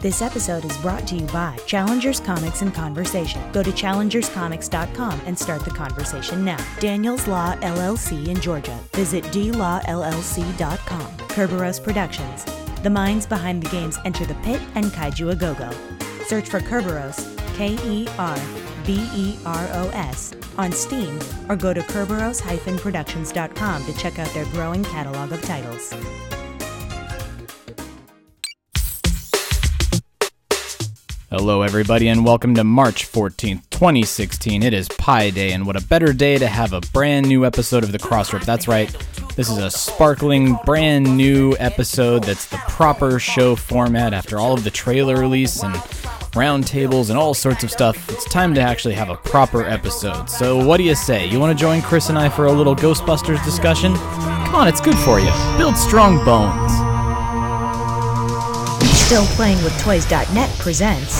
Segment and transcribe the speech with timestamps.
[0.00, 3.42] This episode is brought to you by Challengers Comics and Conversation.
[3.50, 6.64] Go to challengerscomics.com and start the conversation now.
[6.78, 8.78] Daniels Law LLC in Georgia.
[8.92, 11.12] Visit dlawllc.com.
[11.28, 12.46] Kerberos Productions.
[12.84, 15.70] The minds behind the games Enter the Pit and Kaiju A Go Go.
[16.26, 18.38] Search for Kerberos, K E R
[18.86, 21.18] B E R O S, on Steam
[21.48, 25.92] or go to kerberos-productions.com to check out their growing catalog of titles.
[31.30, 34.62] Hello, everybody, and welcome to March 14th, 2016.
[34.62, 37.84] It is Pi Day, and what a better day to have a brand new episode
[37.84, 38.46] of The Crossrip.
[38.46, 38.88] That's right,
[39.36, 44.64] this is a sparkling, brand new episode that's the proper show format after all of
[44.64, 45.74] the trailer release and
[46.32, 48.08] roundtables and all sorts of stuff.
[48.10, 50.30] It's time to actually have a proper episode.
[50.30, 51.26] So, what do you say?
[51.26, 53.94] You want to join Chris and I for a little Ghostbusters discussion?
[53.96, 55.30] Come on, it's good for you.
[55.58, 56.87] Build strong bones.
[59.08, 61.18] Still Playing with Toys.net presents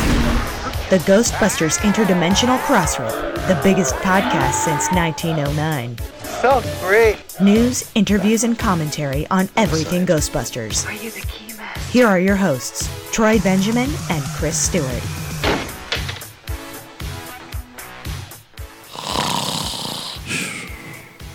[0.91, 5.97] the Ghostbusters Interdimensional Crossrip, the biggest podcast since 1909.
[6.43, 7.17] Felt great.
[7.41, 10.87] News, interviews, and commentary on everything Ghostbusters.
[10.87, 11.79] Are you the key man?
[11.91, 15.03] Here are your hosts, Troy Benjamin and Chris Stewart.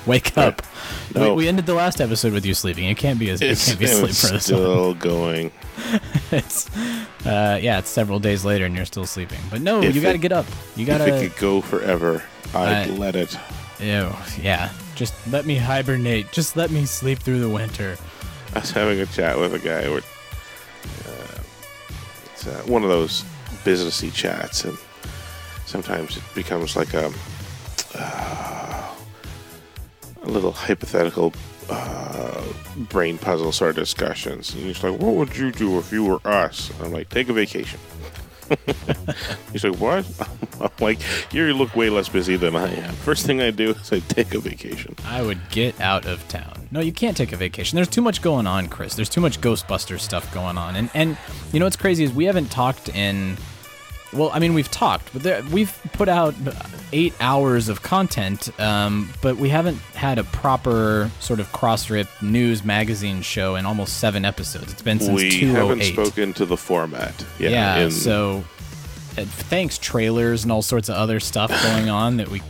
[0.05, 0.61] Wake up.
[1.15, 1.29] No.
[1.35, 2.85] We, we ended the last episode with you sleeping.
[2.85, 4.39] It can't be as it can't be asleep it's for this one.
[4.41, 5.51] still going.
[6.31, 6.69] It's
[7.25, 9.39] uh, yeah, it's several days later and you're still sleeping.
[9.49, 10.45] But no, If you got to get up.
[10.75, 13.37] You got If it could go forever, I'd I- let it.
[13.79, 14.69] Ew, yeah.
[14.95, 16.31] Just let me hibernate.
[16.31, 17.97] Just let me sleep through the winter.
[18.55, 21.39] I was having a chat with a guy where uh,
[22.33, 23.23] it's uh, one of those
[23.63, 24.77] businessy chats, and
[25.65, 27.11] sometimes it becomes like a
[27.95, 28.93] uh,
[30.23, 31.33] a little hypothetical
[31.69, 32.43] uh,
[32.89, 34.53] brain puzzle sort of discussions.
[34.53, 37.29] And he's like, "What would you do if you were us?" And I'm like, "Take
[37.29, 37.79] a vacation."
[39.51, 40.05] He's like, "What?"
[40.61, 40.99] I'm like,
[41.31, 44.33] "You look way less busy than I am." First thing I do is I take
[44.33, 44.95] a vacation.
[45.05, 46.67] I would get out of town.
[46.71, 47.75] No, you can't take a vacation.
[47.75, 48.95] There's too much going on, Chris.
[48.95, 50.75] There's too much Ghostbuster stuff going on.
[50.75, 51.17] And and
[51.51, 53.37] you know what's crazy is we haven't talked in
[54.13, 56.35] well, I mean, we've talked, but there, we've put out
[56.91, 62.63] eight hours of content, um, but we haven't had a proper sort of cross-rip news
[62.63, 64.71] magazine show in almost seven episodes.
[64.71, 65.55] It's been since we 208.
[65.55, 67.25] haven't spoken to the format.
[67.39, 68.43] Yeah, yeah, in- so
[69.17, 72.41] uh, thanks trailers and all sorts of other stuff going on that we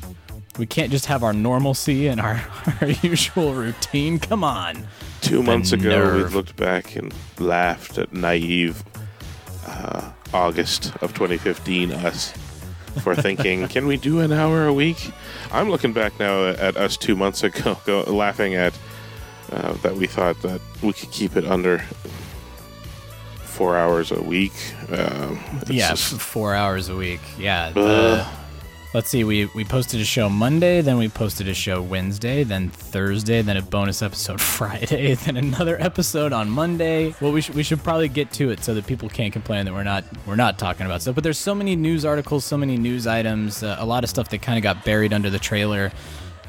[0.59, 2.39] we can't just have our normalcy and our,
[2.81, 4.19] our usual routine.
[4.19, 4.87] Come on.
[5.21, 8.83] two months ago, we looked back and laughed at naive
[9.65, 12.31] uh, August of 2015 us
[13.03, 15.11] for thinking, can we do an hour a week?
[15.51, 18.77] I'm looking back now at us two months ago, go, laughing at
[19.51, 21.79] uh, that we thought that we could keep it under
[23.43, 24.53] four hours a week.
[24.91, 27.21] Um, yeah, just- four hours a week.
[27.37, 27.71] Yeah.
[27.75, 28.27] Ugh.
[28.93, 29.23] Let's see.
[29.23, 33.57] We we posted a show Monday, then we posted a show Wednesday, then Thursday, then
[33.57, 37.15] a bonus episode Friday, then another episode on Monday.
[37.19, 39.73] Well, we should we should probably get to it so that people can't complain that
[39.73, 41.15] we're not we're not talking about stuff.
[41.15, 44.29] But there's so many news articles, so many news items, uh, a lot of stuff
[44.29, 45.91] that kind of got buried under the trailer.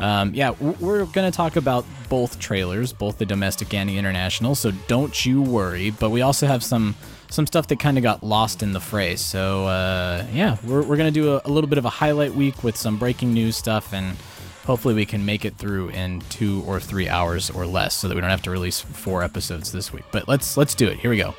[0.01, 4.57] Um, yeah, we're going to talk about both trailers, both the domestic and the international.
[4.57, 5.91] So don't you worry.
[5.91, 6.97] But we also have some
[7.35, 9.17] some stuff that kind of got lost in the fray.
[9.17, 12.35] So uh, yeah, we're, we're going to do a, a little bit of a highlight
[12.35, 14.17] week with some breaking news stuff, and
[14.65, 18.15] hopefully we can make it through in two or three hours or less, so that
[18.15, 20.05] we don't have to release four episodes this week.
[20.13, 20.99] But let's let's do it.
[20.99, 21.35] Here we go.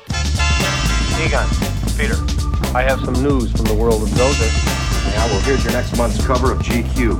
[1.24, 1.48] Egon,
[1.96, 2.16] Peter,
[2.76, 5.12] I have some news from the world of Gozer.
[5.12, 7.16] Yeah, well, here's your next month's cover of GQ.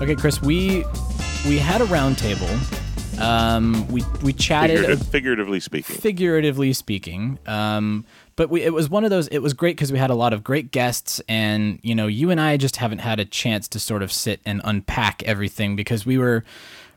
[0.00, 0.84] Okay, Chris, we
[1.44, 2.85] we had a roundtable.
[3.18, 4.78] Um, we we chatted.
[4.78, 5.96] figurative- figuratively speaking.
[5.96, 7.38] figuratively speaking.
[7.46, 8.04] Um,
[8.36, 9.28] but we, it was one of those.
[9.28, 12.30] It was great because we had a lot of great guests, and you know, you
[12.30, 16.04] and I just haven't had a chance to sort of sit and unpack everything because
[16.04, 16.44] we were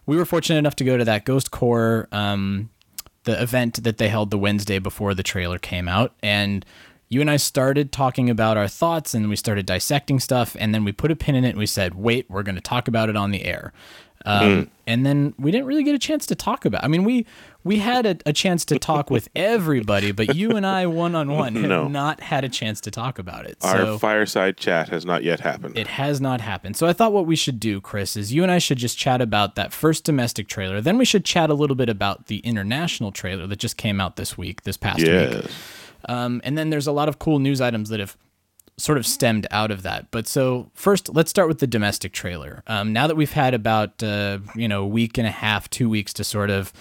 [0.05, 2.69] we were fortunate enough to go to that Ghost Corps um,
[3.23, 6.65] the event that they held the Wednesday before the trailer came out, and
[7.07, 10.83] you and I started talking about our thoughts, and we started dissecting stuff, and then
[10.83, 13.07] we put a pin in it, and we said, "Wait, we're going to talk about
[13.09, 13.71] it on the air."
[14.29, 16.83] Um, And then we didn't really get a chance to talk about.
[16.83, 17.25] I mean, we
[17.63, 21.31] we had a, a chance to talk with everybody, but you and I one on
[21.31, 21.87] one have No.
[21.87, 23.57] not had a chance to talk about it.
[23.61, 25.77] Our so fireside chat has not yet happened.
[25.77, 26.75] it has not happened.
[26.77, 29.21] So I thought what we should do, Chris, is you and I should just chat
[29.21, 30.81] about that first domestic trailer.
[30.81, 34.15] Then we should chat a little bit about the international trailer that just came out
[34.15, 35.07] this week, this past week.
[35.07, 35.51] yes.
[36.05, 38.15] Um, and then there's a lot of cool news items that have
[38.79, 40.09] sort of stemmed out of that.
[40.11, 42.63] But so first, let's start with the domestic trailer.
[42.67, 45.89] Um, now that we've had about uh, you know a week and a half, two
[45.89, 46.73] weeks to sort of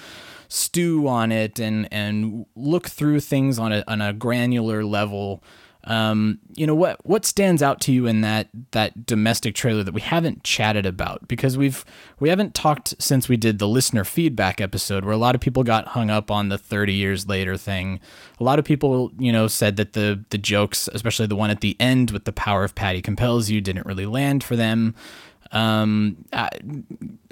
[0.48, 5.42] stew on it and and look through things on a on a granular level.
[5.88, 9.94] Um, you know what what stands out to you in that that domestic trailer that
[9.94, 11.82] we haven't chatted about because we've
[12.20, 15.64] we haven't talked since we did the listener feedback episode where a lot of people
[15.64, 18.00] got hung up on the 30 years later thing.
[18.38, 21.62] A lot of people, you know, said that the the jokes, especially the one at
[21.62, 24.94] the end with the power of Patty compels you, didn't really land for them.
[25.52, 26.50] Um, I,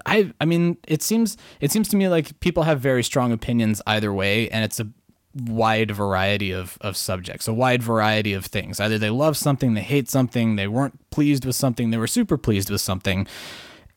[0.06, 3.82] I, I mean, it seems it seems to me like people have very strong opinions
[3.86, 4.88] either way, and it's a
[5.36, 8.80] wide variety of, of subjects, a wide variety of things.
[8.80, 12.36] Either they love something, they hate something, they weren't pleased with something, they were super
[12.36, 13.26] pleased with something.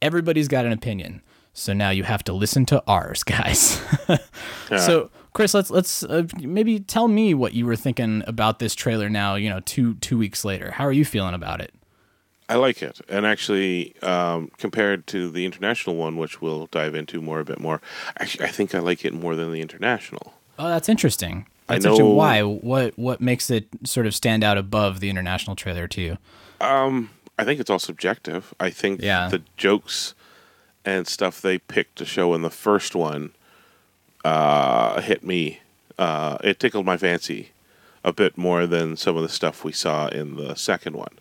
[0.02, 1.22] Everybody's got an opinion.
[1.54, 3.82] So now you have to listen to ours, guys.
[4.78, 9.10] So, Chris, let's let's uh, maybe tell me what you were thinking about this trailer.
[9.10, 11.74] Now, you know, two two weeks later, how are you feeling about it?
[12.48, 17.22] I like it, and actually, um, compared to the international one, which we'll dive into
[17.22, 17.80] more a bit more,
[18.18, 20.34] actually, I think I like it more than the international.
[20.60, 21.48] Oh, that's interesting.
[21.70, 22.06] I That's interesting.
[22.06, 22.42] know- Why?
[22.44, 26.18] What what makes it sort of stand out above the international trailer to you?
[26.62, 28.54] I think it's all subjective.
[28.60, 29.30] I think Yeah.
[29.30, 30.14] the jokes
[30.84, 33.32] and stuff they picked to show in the first one
[34.26, 35.62] uh, hit me.
[35.98, 37.50] Uh, it tickled my fancy
[38.04, 41.14] a bit more than some of the stuff we saw in the second one.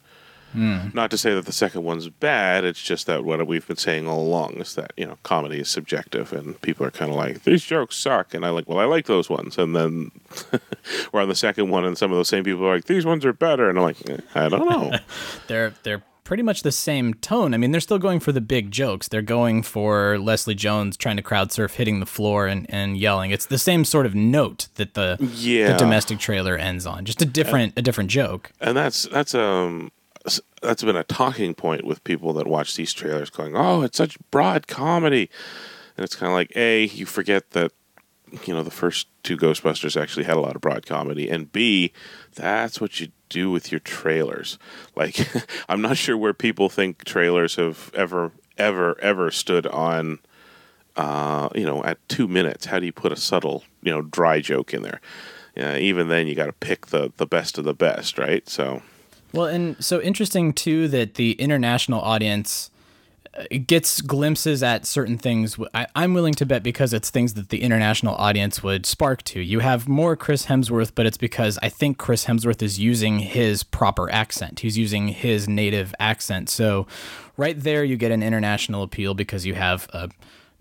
[0.55, 2.65] Not to say that the second one's bad.
[2.65, 5.69] It's just that what we've been saying all along is that you know comedy is
[5.69, 8.85] subjective, and people are kind of like these jokes suck, and I like well I
[8.85, 10.11] like those ones, and then
[11.13, 13.25] we're on the second one, and some of those same people are like these ones
[13.25, 14.99] are better, and I'm like eh, I don't know.
[15.49, 17.55] They're they're pretty much the same tone.
[17.55, 19.09] I mean, they're still going for the big jokes.
[19.09, 23.31] They're going for Leslie Jones trying to crowd surf, hitting the floor and, and yelling.
[23.31, 25.73] It's the same sort of note that the Yeah.
[25.73, 27.07] the domestic trailer ends on.
[27.07, 28.53] Just a different a different joke.
[28.61, 29.91] and that's that's um
[30.63, 34.19] that's been a talking point with people that watch these trailers going oh it's such
[34.31, 35.31] broad comedy
[35.97, 37.73] and it's kind of like a you forget that
[38.47, 41.93] you know the first two ghostbusters actually had a lot of broad comedy and b
[42.35, 44.59] that's what you do with your trailers
[44.95, 45.29] like
[45.69, 50.19] i'm not sure where people think trailers have ever ever ever stood on
[50.99, 54.41] uh, you know, at two minutes, how do you put a subtle, you know, dry
[54.41, 55.01] joke in there?
[55.55, 58.47] Yeah, even then, you got to pick the the best of the best, right?
[58.49, 58.83] So,
[59.33, 62.71] Well, and so interesting too that the international audience
[63.37, 65.59] uh, gets glimpses at certain things.
[65.75, 69.41] I, I'm willing to bet because it's things that the international audience would spark to.
[69.41, 73.63] You have more Chris Hemsworth, but it's because I think Chris Hemsworth is using his
[73.63, 74.61] proper accent.
[74.61, 76.49] He's using his native accent.
[76.49, 76.87] So,
[77.37, 80.09] right there, you get an international appeal because you have a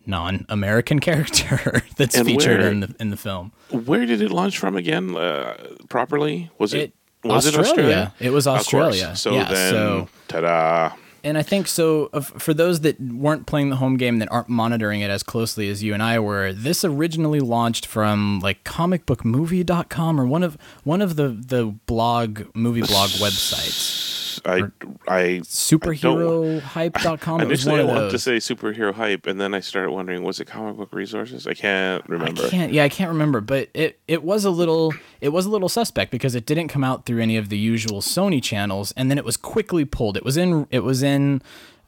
[0.05, 3.51] non-American character that's And featured where- in the in the film.
[3.71, 5.15] where did it launch from again?
[5.15, 5.55] Uh,
[5.89, 6.49] properly?
[6.57, 6.79] Was it?
[6.81, 6.93] It-
[7.23, 7.59] was Australia.
[7.59, 8.13] it Australia?
[8.19, 9.15] It was Australia.
[9.15, 10.95] So Yeah, then, so- ta-da!
[11.23, 12.07] And I think so.
[12.37, 15.83] For those that weren't playing the home game, that aren't monitoring it as closely as
[15.83, 21.15] you and I were, this originally launched from like comicbookmovie.com or one of one of
[21.17, 24.06] the the blog movie blog websites.
[24.45, 24.63] I,
[25.07, 27.41] I Superherohype.com.
[27.41, 30.39] It was initially I wanted to say superhero hype, and then I started wondering, was
[30.39, 31.47] it comic book resources?
[31.47, 32.45] I can't remember.
[32.45, 32.73] I can't.
[32.73, 36.11] Yeah, I can't remember, but it it was a little it was a little suspect
[36.11, 39.25] because it didn't come out through any of the usual Sony channels, and then it
[39.25, 40.17] was quickly pulled.
[40.17, 41.41] It was in it was in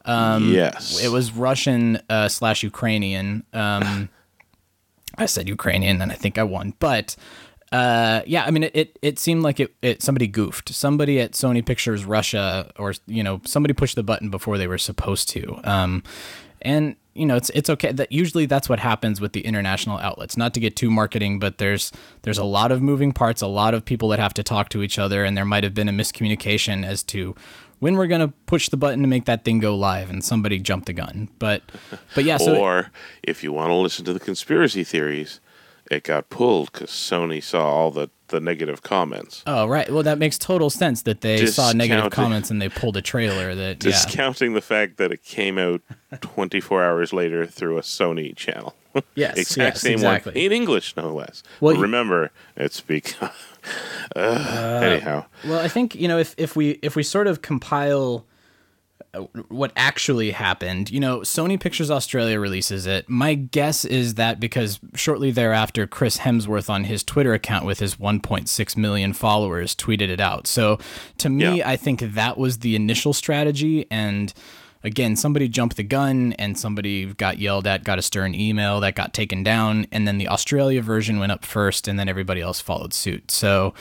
[0.06, 3.44] um, yes, it was Russian uh, slash Ukrainian.
[3.54, 4.10] Um,
[5.18, 6.74] I said Ukrainian, and I think I won.
[6.80, 7.16] But
[7.72, 10.74] uh, yeah, I mean, it, it, it seemed like it, it somebody goofed.
[10.74, 14.78] Somebody at Sony Pictures Russia, or you know, somebody pushed the button before they were
[14.78, 15.60] supposed to.
[15.64, 16.04] Um,
[16.62, 17.92] and you know, it's it's okay.
[17.92, 20.36] That usually that's what happens with the international outlets.
[20.36, 21.92] Not to get too marketing, but there's
[22.24, 24.82] there's a lot of moving parts, a lot of people that have to talk to
[24.82, 27.36] each other, and there might have been a miscommunication as to
[27.80, 30.88] when we're gonna push the button to make that thing go live, and somebody jumped
[30.88, 31.30] the gun.
[31.38, 31.62] But
[32.16, 32.92] but yeah, so or
[33.22, 35.40] if you want to listen to the conspiracy theories,
[35.90, 39.44] it got pulled because Sony saw all the, the negative comments.
[39.48, 39.90] Oh right.
[39.92, 43.56] Well, that makes total sense that they saw negative comments and they pulled a trailer
[43.56, 43.92] that yeah.
[43.92, 45.82] Discounting the fact that it came out
[46.22, 48.76] 24 hours later through a Sony channel.
[49.14, 50.32] Yes, exact yes, same exactly.
[50.32, 51.44] one in English, no less.
[51.62, 53.30] Well, But remember, it's because.
[54.16, 58.26] uh, anyhow, Well, I think you know if if we if we sort of compile
[58.26, 58.30] uh,
[59.48, 63.10] what actually happened, you know, Sony Pictures Australia releases it.
[63.10, 67.96] My guess is that because shortly thereafter, Chris Hemsworth on his Twitter account with his
[67.96, 70.46] 1.6 million followers tweeted it out.
[70.48, 70.78] So
[71.18, 71.70] to me, Yeah.
[71.70, 74.34] I think that was the initial strategy and.
[74.82, 78.96] Again, somebody jumped the gun and somebody got yelled at, got a stern email that
[78.96, 82.62] got taken down, and then the Australia version went up first, and then everybody else
[82.62, 83.30] followed suit.
[83.30, 83.74] So,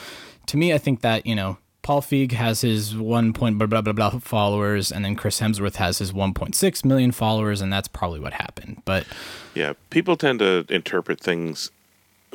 [0.47, 1.57] to me, I think that, you know,
[1.89, 5.77] Paul Feig has his one point blah blah blah blah followers, and then Chris Hemsworth
[5.77, 8.83] has his 1.6 million followers, and that's probably what happened.
[8.85, 9.07] But
[9.55, 11.71] Yeah, people tend to interpret things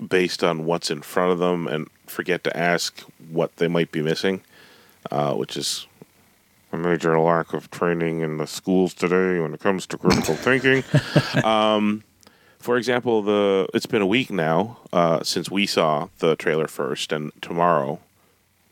[0.08, 4.02] based on what's in front of them and forget to ask what they might be
[4.02, 4.42] missing,
[5.12, 5.86] uh, which is
[6.72, 10.82] a major lack of training in the schools today when it comes to critical thinking.
[11.44, 12.02] Um,
[12.58, 17.12] for example, the it's been a week now uh, since we saw the trailer first,
[17.12, 18.00] and tomorrow,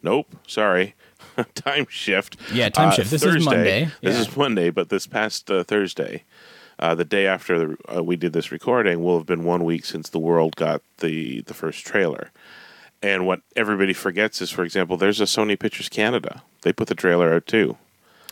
[0.03, 0.95] nope, sorry,
[1.55, 2.37] time shift.
[2.53, 3.11] Yeah, time Uh, shift.
[3.11, 3.85] This is Thursday- Monday.
[4.03, 4.21] This Yeah.
[4.23, 6.25] is Monday, but this past uh, Thursday,
[6.79, 9.85] uh, the day after the, uh, we did this recording, will have been one week
[9.85, 12.31] since the world got the the first trailer.
[13.05, 16.43] And what everybody forgets is, for example, there's a Sony Pictures Canada.
[16.63, 17.77] They put the trailer out too.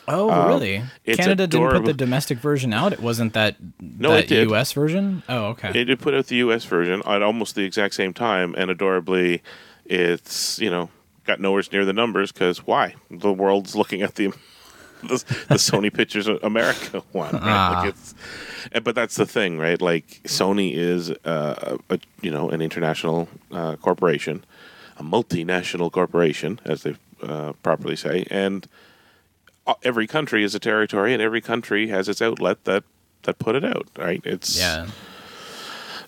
[0.07, 0.77] oh, really?
[0.77, 2.91] Um, it's Canada didn't put the domestic version out.
[2.93, 4.49] It wasn't that No, that it did.
[4.49, 5.23] US version.
[5.29, 5.69] Oh, okay.
[5.75, 6.63] It did put out the U.S.
[6.65, 9.41] version at almost the exact same time, and adorably,
[9.85, 10.89] it's you know
[11.25, 12.95] got nowhere near the numbers because why?
[13.09, 14.33] The world's looking at the
[15.01, 15.17] the,
[15.49, 17.41] the Sony Pictures America one, right?
[17.43, 17.83] Ah.
[18.73, 19.81] Like but that's the thing, right?
[19.81, 24.45] Like Sony is uh, a you know an international uh, corporation,
[24.97, 28.67] a multinational corporation, as they uh, properly say, and
[29.67, 32.83] uh, every country is a territory, and every country has its outlet that
[33.23, 34.21] that put it out, right?
[34.23, 34.87] It's yeah.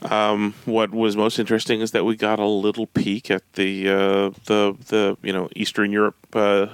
[0.09, 4.75] What was most interesting is that we got a little peek at the uh, the
[4.87, 6.67] the you know Eastern Europe, uh,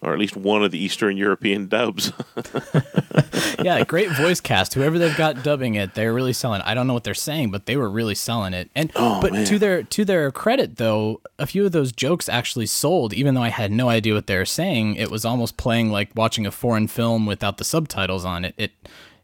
[0.00, 2.12] or at least one of the Eastern European dubs.
[3.62, 4.74] yeah, great voice cast.
[4.74, 6.60] Whoever they've got dubbing it, they're really selling.
[6.60, 6.66] it.
[6.66, 8.70] I don't know what they're saying, but they were really selling it.
[8.74, 9.46] And Oh, but man.
[9.46, 13.42] to their to their credit though, a few of those jokes actually sold even though
[13.42, 14.96] I had no idea what they were saying.
[14.96, 18.54] It was almost playing like watching a foreign film without the subtitles on it.
[18.56, 18.72] It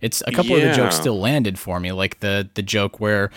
[0.01, 3.31] it's a couple of the jokes still landed for me, like the the joke where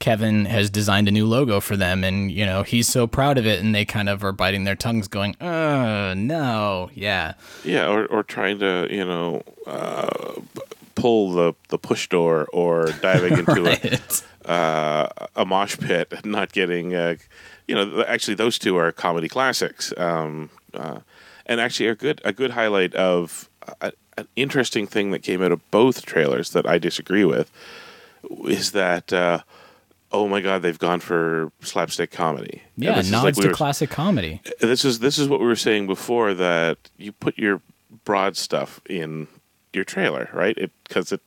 [0.00, 3.46] Kevin has designed a new logo for them and you know, he's so proud of
[3.46, 7.34] it and they kind of are biting their tongues going, "Uh, no." Yeah.
[7.64, 10.40] yeah, or or trying to you know uh,
[10.94, 16.94] pull the the push door or diving into a uh, a mosh pit not getting
[16.94, 17.16] uh,
[17.68, 21.00] you know actually those two are comedy classics um, uh,
[21.46, 23.50] and actually a good a good highlight of
[23.82, 27.50] a, an interesting thing that came out of both trailers that I disagree with
[28.46, 29.40] is that uh,
[30.12, 33.90] oh my god they've gone for slapstick comedy Yeah, nods like we to were- classic
[33.90, 34.40] comedy.
[34.60, 37.60] this is this is what we were saying before that you put your
[38.04, 39.26] broad stuff in
[39.72, 40.56] your trailer, right?
[40.58, 41.20] It because it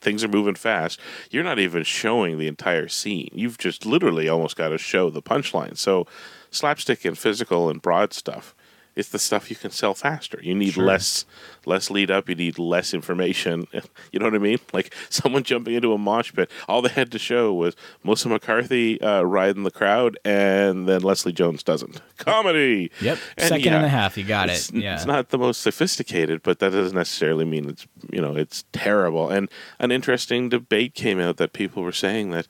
[0.00, 0.98] things are moving fast.
[1.30, 3.28] You're not even showing the entire scene.
[3.34, 5.76] You've just literally almost got to show the punchline.
[5.76, 6.06] So
[6.50, 8.54] slapstick and physical and broad stuff.
[8.96, 10.40] It's the stuff you can sell faster.
[10.42, 11.26] You need less
[11.66, 12.28] less lead up.
[12.28, 13.66] You need less information.
[14.12, 14.58] You know what I mean?
[14.72, 16.50] Like someone jumping into a mosh pit.
[16.68, 21.32] All they had to show was Melissa McCarthy uh, riding the crowd, and then Leslie
[21.32, 22.00] Jones doesn't.
[22.16, 22.90] Comedy.
[23.00, 23.18] Yep.
[23.36, 24.16] And Second yeah, and a half.
[24.16, 24.72] You got it.
[24.72, 24.94] Yeah.
[24.94, 29.28] It's not the most sophisticated, but that doesn't necessarily mean it's you know it's terrible.
[29.28, 32.46] And an interesting debate came out that people were saying that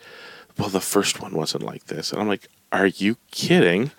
[0.58, 3.90] well the first one wasn't like this, and I'm like, are you kidding?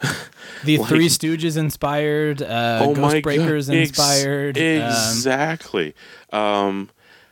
[0.64, 2.42] the like- Three Stooges inspired.
[2.42, 3.76] Uh, oh my Ghost Breakers God.
[3.76, 4.56] Ex- inspired.
[4.58, 5.94] um, exactly.
[6.32, 6.90] Um,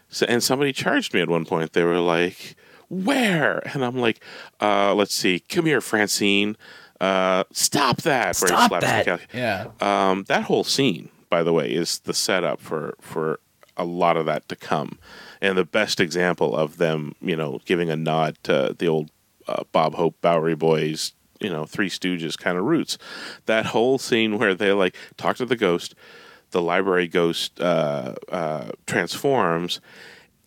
[0.08, 1.72] so, and somebody charged me at one point.
[1.72, 2.56] They were like,
[2.88, 4.20] "Where?" And I'm like,
[4.60, 5.40] uh, "Let's see.
[5.40, 6.56] Come here, Francine.
[7.00, 9.20] Uh, stop that." Stop that.
[9.32, 9.68] Yeah.
[9.80, 13.38] Um, that whole scene, by the way, is the setup for for
[13.76, 14.98] a lot of that to come,
[15.40, 19.10] and the best example of them, you know, giving a nod to the old
[19.50, 22.98] uh, Bob Hope Bowery Boys, you know, Three Stooges kind of roots.
[23.46, 25.94] That whole scene where they like talk to the ghost,
[26.50, 29.80] the library ghost uh, uh, transforms,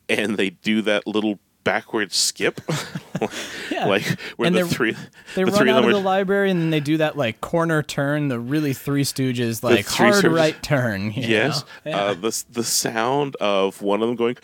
[0.07, 2.59] and they do that little backward skip,
[3.71, 3.85] Yeah.
[3.85, 4.03] like
[4.37, 4.95] where And the three
[5.35, 7.81] They the run three out of the library and then they do that like corner
[7.83, 10.35] turn, the really Three Stooges like Three hard Stooges.
[10.35, 11.11] right turn.
[11.15, 11.91] Yes, know?
[11.91, 11.97] Yeah.
[12.01, 14.35] uh, the the sound of one of them going,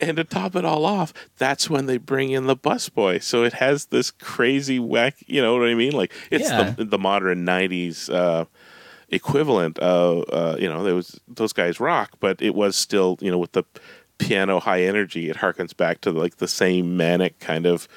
[0.00, 3.22] and to top it all off, that's when they bring in the busboy.
[3.22, 5.16] So it has this crazy whack.
[5.26, 5.92] You know what I mean?
[5.92, 6.70] Like it's Yeah.
[6.70, 8.44] the the modern '90s uh,
[9.08, 13.30] equivalent of uh, you know there was those guys rock, but it was still you
[13.30, 13.64] know with the
[14.20, 15.28] piano high energy.
[15.30, 17.88] It harkens back to like the same manic kind of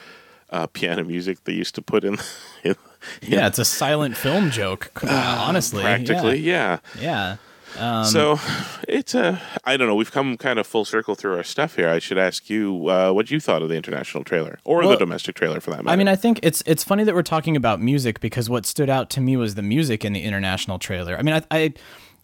[0.49, 2.17] uh, piano music they used to put in.
[2.63, 2.75] in
[3.21, 4.91] yeah, it's a silent film joke.
[5.03, 6.79] uh, honestly, practically, yeah.
[6.99, 7.01] Yeah.
[7.01, 7.37] yeah.
[7.77, 8.39] Um, So
[8.87, 9.95] it's a I don't know.
[9.95, 11.89] We've come kind of full circle through our stuff here.
[11.89, 15.35] I should ask you uh, what you thought of the international trailer or the domestic
[15.35, 15.93] trailer for that matter.
[15.93, 18.89] I mean, I think it's it's funny that we're talking about music because what stood
[18.89, 21.17] out to me was the music in the international trailer.
[21.17, 21.73] I mean, I, I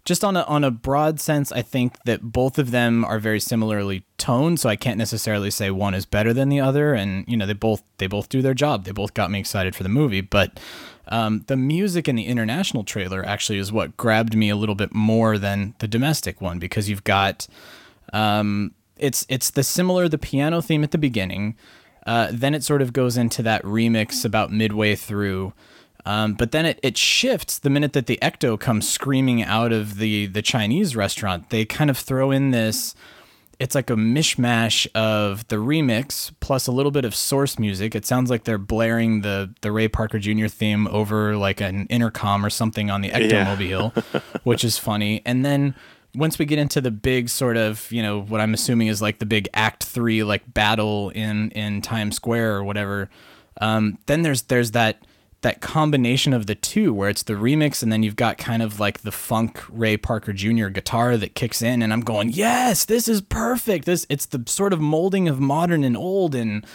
[0.06, 3.40] just on a on a broad sense, I think that both of them are very
[3.40, 6.94] similarly toned, so I can't necessarily say one is better than the other.
[6.94, 8.86] And you know, they both they both do their job.
[8.86, 10.60] They both got me excited for the movie, but
[11.10, 14.94] um, the music in the international trailer actually is what grabbed me a little bit
[14.94, 17.48] more than the domestic one because you've got
[18.14, 21.56] um, it's it's the similar the piano theme at the beginning.
[22.06, 25.54] Uh, then it sort of goes into that remix about midway through.
[26.10, 30.00] Um, but then it, it shifts the minute that the ecto comes screaming out of
[30.00, 31.52] the the Chinese restaurant.
[31.52, 32.96] They kind of throw in this.
[33.60, 37.94] It's like a mishmash of the remix plus a little bit of source music.
[37.94, 40.48] It sounds like they're blaring the the Ray Parker Jr.
[40.48, 43.96] theme over like an intercom or something on the Ectomobile,
[44.44, 45.22] which is funny.
[45.28, 45.76] And then
[46.16, 49.20] once we get into the big sort of you know what I'm assuming is like
[49.20, 53.12] the big Act Three like battle in in Times Square or whatever,
[53.62, 55.04] um, then there's there's that
[55.42, 58.80] that combination of the two where it's the remix and then you've got kind of
[58.80, 60.68] like the funk Ray Parker Jr.
[60.68, 63.86] guitar that kicks in and I'm going, "Yes, this is perfect.
[63.86, 66.66] This it's the sort of molding of modern and old and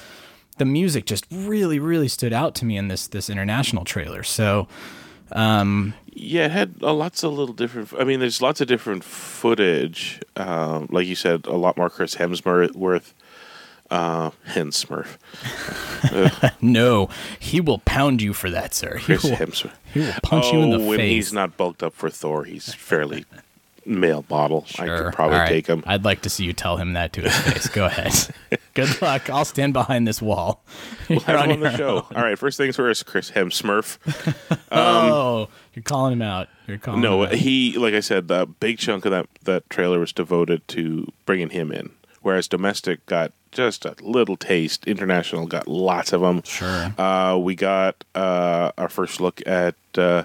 [0.56, 4.66] the music just really really stood out to me in this this international trailer." So,
[5.32, 7.92] um Yeah, it had uh, lots of little different.
[7.98, 10.20] I mean, there's lots of different footage.
[10.36, 13.12] Um, like you said, a lot more Chris Hemsworth,
[13.90, 15.18] uh, Hemsworth,
[16.62, 18.96] no, he will pound you for that, sir.
[18.96, 19.72] He Chris will, Hemsworth.
[19.92, 21.10] he will punch you in the Oh, when face.
[21.26, 23.24] he's not bulked up for Thor, he's fairly
[23.86, 24.24] male.
[24.30, 25.04] I Sure.
[25.04, 25.48] could probably right.
[25.48, 25.82] take him.
[25.86, 27.68] I'd like to see you tell him that to his face.
[27.68, 28.12] Go ahead.
[28.74, 29.28] Good luck.
[29.28, 30.64] I'll stand behind this wall.
[31.08, 32.06] You're Have on him on the show.
[32.14, 33.98] All right, first things first, Chris Hemsmurf.
[34.72, 36.48] oh, you're calling him out.
[36.66, 37.34] You're calling No, him out.
[37.34, 41.50] he like I said, a big chunk of that that trailer was devoted to bringing
[41.50, 41.90] him in,
[42.22, 44.86] whereas domestic got just a little taste.
[44.86, 46.42] International got lots of them.
[46.44, 46.92] Sure.
[46.98, 50.24] Uh, we got uh, our first look at uh,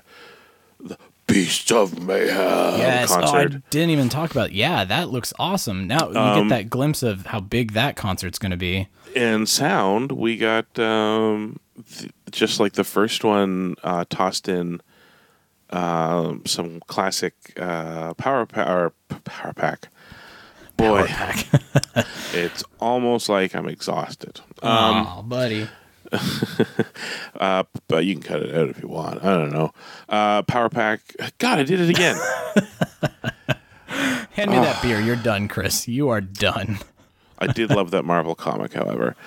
[0.79, 3.11] the Beast of Mayhem Yes.
[3.11, 3.61] Oh, I concert.
[3.69, 4.51] didn't even talk about.
[4.51, 5.87] Yeah, that looks awesome.
[5.87, 8.87] Now you Um, get that glimpse of how big that concert's going to be.
[9.15, 11.59] and sound, we got um,
[11.97, 14.81] th- just like the first one, uh, tossed in
[15.71, 18.91] um, some classic uh, power power
[19.23, 19.89] power pack.
[20.79, 21.07] Boy,
[22.33, 24.39] it's almost like I'm exhausted.
[24.63, 25.67] Um, oh, buddy.
[27.39, 29.21] uh, but you can cut it out if you want.
[29.21, 29.73] I don't know.
[30.07, 31.01] Uh, power pack.
[31.37, 32.15] God, I did it again.
[33.87, 35.01] Hand me that beer.
[35.01, 35.85] You're done, Chris.
[35.87, 36.79] You are done.
[37.39, 39.17] I did love that Marvel comic, however.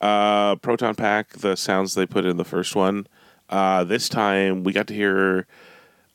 [0.00, 3.06] Uh, Proton Pack, the sounds they put in the first one.
[3.50, 5.46] Uh, this time we got to hear.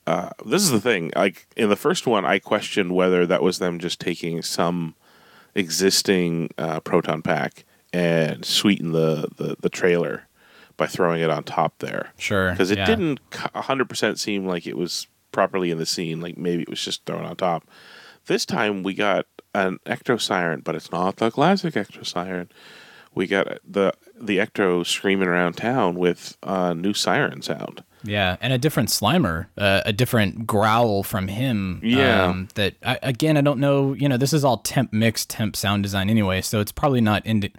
[0.08, 1.12] Uh, this is the thing.
[1.16, 4.96] Like in the first one, I questioned whether that was them just taking some
[5.54, 10.28] existing uh, Proton Pack and sweeten the, the, the trailer
[10.78, 12.14] by throwing it on top there.
[12.18, 12.52] Sure.
[12.52, 12.86] Because it yeah.
[12.86, 16.22] didn't c- 100% seem like it was properly in the scene.
[16.22, 17.68] Like maybe it was just thrown on top.
[18.28, 22.50] This time we got an Ecto Siren, but it's not the classic Ecto Siren.
[23.18, 27.84] We got the the Ecto screaming around town with a new siren sound.
[28.04, 31.82] Yeah, and a different Slimer, uh, a different growl from him.
[31.84, 32.26] Yeah.
[32.26, 33.94] Um, that I, again, I don't know.
[33.94, 37.24] You know, this is all temp mix, temp sound design anyway, so it's probably not
[37.26, 37.54] indi-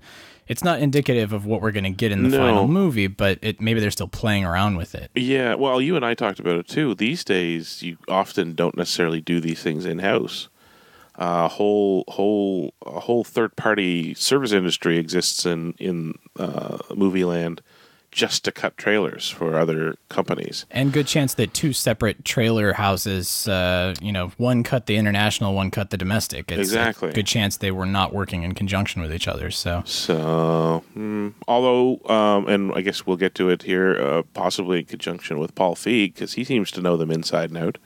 [0.46, 2.38] It's not indicative of what we're going to get in the No.
[2.38, 5.10] final movie, but it maybe they're still playing around with it.
[5.14, 6.94] Yeah, well, you and I talked about it too.
[6.94, 10.48] These days, you often don't necessarily do these things in house.
[11.18, 17.60] Uh, whole whole a whole third party service industry exists in in uh, movie land
[18.10, 20.64] just to cut trailers for other companies.
[20.70, 25.54] And good chance that two separate trailer houses, uh, you know, one cut the international,
[25.54, 26.50] one cut the domestic.
[26.50, 27.12] It's Exactly.
[27.12, 29.50] Good chance they were not working in conjunction with each other.
[29.50, 34.78] So So, mm, although, um, and I guess we'll get to it here, uh, possibly
[34.80, 37.78] in conjunction with Paul Feig, because he seems to know them inside and out.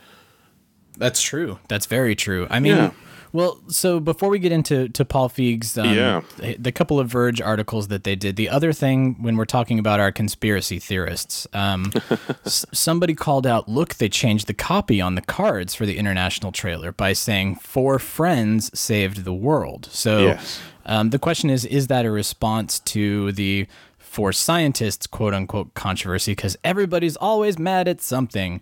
[0.96, 1.58] That's true.
[1.68, 2.46] That's very true.
[2.48, 2.90] I mean, Yeah.
[3.32, 6.20] Well, so before we get into to Paul Feig's, um, Yeah.
[6.58, 10.00] the, couple of Verge articles that they did, the other thing when we're talking about
[10.00, 11.92] our conspiracy theorists, um,
[12.44, 16.52] s- somebody called out, look, they changed the copy on the cards for the international
[16.52, 19.88] trailer by saying four friends saved the world.
[19.90, 20.60] So Yes.
[20.84, 23.66] um, the question is, is that a response to the
[23.98, 26.32] four scientists, quote unquote, controversy?
[26.32, 28.60] Because everybody's always mad at something.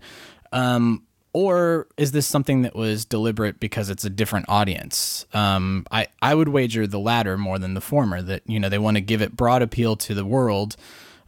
[0.53, 5.27] Um, or is this something that was deliberate because it's a different audience?
[5.33, 8.79] Um, I, I would wager the latter more than the former, that, you know, they
[8.79, 10.77] want to give it broad appeal to the world.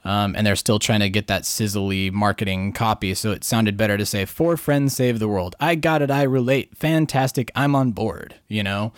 [0.04, 3.14] Um, and they're still trying to get that sizzly marketing copy.
[3.14, 5.54] So it sounded better to say, Four friends save the world.
[5.60, 6.10] I got it.
[6.10, 6.76] I relate.
[6.76, 7.52] Fantastic.
[7.54, 8.92] I'm on board, you know?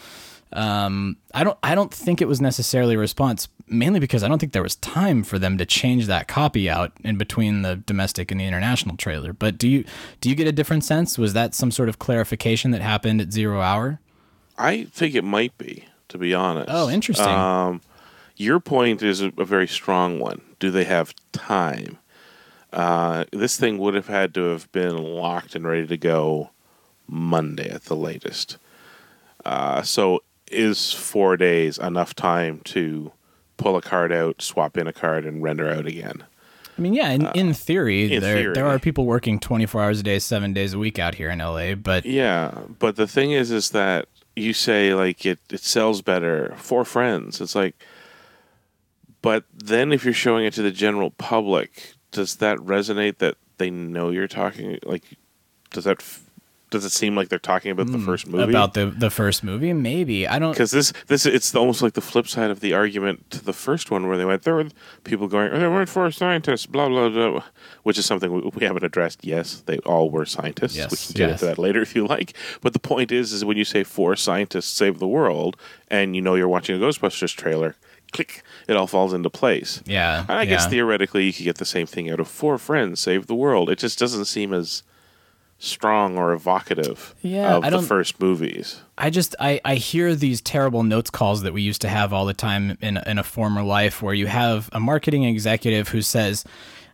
[0.54, 4.38] Um, I don't I don't think it was necessarily a response, mainly because I don't
[4.38, 8.30] think there was time for them to change that copy out in between the domestic
[8.30, 9.32] and the international trailer.
[9.32, 9.84] But do you
[10.20, 11.18] do you get a different sense?
[11.18, 14.00] Was that some sort of clarification that happened at zero hour?
[14.56, 16.68] I think it might be, to be honest.
[16.70, 17.26] Oh, interesting.
[17.26, 17.80] Um,
[18.36, 20.40] your point is a, a very strong one.
[20.60, 21.98] Do they have time?
[22.72, 26.50] Uh, this thing would have had to have been locked and ready to go
[27.08, 28.56] Monday at the latest.
[29.44, 33.12] Uh, so, is four days enough time to
[33.57, 36.24] pull a card out, swap in a card, and render out again?
[36.76, 38.54] I mean, yeah, in, in theory, Uh, in there theory.
[38.54, 41.38] there are people working 24 hours a day, seven days a week out here in
[41.38, 41.74] LA.
[41.76, 46.52] But Yeah, but the thing is, is that you say like it it sells better
[46.57, 47.40] four friends.
[47.40, 47.76] It's like,
[49.22, 53.18] but then if you're showing it to the general public, does that resonate?
[53.18, 55.04] That they know you're talking like,
[55.70, 56.23] does that f-
[56.74, 58.44] does it seem like they're talking about the first movie?
[58.44, 60.52] Hmm, about the the first movie, maybe I don't.
[60.52, 63.90] because this this it's almost like the flip side of the argument to the first
[63.90, 64.68] one where they went there were
[65.04, 67.42] people going oh, they weren't four scientists blah blah blah
[67.84, 71.14] which is something we, we haven't addressed yes they all were scientists Yes, we can
[71.16, 71.42] get yes.
[71.42, 74.16] into that later if you like but the point is is when you say four
[74.16, 75.56] scientists save the world
[75.88, 77.76] and you know you're watching a Ghostbusters trailer
[78.12, 81.64] click it all falls into place Yeah, and I guess theoretically you could get the
[81.64, 84.82] same thing out of four friends save the world it just doesn't seem as
[85.58, 88.80] strong or evocative Yeah, of I the first movies.
[88.98, 92.26] I just I, I hear these terrible notes calls that we used to have all
[92.26, 96.44] the time in in a former life where you have a marketing executive who says,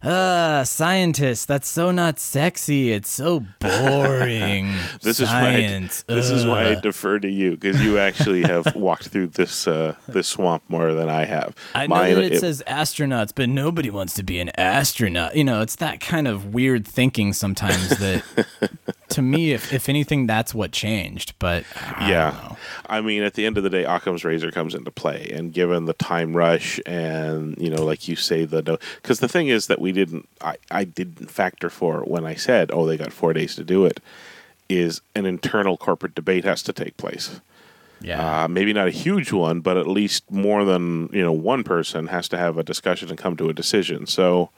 [0.02, 2.92] "Uh, scientists, that's so not sexy.
[2.92, 4.74] It's so boring.
[5.02, 5.18] This Science.
[5.18, 9.08] is why I, this is why I defer to you because you actually have walked
[9.08, 11.54] through this uh, this swamp more than I have.
[11.74, 15.36] I know that it, it- says astronauts, but nobody wants to be an astronaut.
[15.36, 18.22] You know, it's that kind of weird thinking sometimes that,
[19.10, 21.34] to me, if, if anything, that's what changed.
[21.38, 22.54] But I yeah.
[22.86, 25.84] I mean, at the end of the day, Occam's razor comes into play, and given
[25.84, 29.80] the time rush, and you know, like you say, the because the thing is that
[29.80, 33.54] we didn't, I, I didn't factor for when I said, oh, they got four days
[33.56, 34.00] to do it,
[34.68, 37.40] is an internal corporate debate has to take place.
[38.00, 41.64] yeah, Uh, maybe not a huge one, but at least more than you know, one
[41.64, 44.06] person has to have a discussion and come to a decision.
[44.06, 44.50] So,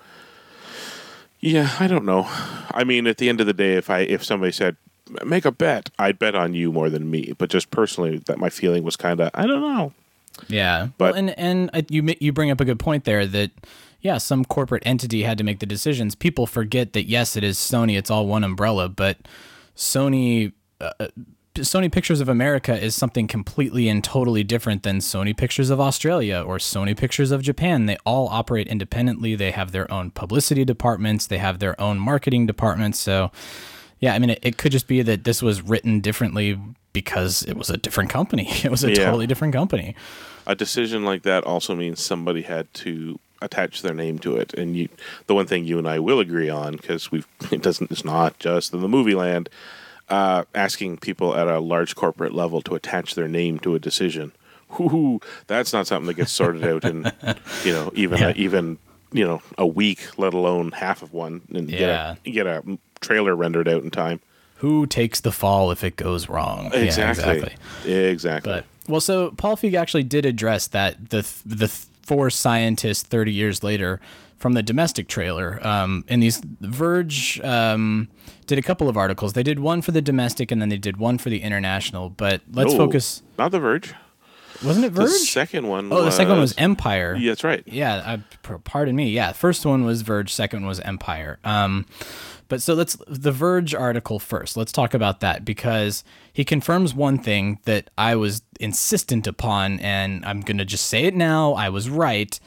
[1.42, 2.26] yeah, I don't know.
[2.70, 4.76] I mean, at the end of the day, if I if somebody said
[5.24, 7.34] make a bet, I'd bet on you more than me.
[7.36, 9.92] But just personally, that my feeling was kind of I don't know.
[10.48, 13.50] Yeah, But- well, and and you you bring up a good point there that
[14.00, 16.14] yeah, some corporate entity had to make the decisions.
[16.14, 19.18] People forget that yes, it is Sony; it's all one umbrella, but
[19.76, 20.52] Sony.
[20.80, 21.08] Uh,
[21.56, 26.42] Sony Pictures of America is something completely and totally different than Sony Pictures of Australia
[26.46, 27.84] or Sony Pictures of Japan.
[27.84, 29.34] They all operate independently.
[29.34, 31.26] They have their own publicity departments.
[31.26, 32.98] They have their own marketing departments.
[32.98, 33.30] So,
[34.00, 36.58] yeah, I mean, it, it could just be that this was written differently
[36.94, 38.48] because it was a different company.
[38.64, 39.04] It was a Yeah.
[39.04, 39.94] totally different company.
[40.46, 44.54] A decision like that also means somebody had to attach their name to it.
[44.54, 44.88] And you,
[45.26, 48.38] the one thing you and I will agree on, because we've it doesn't it's not
[48.38, 49.50] just in the movie land,
[50.12, 54.32] uh, asking people at a large corporate level to attach their name to a decision.
[54.78, 57.10] Whoo, that's not something that gets sorted out in
[57.64, 58.28] you know even Yeah.
[58.28, 58.78] a, even
[59.12, 62.16] you know a week, let alone half of one, and Yeah.
[62.24, 64.20] get a, get a trailer rendered out in time.
[64.56, 66.70] Who takes the fall if it goes wrong?
[66.72, 68.52] Yeah, Exactly, exactly.
[68.52, 71.68] But well, so Paul Feig actually did address that the the
[72.02, 74.00] four scientists thirty years later
[74.42, 75.64] from the domestic trailer.
[75.64, 78.08] Um, and these Verge um,
[78.46, 79.34] did a couple of articles.
[79.34, 82.10] They did one for the domestic, and then they did one for the international.
[82.10, 83.22] But let's No, focus.
[83.38, 83.94] Not the Verge.
[84.64, 85.06] Wasn't it Verge?
[85.06, 85.30] The Verge?
[85.30, 85.92] second one.
[85.92, 87.14] oh, the second one was Empire.
[87.16, 87.62] Yeah, that's right.
[87.66, 89.10] Yeah, I, pardon me.
[89.10, 91.38] Yeah, first one was Verge, second one was Empire.
[91.44, 91.86] Um,
[92.48, 94.56] but so let's the Verge article first.
[94.56, 96.02] Let's talk about that because
[96.32, 101.14] he confirms one thing that I was insistent upon, and I'm gonna just say it
[101.14, 101.52] now.
[101.54, 102.38] I was right.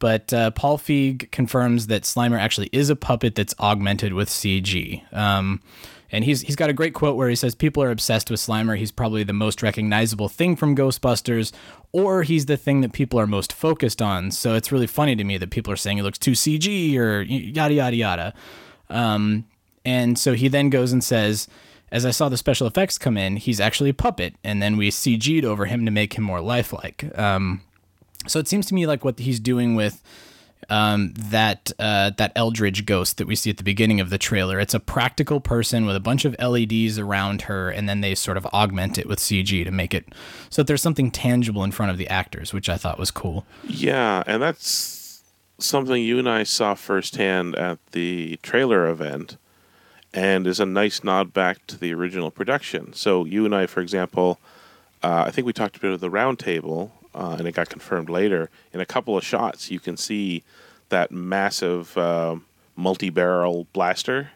[0.00, 5.02] But uh, Paul Feig confirms that Slimer actually is a puppet that's augmented with CG.
[5.14, 5.62] Um,
[6.10, 8.76] and he's he's got a great quote where he says people are obsessed with Slimer.
[8.76, 11.52] He's probably the most recognizable thing from Ghostbusters,
[11.92, 14.32] or he's the thing that people are most focused on.
[14.32, 17.22] So it's really funny to me that people are saying he looks too CG or
[17.22, 18.34] yada yada yada.
[18.88, 19.44] Um,
[19.84, 21.46] and so he then goes and says,
[21.92, 24.90] as I saw the special effects come in, he's actually a puppet, and then we
[24.90, 27.06] CG'd over him to make him more lifelike.
[27.18, 27.62] Um,
[28.30, 30.02] so it seems to me like what he's doing with
[30.68, 34.60] um, that uh, that Aldridge ghost that we see at the beginning of the trailer.
[34.60, 38.36] It's a practical person with a bunch of LEDs around her, and then they sort
[38.36, 40.06] of augment it with CG to make it
[40.48, 43.46] so that there's something tangible in front of the actors, which I thought was cool.
[43.64, 45.22] Yeah, and that's
[45.58, 49.38] something you and I saw firsthand at the trailer event,
[50.14, 52.92] and is a nice nod back to the original production.
[52.92, 54.38] So you and I, for example,
[55.02, 57.68] uh, I think we talked a bit of the round table, uh, and it got
[57.68, 58.50] confirmed later.
[58.72, 60.42] In a couple of shots, you can see
[60.88, 62.44] that massive um
[62.76, 64.30] multi-barrel blaster.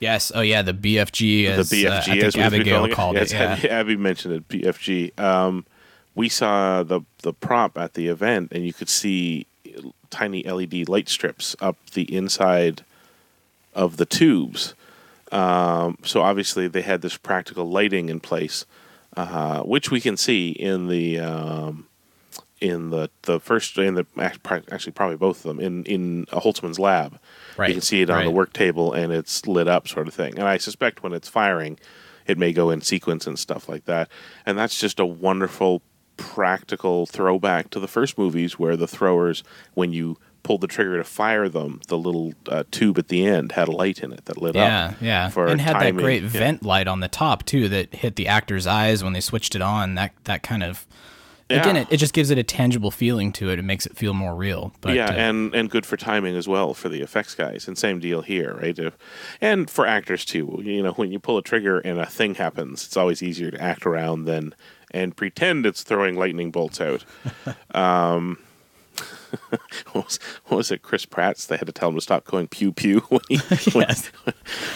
[0.00, 0.32] Yes.
[0.34, 1.46] Oh yeah, the BFG.
[1.46, 2.92] As, the BFG, uh, as Abigail it.
[2.92, 3.36] called Yes, it.
[3.36, 3.52] Yeah.
[3.52, 4.48] Abby, Abby mentioned it.
[4.48, 5.18] BFG.
[5.20, 5.66] Um,
[6.14, 9.46] we saw the the prop at the event, and you could see
[10.08, 12.84] tiny LED light strips up the inside
[13.74, 14.74] of the tubes.
[15.30, 18.66] Um, so obviously they had this practical lighting in place,
[19.16, 21.86] uh, which we can see in the um,
[22.60, 24.06] in the the first in the
[24.70, 27.18] actually probably both of them in in Holtzmann's lab.
[27.56, 30.14] Right, You can see it on the work table and it's lit up, sort of
[30.14, 30.38] thing.
[30.38, 31.78] And I suspect when it's firing,
[32.26, 34.08] it may go in sequence and stuff like that.
[34.46, 35.82] And that's just a wonderful
[36.16, 39.42] practical throwback to the first movies where the throwers,
[39.74, 43.52] when you pulled the trigger to fire them, the little uh, tube at the end
[43.52, 44.94] had a light in it that lit Yeah, up.
[45.00, 45.96] yeah, for and had timing.
[45.96, 46.28] that great Yeah.
[46.28, 49.60] vent light on the top too that hit the actor's eyes when they switched it
[49.62, 49.96] on.
[49.96, 50.86] That that kind of
[51.50, 53.58] again, it, it just gives it a tangible feeling to it.
[53.58, 54.72] It makes it feel more real.
[54.80, 57.66] But yeah, uh, and and good for timing as well for the effects guys.
[57.68, 58.78] And same deal here, right?
[58.78, 58.96] If,
[59.40, 60.60] and for actors too.
[60.62, 63.60] You know, when you pull a trigger and a thing happens, it's always easier to
[63.60, 64.54] act around than
[64.92, 67.04] and pretend it's throwing lightning bolts out.
[67.74, 68.38] um,
[69.92, 70.82] what, was, what was it?
[70.82, 71.46] Chris Pratt's.
[71.46, 73.36] They had to tell him to stop going pew pew when he
[73.72, 74.06] when, Yes.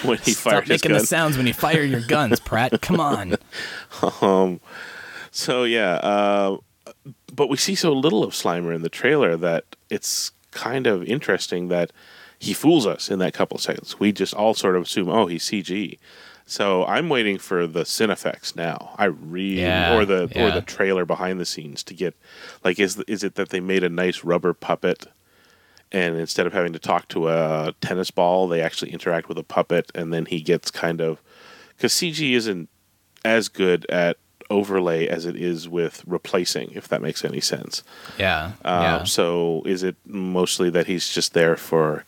[0.03, 2.81] when he stop fired his making the sounds when you fire your guns, Pratt.
[2.81, 3.37] Come on.
[4.21, 4.61] Um,
[5.35, 6.59] so yeah, uh,
[7.35, 11.67] but we see so little of Slimer in the trailer that it's kind of interesting
[11.69, 11.93] that
[12.39, 13.99] he fools us in that couple of seconds.
[13.99, 15.99] We just all sort of assume, oh, he's CG.
[16.47, 18.95] So I'm waiting for the Cinefex now.
[18.97, 22.15] I really, Yeah, or the or the trailer behind the scenes to get,
[22.63, 25.07] like, is is it that they made a nice rubber puppet,
[25.91, 29.43] and instead of having to talk to a tennis ball, they actually interact with a
[29.43, 31.21] puppet, and then he gets kind of,
[31.77, 32.69] because CG isn't
[33.25, 34.19] as good at
[34.51, 37.83] overlay as it is with replacing, if that makes any sense.
[38.19, 39.05] Yeah, Um, yeah.
[39.05, 42.05] So is it mostly that he's just there for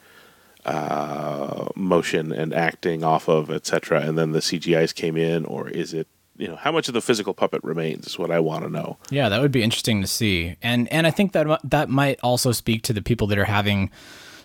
[0.64, 5.94] uh, motion and acting off of, etc., and then the CGIs came in, or is
[5.94, 8.70] it, you know, how much of the physical puppet remains is what I want to
[8.70, 8.99] know.
[9.11, 12.53] Yeah, that would be interesting to see, and and I think that that might also
[12.53, 13.90] speak to the people that are having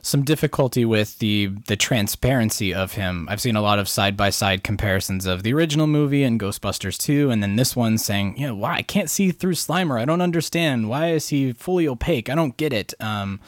[0.01, 3.27] some difficulty with the the transparency of him.
[3.29, 6.97] I've seen a lot of side by side comparisons of the original movie and Ghostbusters
[6.97, 9.99] 2, and then this one saying, you know, why I can't see through Slimer.
[9.99, 10.89] I don't understand.
[10.89, 12.29] Why is he fully opaque?
[12.29, 12.93] I don't get it.
[12.99, 13.39] Um,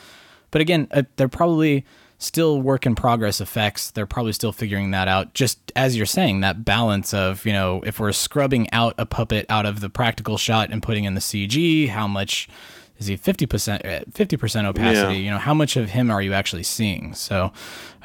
[0.52, 1.86] but again, uh, they're probably
[2.20, 3.92] still work in progress effects.
[3.92, 5.34] They're probably still figuring that out.
[5.34, 9.46] Just as you're saying, that balance of, you know, if we're scrubbing out a puppet
[9.50, 12.48] out of the practical shot and putting in the CG, how much
[13.04, 15.20] is he 50% uh, 50% opacity, Yeah.
[15.26, 17.14] you know, how much of him are you actually seeing?
[17.14, 17.52] So,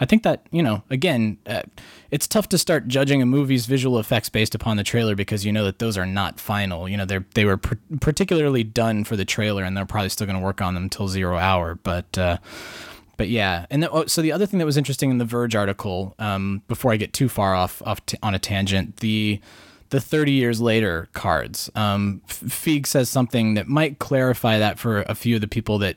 [0.01, 1.63] I think that, you know, again, uh,
[2.11, 5.53] it's tough to start judging a movie's visual effects based upon the trailer because you
[5.53, 6.89] know that those are not final.
[6.89, 10.27] You know, they're they were pr- particularly done for the trailer and they're probably still
[10.27, 12.39] going to work on them till 0 hour, but uh
[13.17, 15.57] but yeah, and the, oh, so the other thing that was interesting in the Verge
[15.57, 19.41] article, um, before I get too far off off t- on a tangent, the
[19.91, 21.71] the 30 years later cards.
[21.75, 25.97] Um, Feig says something that might clarify that for a few of the people that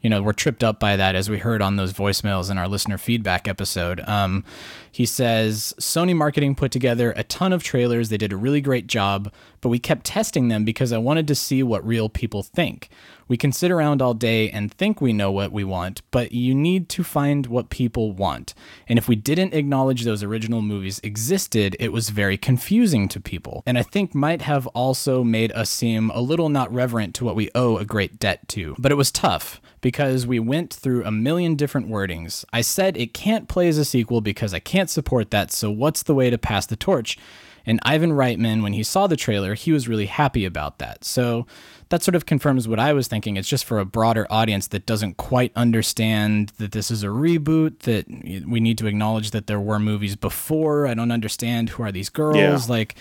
[0.00, 2.68] you know were tripped up by that, as we heard on those voicemails in our
[2.68, 4.00] listener feedback episode.
[4.06, 4.44] Um,
[4.90, 8.08] he says Sony marketing put together a ton of trailers.
[8.08, 11.34] They did a really great job, but we kept testing them because I wanted to
[11.34, 12.88] see what real people think.
[13.28, 16.54] We can sit around all day and think we know what we want, but you
[16.54, 18.54] need to find what people want.
[18.88, 23.62] And if we didn't acknowledge those original movies existed, it was very confusing to people.
[23.66, 27.36] And I think might have also made us seem a little not reverent to what
[27.36, 28.76] we owe a great debt to.
[28.78, 32.44] But it was tough because we went through a million different wordings.
[32.52, 36.02] I said it can't play as a sequel because I can't support that, so what's
[36.02, 37.18] the way to pass the torch?
[37.66, 41.04] And Ivan Reitman, when he saw the trailer, he was really happy about that.
[41.04, 41.46] So
[41.88, 43.36] that sort of confirms what I was thinking.
[43.36, 47.80] It's just for a broader audience that doesn't quite understand that this is a reboot,
[47.80, 48.08] that
[48.46, 50.86] we need to acknowledge that there were movies before.
[50.86, 52.36] I don't understand who are these girls.
[52.36, 52.58] Yeah.
[52.68, 52.96] Like,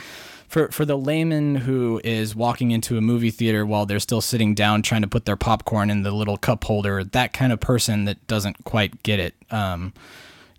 [0.47, 4.53] for, for the layman who is walking into a movie theater while they're still sitting
[4.53, 8.05] down trying to put their popcorn in the little cup holder, that kind of person
[8.05, 9.33] that doesn't quite get it.
[9.49, 9.93] Um,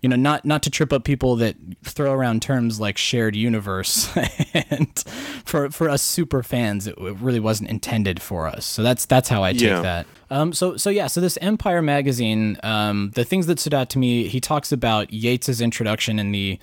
[0.07, 4.09] you know, not not to trip up people that throw around terms like shared universe,
[4.53, 4.97] and
[5.43, 8.63] for for us super fans, it, really wasn't intended for us.
[8.63, 9.81] So that's that's how I take Yeah.
[9.81, 10.07] that.
[10.29, 13.99] Um, so so yeah, so this Empire magazine, um, the things that stood out to
[13.99, 16.57] me, he talks about Yates's introduction in the.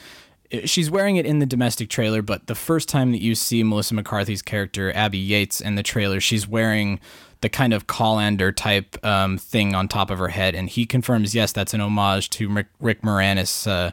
[0.64, 3.94] She's wearing it in the domestic trailer, but the first time that you see Melissa
[3.94, 6.98] McCarthy's character Abby Yates in the trailer, she's wearing
[7.44, 11.34] the kind of colander type um, thing on top of her head, and he confirms
[11.34, 13.90] yes, that's an homage to Rick, Rick Moranis, uh,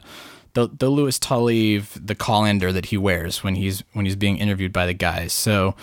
[0.54, 4.72] the the Louis Tully, the colander that he wears when he's when he's being interviewed
[4.72, 5.34] by the guys.
[5.34, 5.74] So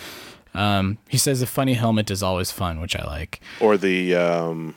[0.56, 3.40] Um, he says the funny helmet is always fun, which I like.
[3.60, 4.74] Or the um,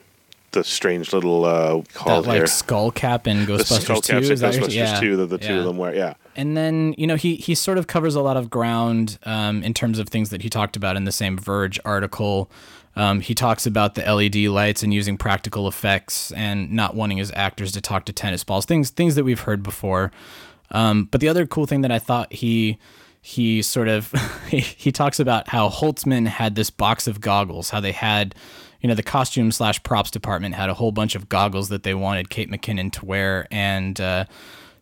[0.52, 4.12] the strange little uh, that like skull cap in Ghostbusters skull 2.
[4.12, 5.00] caps in is that Ghostbusters yeah.
[5.00, 5.94] 2 that the two of them wear.
[5.94, 6.14] Yeah.
[6.36, 9.72] And then you know he he sort of covers a lot of ground um, in
[9.74, 12.50] terms of things that he talked about in the same Verge article.
[12.94, 17.32] Um, he talks about the LED lights and using practical effects and not wanting his
[17.34, 20.12] actors to talk to tennis balls, things things that we've heard before.
[20.70, 22.78] Um, but the other cool thing that I thought he
[23.20, 24.12] he sort of
[24.48, 28.34] he, talks about how Holtzmann had this box of goggles, how they had
[28.80, 31.94] you know the costume slash props department had a whole bunch of goggles that they
[31.94, 34.24] wanted Kate McKinnon to wear, and uh,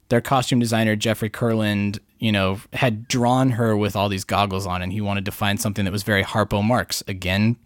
[0.09, 4.81] their costume designer Jeffrey Kurland, you know, had drawn her with all these goggles on,
[4.83, 7.57] and he wanted to find something that was very Harpo Marx again.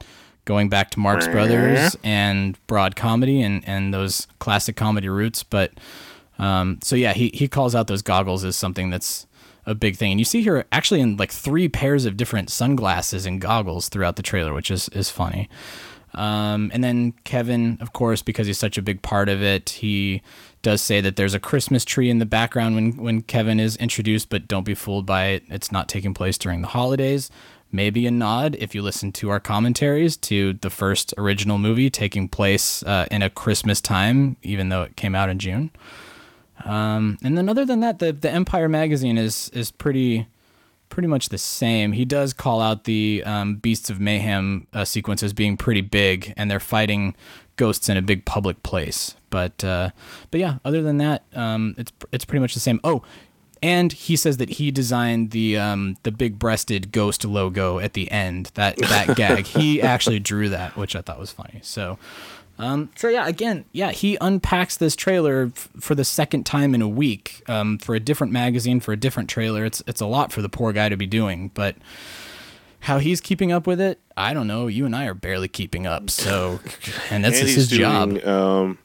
[0.45, 5.73] Going back to Marx Brothers and broad comedy and, and those classic comedy roots, but
[6.39, 9.27] um, so yeah, he he calls out those goggles as something that's
[9.67, 13.25] a big thing, and you see here actually in like three pairs of different sunglasses
[13.25, 15.49] and goggles throughout the trailer, which is is funny.
[16.15, 20.23] Um, and then Kevin, of course, because he's such a big part of it, he
[20.63, 24.29] does say that there's a Christmas tree in the background when when Kevin is introduced,
[24.29, 25.45] but don't be fooled by it.
[25.49, 27.31] It's not taking place during the holidays.
[27.75, 32.29] Maybe a nod if you listen to our commentaries to the first original movie taking
[32.29, 35.73] place uh, in a Christmas time, even though it came out in June.
[36.65, 40.29] Um, and then other than that, the the Empire magazine is is pretty
[40.89, 41.91] pretty much the same.
[41.91, 46.33] He does call out the um, Beasts of Mayhem uh, sequence as being pretty big,
[46.37, 47.17] and they're fighting
[47.57, 49.17] ghosts in a big public place.
[49.31, 49.91] But uh,
[50.31, 52.79] but yeah, other than that, um, it's it's pretty much the same.
[52.85, 53.03] Oh,
[53.65, 58.11] and he says that he designed the um, the big breasted ghost logo at the
[58.11, 58.51] end.
[58.55, 61.61] That that gag, he actually drew that, which I thought was funny.
[61.63, 61.99] So.
[62.57, 66.83] Um, so yeah, again, yeah, he unpacks this trailer f- for the second time in
[66.83, 69.65] a week um, for a different magazine for a different trailer.
[69.65, 71.75] It's it's a lot for the poor guy to be doing, but
[72.81, 74.69] how he's keeping up with it, I don't know.
[74.69, 76.61] You and I are barely keeping up, so
[77.11, 78.25] and that's and just he's his job.
[78.25, 78.79] um,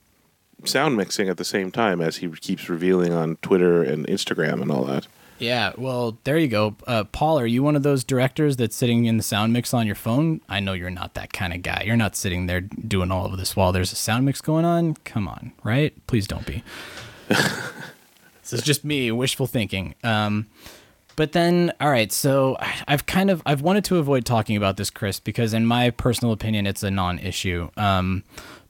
[0.65, 4.71] sound mixing at the same time as he keeps revealing on Twitter and Instagram and
[4.71, 5.07] all that.
[5.39, 6.75] Yeah, well, there you go.
[6.85, 9.85] Uh, Paul, are you one of those directors that's sitting in the sound mix on
[9.85, 10.41] your phone?
[10.49, 11.83] I know you're not that kind of guy.
[11.85, 14.95] You're not sitting there doing all of this while there's a sound mix going on.
[15.05, 15.93] Come on, right?
[16.07, 16.61] Please don't be.
[17.29, 19.95] this is just me wishful thinking.
[20.03, 20.47] Um,
[21.15, 22.11] but then, all right.
[22.11, 25.89] So I've kind of I've wanted to avoid talking about this, Chris, because in my
[25.89, 27.69] personal opinion, it's a non-issue.
[27.77, 28.23] Um,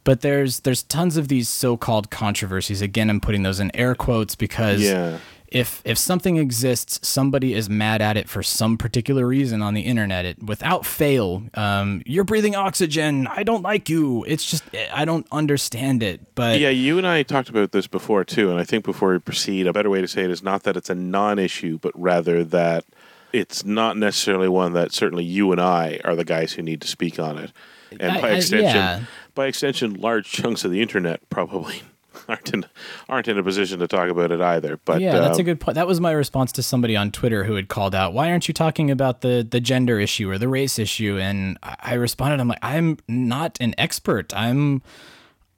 [0.09, 2.81] but there's there's tons of these so-called controversies.
[2.81, 5.19] Again, I'm putting those in air quotes because Yeah.
[5.49, 9.81] if if something exists, somebody is mad at it for some particular reason on the
[9.81, 10.25] internet.
[10.25, 13.27] It without fail, um, you're breathing oxygen.
[13.27, 14.25] I don't like you.
[14.27, 16.21] It's just I don't understand it.
[16.33, 19.19] But Yeah, you and I talked about this before too, and I think before we
[19.19, 22.43] proceed, a better way to say it is not that it's a non-issue, but rather
[22.45, 22.83] that
[23.31, 26.87] it's not necessarily one that certainly you and I are the guys who need to
[26.87, 27.51] speak on it,
[27.99, 28.99] and I- by I- extension, yeah.
[29.39, 31.81] By extension, large chunks of the internet probably
[32.27, 32.65] aren't in
[33.07, 34.75] aren't in a position to talk about it either.
[34.83, 35.75] But yeah, that's a um, good point.
[35.75, 38.53] That was my response to somebody on Twitter who had called out, "Why aren't you
[38.53, 42.49] talking about the the gender issue or the race issue?" And I I responded, "I'm
[42.49, 44.33] like, I'm not an expert.
[44.35, 44.81] I'm."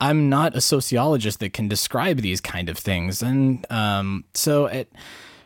[0.04, 4.92] I'm not a sociologist that can describe these kind of things, and um, so it,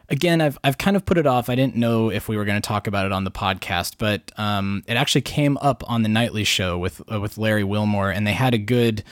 [0.10, 1.50] again, I've I've kind of put it off.
[1.50, 4.32] I didn't know if we were going to talk about it on the podcast, but
[4.38, 8.26] um, it actually came up on the nightly show with uh, with Larry Wilmore, and
[8.26, 9.04] they had a good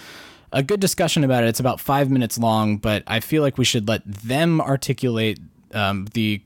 [0.51, 1.47] a good discussion about it.
[1.47, 5.39] It's about five minutes long, but I feel like we should let them articulate
[5.73, 6.41] um, the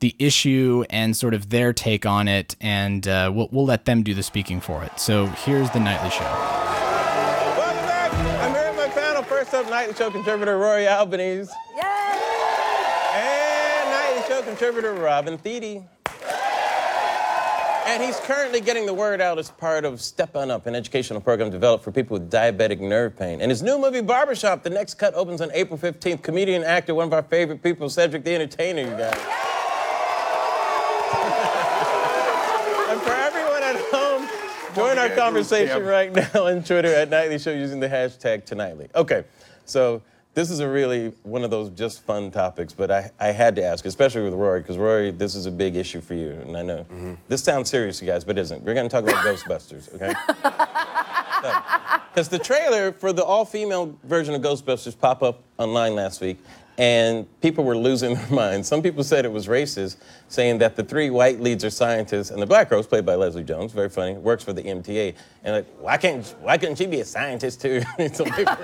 [0.00, 4.02] the issue and sort of their take on it, and uh, we'll we'll let them
[4.02, 4.98] do the speaking for it.
[5.00, 6.24] So here's the nightly show.
[6.24, 8.12] Welcome back.
[8.42, 9.22] I'm here with my panel.
[9.22, 11.50] First up, Nightly Show contributor Rory Albanese.
[11.74, 12.33] And Nightly Show
[14.44, 15.84] contributor Robin Thede.
[17.86, 21.20] And he's currently getting the word out as part of Step On Up, an educational
[21.20, 23.42] program developed for people with diabetic nerve pain.
[23.42, 26.22] And his new movie, Barbershop, The Next Cut, opens on April 15th.
[26.22, 29.12] Comedian, actor, one of our favorite people, Cedric the Entertainer, you guys.
[32.90, 34.26] and for everyone at home,
[34.74, 38.88] join our conversation right now on Twitter at Nightly Show using the hashtag Tonightly.
[38.94, 39.24] Okay,
[39.66, 40.00] so
[40.34, 43.64] this is a really one of those just fun topics, but I, I had to
[43.64, 46.62] ask, especially with Rory, because Rory, this is a big issue for you, and I
[46.62, 47.14] know mm-hmm.
[47.28, 48.62] this sounds serious, to you guys, but it isn't.
[48.62, 50.12] We're going to talk about Ghostbusters, okay?
[52.12, 56.38] Because the trailer for the all-female version of Ghostbusters pop up online last week,
[56.78, 58.68] and people were losing their minds.
[58.68, 59.96] Some people said it was racist,
[60.28, 63.44] saying that the three white leads are scientists, and the black girl's played by Leslie
[63.44, 65.14] Jones, very funny, works for the MTA.
[65.44, 67.80] And like, why can't why couldn't she be a scientist too?
[68.12, 68.56] some, people,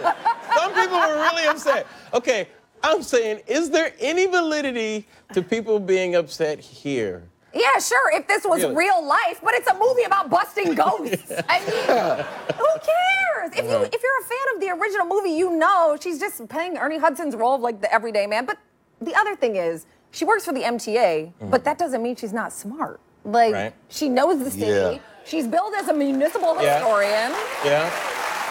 [0.56, 1.86] some people were really upset.
[2.12, 2.48] Okay,
[2.82, 7.22] I'm saying, is there any validity to people being upset here?
[7.52, 8.76] Yeah, sure, if this was Really?
[8.76, 11.32] real life, but it's a movie about busting ghosts.
[11.48, 13.52] I mean, who cares?
[13.58, 13.88] If you Uh-huh.
[13.92, 17.34] if you're a fan of the original movie, you know she's just playing Ernie Hudson's
[17.34, 18.44] role of like the everyday man.
[18.46, 18.58] But
[19.00, 22.52] the other thing is, she works for the MTA, but that doesn't mean she's not
[22.52, 23.00] smart.
[23.24, 23.54] Like Mm-hmm.
[23.54, 23.74] Right.
[23.88, 24.66] she knows the city.
[24.96, 24.98] Yeah.
[25.24, 27.30] She's billed as a municipal historian.
[27.64, 27.90] Yeah.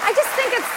[0.07, 0.71] I just think it's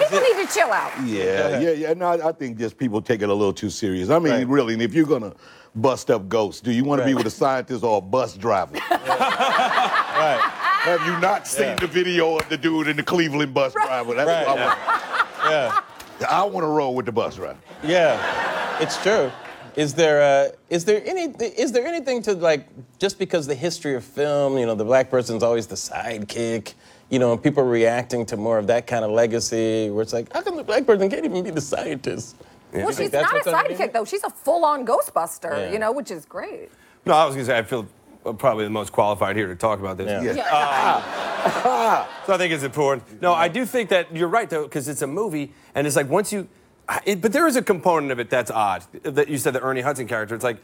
[0.00, 0.92] people need to chill out.
[1.06, 1.92] Yeah, yeah, yeah.
[1.94, 4.08] No, I I think just people take it a little too serious.
[4.10, 4.46] I mean, Right.
[4.48, 5.32] really, and if you're gonna
[5.76, 8.78] bust up ghosts, do you want to be with a scientist or a bus driver?
[10.14, 10.38] Right.
[10.40, 11.74] Have you not seen Yeah.
[11.76, 14.14] the video of the dude in the Cleveland bus driver?
[14.14, 14.46] That's Right.
[14.46, 15.50] what I want.
[16.20, 16.28] Yeah.
[16.30, 17.58] I want to roll with the bus driver.
[17.82, 19.30] Yeah, it's true.
[19.74, 22.68] Is there uh, is there any is there anything to like
[23.00, 26.74] just because the history of film, you know, the black person's always the sidekick,
[27.10, 30.32] you know, and people reacting to more of that kind of legacy where it's like,
[30.32, 32.36] how come the black person can't even be the scientist?
[32.82, 34.04] Well, she's that's not a what's underneath sidekick though.
[34.04, 35.72] She's a full-on Ghostbuster, Yeah.
[35.72, 36.70] you know, which is great.
[37.06, 37.86] No, I was gonna say I feel
[38.26, 40.08] uh, probably the most qualified here to talk about this.
[40.24, 40.32] Yeah.
[40.34, 41.20] Yeah.
[42.26, 43.20] So I think it's important.
[43.20, 46.08] No, I do think that you're right though, because it's a movie, and it's like
[46.08, 46.48] once you,
[47.04, 48.82] it, but there is a component of it that's odd.
[49.02, 50.34] That you said the Ernie Hudson character.
[50.34, 50.56] It's like,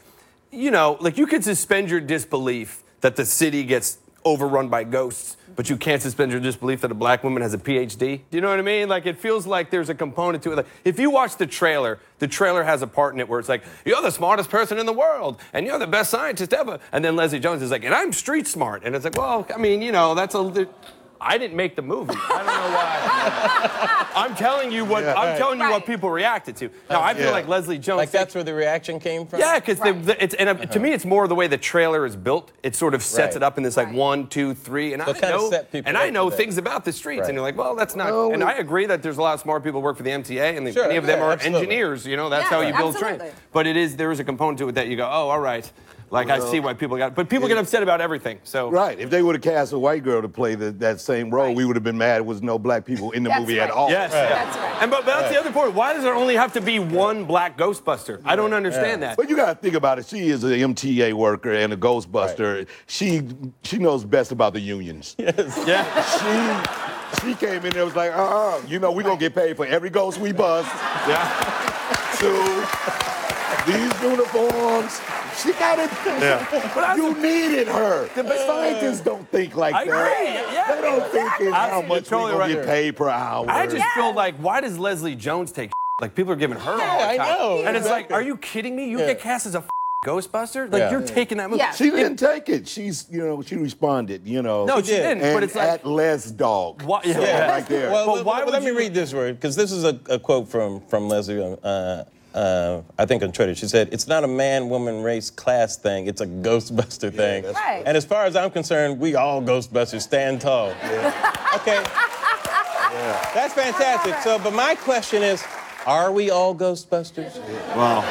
[0.51, 5.37] you know, like you could suspend your disbelief that the city gets overrun by ghosts,
[5.55, 8.21] but you can't suspend your disbelief that a black woman has a PhD.
[8.29, 8.89] Do you know what I mean?
[8.89, 10.55] Like it feels like there's a component to it.
[10.57, 13.49] Like if you watch the trailer, the trailer has a part in it where it's
[13.49, 16.79] like, you're the smartest person in the world, and you're the best scientist ever.
[16.91, 18.83] And then Leslie Jones is like, and I'm street smart.
[18.85, 20.67] And it's like, well, I mean, you know, that's a.
[21.23, 22.15] I didn't make the movie.
[22.15, 24.07] I don't know why.
[24.15, 25.13] I'm telling you what Yeah.
[25.15, 25.85] I'm telling you what Right.
[25.85, 26.69] people reacted to.
[26.89, 27.31] Now I feel Yeah.
[27.31, 27.97] like Leslie Jones.
[27.97, 29.39] Like that's where the reaction came from.
[29.39, 29.95] Yeah, because Right.
[30.19, 32.51] it's and uh, to me it's more the way the trailer is built.
[32.63, 33.37] It sort of sets Right.
[33.37, 33.95] it up in this like Right.
[33.95, 36.31] one, two, three, and So I kinda know set people and up I know for
[36.31, 36.37] that.
[36.37, 37.29] things about the streets, Right.
[37.29, 38.11] and you're like, well, that's not.
[38.11, 40.03] Well, and we- I agree that there's a lot of smart people who work for
[40.03, 41.59] the MTA, and Sure, many of them yeah, are absolutely.
[41.61, 42.05] engineers.
[42.07, 43.19] You know, that's Yeah, how you build absolutely.
[43.19, 43.33] trains.
[43.53, 45.69] But it is there is a component to it that you go, oh, all right.
[46.11, 48.39] Like I see why people got, but people get upset about everything.
[48.43, 48.99] So Right.
[48.99, 51.55] If they would have cast a white girl to play the, that same role, Right.
[51.55, 52.15] we would have been mad.
[52.17, 53.89] There was no black people in the That's movie at all.
[53.89, 54.11] Yes.
[54.11, 54.81] That's right.
[54.81, 55.73] And but, but that's the other point.
[55.73, 58.21] Why does there only have to be one black Ghostbuster?
[58.25, 59.15] I don't understand that.
[59.15, 60.05] But you gotta think about it.
[60.05, 62.67] She is an MTA worker and a Ghostbuster.
[62.87, 63.21] She
[63.63, 65.15] she knows best about the unions.
[65.17, 65.63] Yes.
[65.65, 65.85] Yeah.
[67.21, 69.55] She she came in there and was like, uh-uh, you know, we're gonna get paid
[69.55, 70.69] for every ghost we bust.
[71.07, 71.77] Yeah.
[72.19, 72.27] Two,
[73.65, 74.99] these uniforms.
[75.41, 75.89] She got it.
[76.05, 76.95] Yeah.
[76.95, 78.07] You needed her.
[78.15, 79.91] The scientists don't think like I that.
[79.91, 80.75] agree, yeah.
[80.75, 82.55] They don't think it's how You're much totally we gonna right.
[82.55, 83.45] get paid per hour.
[83.49, 86.77] I just feel like, why does Leslie Jones take like people are giving her all
[86.77, 87.21] the time.
[87.21, 88.89] I know, And it's like, are you kidding me?
[88.89, 89.07] You Yeah.
[89.07, 89.63] get cast as a
[90.05, 90.71] Ghostbuster?
[90.71, 90.91] Like Yeah.
[90.91, 91.59] you're taking that movie.
[91.59, 91.71] Yeah.
[91.71, 92.67] she didn't take it.
[92.67, 94.65] She's, you know, she responded, you know.
[94.65, 94.97] No, she did.
[95.03, 95.23] didn't.
[95.23, 96.81] and but it's like, at less dog.
[96.81, 97.51] Why- So, Yeah.
[97.51, 97.91] right there.
[97.91, 99.99] Well, But but why why would let me read this word because this is a,
[100.09, 101.57] a quote from from Leslie.
[101.63, 102.03] Uh,
[102.33, 106.07] uh, I think on Twitter, she said, "It's not a man, woman, race, class thing.
[106.07, 107.83] It's a Ghostbuster thing." that's Right.
[107.85, 110.69] And as far as I'm concerned, we all Ghostbusters stand tall.
[111.55, 111.83] Okay.
[113.33, 114.15] That's fantastic.
[114.21, 115.43] So, but my question is,
[115.85, 117.37] are we all Ghostbusters?
[117.75, 118.01] Wow.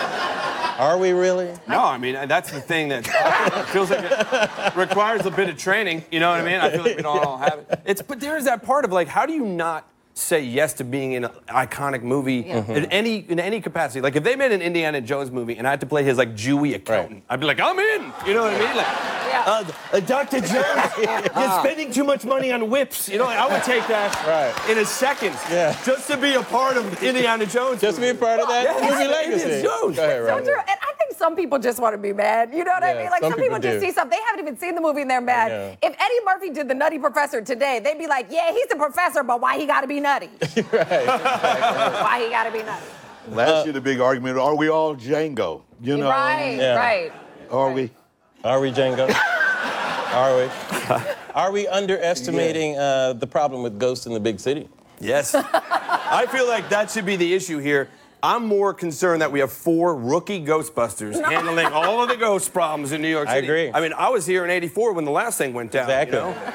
[0.79, 1.53] Are we really?
[1.69, 3.07] no, I mean that's the thing that
[3.69, 6.05] feels like it requires a bit of training.
[6.11, 6.59] You know what I mean?
[6.59, 7.81] I feel like we don't all have it.
[7.85, 9.87] It's but there is that part of like, how do you not
[10.21, 14.01] say yes to being in an iconic movie in any in any capacity?
[14.01, 16.35] Like if they made an Indiana Jones movie and I had to play his like
[16.35, 18.13] Jewy accountant, I'd be like, I'm in.
[18.27, 18.77] You know what I mean?
[18.77, 18.87] Like,
[19.31, 19.45] Yeah.
[19.47, 20.41] uh, uh, Dr.
[20.41, 20.93] Jones,
[21.37, 23.09] you're spending too much money on whips.
[23.09, 24.71] You know, like, I would take that Right.
[24.71, 25.35] in a second.
[25.51, 25.77] Yeah.
[25.85, 27.81] Just to be a part of Indiana Jones.
[27.81, 29.63] Just to be a part of that Yeah, movie legacy.
[29.63, 29.97] Jones.
[29.97, 30.61] Go ahead, So true.
[30.69, 32.51] And I think some people just want to be mad.
[32.53, 33.11] You know what I mean?
[33.11, 34.19] Like some some, people, people just see something.
[34.19, 35.79] They haven't even seen the movie and they're mad.
[35.83, 39.23] If Eddie Murphy did the Nutty Professor today, they'd be like, "Yeah, he's the professor,
[39.23, 40.27] but why he got to be nutty?
[40.71, 42.85] why he got to be nutty?
[43.29, 45.63] Last year, the big argument: Are we all Django?
[45.81, 46.77] You know, right, Yeah.
[46.77, 47.13] right.
[47.51, 47.91] Are we?
[48.45, 49.13] Are we Django?
[50.13, 50.51] Are we?
[51.35, 54.69] Are we underestimating uh, the problem with ghosts in the big city?
[54.99, 55.35] Yes.
[56.13, 57.89] I feel like that should be the issue here.
[58.23, 62.93] I'm more concerned that we have four rookie Ghostbusters handling all of the ghost problems
[62.93, 63.47] in New York I City.
[63.47, 63.71] agree.
[63.73, 65.85] I mean, I was here in 84 when the last thing went down.
[65.85, 66.19] Exactly.
[66.19, 66.53] You know?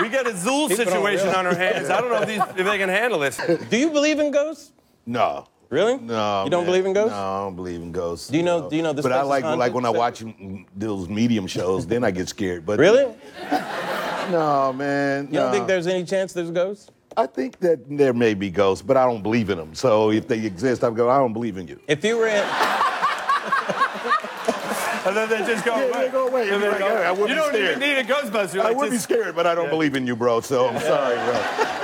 [0.00, 1.90] We got a Zuul People don't situation realize- on our hands.
[1.90, 3.36] I don't know if, these, if they can handle this.
[3.70, 4.72] Do you believe in ghosts?
[5.06, 5.46] No.
[5.70, 5.96] Really?
[5.98, 6.44] No.
[6.44, 6.72] You don't man.
[6.74, 7.10] belies in ghosts?
[7.12, 8.28] No, I don't believe in ghosts.
[8.28, 9.58] Do you know- do you know this But I place is like haunted?
[9.58, 10.22] like when I watch
[10.76, 12.64] those medium shows, then I get scared.
[12.66, 13.14] But Really?
[14.30, 15.26] No, man.
[15.26, 15.52] You don't no.
[15.52, 16.90] think there's any chance there's ghosts?
[17.16, 19.74] I think that there may be ghosts, but I don't believe in them.
[19.74, 21.78] So if they exist, I'm go, I don't believe in you.
[21.88, 22.44] If you were in,
[25.04, 26.06] And then they just go Yeah, away.
[26.06, 26.48] they go away.
[26.48, 27.76] And they Like, go, I wouldn't you don't scared.
[27.76, 28.60] even need a Ghostbuster.
[28.60, 30.40] I Like, would be scared, but I don't believe in you, bro.
[30.40, 31.81] So I'm sorry, bro.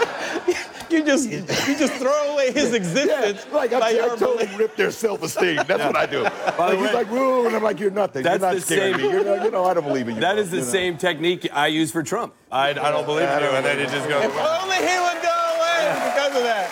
[0.91, 1.43] you just you
[1.79, 5.57] just throw away his existence Like I, by I your totally rip their self-esteem.
[5.67, 6.23] That's what I do.
[6.23, 8.23] the Like, way- he's like, "Woo," and I'm like, "You're nothing.
[8.23, 9.11] That's You're the not scaring same- me.
[9.13, 10.43] You're not, you know, I don't believe in you." That bro.
[10.43, 10.69] is the You know?
[10.69, 12.35] same technique I use for Trump.
[12.51, 14.25] I, I don't believe in you, and then it just goes.
[14.25, 15.81] If only he would go away
[16.11, 16.71] because of that.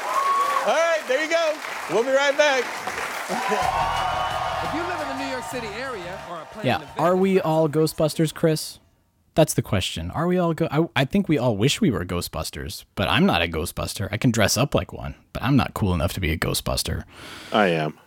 [0.66, 1.54] All right, there you go.
[1.90, 2.64] We'll be right back.
[4.64, 7.16] If you live in the New York City area or are planning Yeah, to are
[7.16, 8.78] we all Ghostbusters, Chris?
[9.36, 10.10] That's the question.
[10.10, 10.66] Are we all go?
[10.70, 14.08] I, I think we all wish we were Ghostbusters, but I'm not a Ghostbuster.
[14.10, 17.04] I can dress up like one, but I'm not cool enough to be a Ghostbuster.
[17.52, 17.98] I am.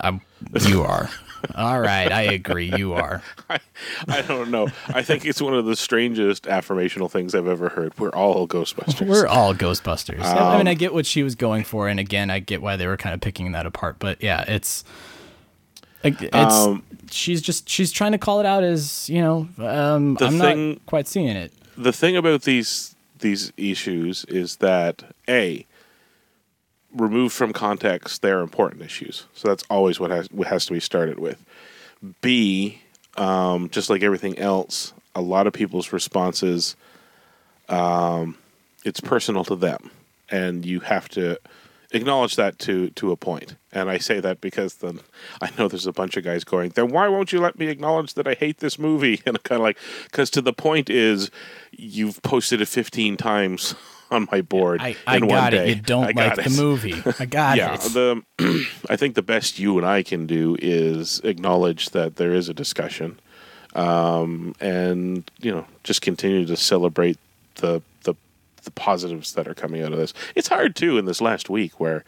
[0.00, 0.20] I'm,
[0.60, 1.08] you are.
[1.54, 2.72] all right, I agree.
[2.76, 3.22] You are.
[3.50, 3.58] I,
[4.08, 4.68] I don't know.
[4.88, 7.98] I think it's one of the strangest affirmational things I've ever heard.
[7.98, 9.06] We're all Ghostbusters.
[9.06, 10.20] We're all Ghostbusters.
[10.22, 12.76] I mean, I Um, get what she was going for, and again, I get why
[12.76, 13.96] they were kind of picking that apart.
[13.98, 14.82] But yeah, it's
[16.32, 19.48] Um, she's just she's trying to call it out as you know.
[19.58, 21.52] Um, The I'm thing- not quite seeing it.
[21.76, 25.64] the thing about these these issues is that a
[26.94, 30.80] removed from context they're important issues so that's always what has what has to be
[30.80, 31.42] started with
[32.22, 32.80] b
[33.18, 36.76] um, just like everything else a lot of people's responses
[37.68, 38.36] um,
[38.84, 39.90] it's personal to them
[40.30, 41.38] and you have to
[41.92, 45.00] acknowledge that to to a point and i say that because then
[45.40, 48.14] i know there's a bunch of guys going then why won't you let me acknowledge
[48.14, 51.30] that i hate this movie and i'm kind of like because to the point is
[51.72, 53.74] you've posted it 15 times
[54.10, 55.56] on my board I, I in one got it.
[55.58, 56.94] day You don't like the movie.
[57.18, 57.80] I got yeah it.
[57.92, 58.22] the
[58.88, 62.54] i think the best you and i can do is acknowledge that there is a
[62.54, 63.18] discussion
[63.74, 67.18] um, and you know just continue to celebrate
[67.56, 67.82] the
[68.66, 70.12] the positives that are coming out of this.
[70.34, 72.04] It's hard too in this last week where,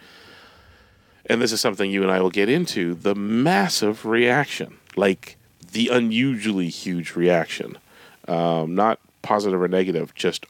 [1.24, 5.38] and this is something you and I will get into the massive reaction, like
[5.72, 7.78] the unusually huge reaction,
[8.26, 10.44] um, not positive or negative, just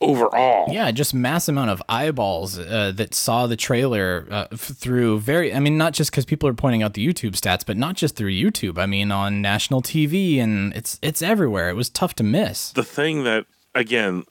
[0.00, 0.72] overall.
[0.72, 5.52] Yeah, just mass amount of eyeballs uh, that saw the trailer uh, f- through very.
[5.54, 8.16] I mean, not just because people are pointing out the YouTube stats, but not just
[8.16, 8.78] through YouTube.
[8.78, 11.68] I mean, on national TV, and it's it's everywhere.
[11.68, 12.72] It was tough to miss.
[12.72, 14.24] the thing that again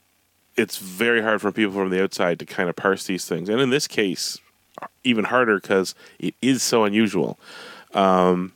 [0.58, 3.47] it's very hard for people from the outside to kind of parse these things.
[3.49, 4.39] And in this case
[5.03, 7.39] even harder because it is so unusual.
[7.93, 8.53] Um,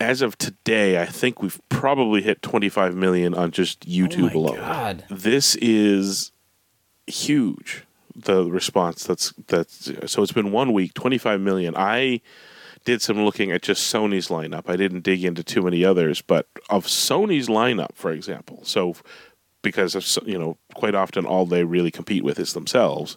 [0.00, 4.56] as of today i think we've probably hit 25 million on just youtube alone.
[4.56, 5.04] God.
[5.10, 6.30] this is
[7.08, 7.82] huge
[8.14, 11.74] the response that's that's so it's been one week 25 million.
[11.76, 12.20] I
[12.84, 14.68] did some looking at just sony's lineup.
[14.68, 18.94] I didn't dig into too many others but of sony's lineup for example so
[19.62, 23.16] because of, you know quite often all they really compete with is themselves.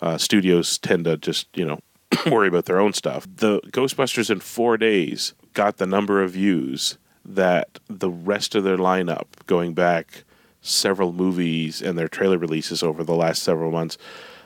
[0.00, 1.78] Uh, studios tend to just you know
[2.30, 3.26] worry about their own stuff.
[3.34, 8.78] The ghostbusters in four days got the number of views that the rest of their
[8.78, 10.24] lineup going back
[10.60, 13.98] several movies and their trailer releases over the last several months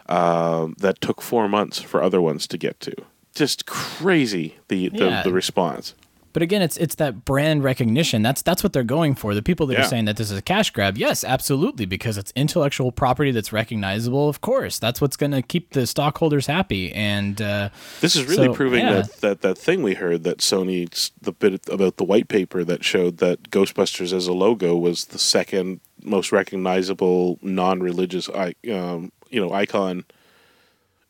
[0.09, 2.95] um, that took four months for other ones to get to.
[3.35, 5.23] Just crazy the, the, Yeah.
[5.23, 5.95] the response
[6.37, 8.21] But again, it's it's that brand recognition.
[8.21, 9.35] That's that's what they're going for.
[9.35, 9.81] The people that Yeah.
[9.87, 13.55] are saying that this is a cash grab, yes, absolutely, because it's intellectual property that's
[13.55, 14.29] recognizable.
[14.29, 16.93] Of course, that's what's going to keep the stockholders happy.
[16.93, 17.71] And uh,
[18.03, 18.93] This is really so, proving yeah.
[19.01, 22.85] that, that that thing we heard that Sony the bit about the white paper that
[22.85, 29.41] showed that Ghostbusters as a logo was the second most recognizable non-religious i- um, you
[29.41, 30.05] know icon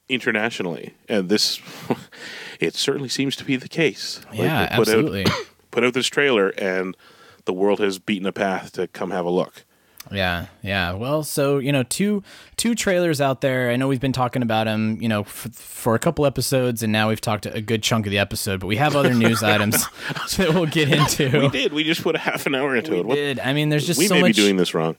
[0.09, 1.61] internationally, and this
[2.61, 4.20] it certainly seems to be the case.
[4.32, 5.26] Yeah, they put absolutely.
[5.26, 5.32] Out,
[5.70, 6.96] put out this trailer, and
[7.44, 9.64] the world has beaten a path to come have a look.
[10.12, 10.92] Yeah, yeah.
[10.92, 12.22] Well, so you know, two
[12.57, 13.70] two trailers out there.
[13.70, 16.92] I know we've been talking about them, you know, f- for a couple episodes, and
[16.92, 18.61] now we've talked a good chunk of the episode.
[18.61, 19.84] But we have other news items
[20.36, 21.40] that we'll get into.
[21.40, 21.72] We did.
[21.72, 23.07] We just put a half an hour into We it.
[23.07, 23.40] What- did.
[23.40, 24.36] I mean, there's just we so may much.
[24.36, 24.96] be doing this wrong.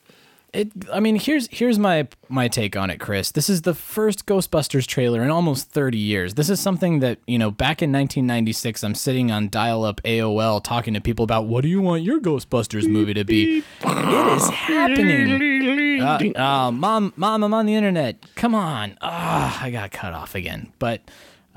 [0.53, 0.71] It.
[0.91, 3.31] I mean, here's here's my my take on it, Chris.
[3.31, 6.35] This is the first Ghostbusters trailer in almost 30 years.
[6.35, 10.93] This is something that you know, back in 1996, I'm sitting on dial-up AOL talking
[10.93, 13.63] to people about what do you want your Ghostbusters movie to be.
[13.81, 16.01] it is happening.
[16.01, 18.23] Uh, uh, mom, mom, I'm on the internet.
[18.35, 18.97] Come on.
[19.01, 20.71] Ah, I got cut off again.
[20.79, 21.01] But.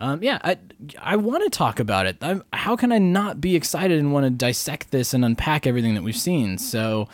[0.02, 0.56] Um, yeah, I,
[0.98, 2.16] I want to talk about it.
[2.22, 5.94] i how can I not be excited and want to dissect this and unpack everything
[5.94, 6.56] that we've seen?
[6.56, 7.06] So,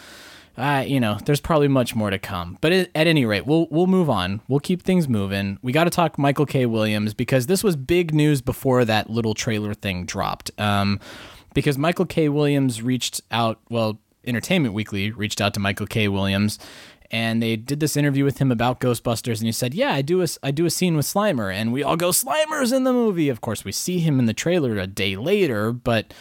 [0.57, 2.57] uh, you know, there's probably much more to come.
[2.61, 4.41] But at any rate, we'll we'll move on.
[4.49, 5.59] We'll keep things moving.
[5.63, 6.67] We got to talk Michael K.
[6.67, 10.51] Williams because this was big news before that little trailer thing dropped.
[10.59, 11.01] Um,
[11.55, 12.29] because Michael K.
[12.29, 13.61] Williams reached out.
[13.69, 16.09] Well, Entertainment Weekly reached out to Michael K.
[16.09, 16.59] Williams.
[17.13, 20.23] And they did this interview with him about Ghostbusters, and he said, "Yeah, I do
[20.23, 23.29] a I do a scene with Slimer, and we all go Slimer's in the movie."
[23.29, 26.13] Of course, we see him in the trailer a day later, but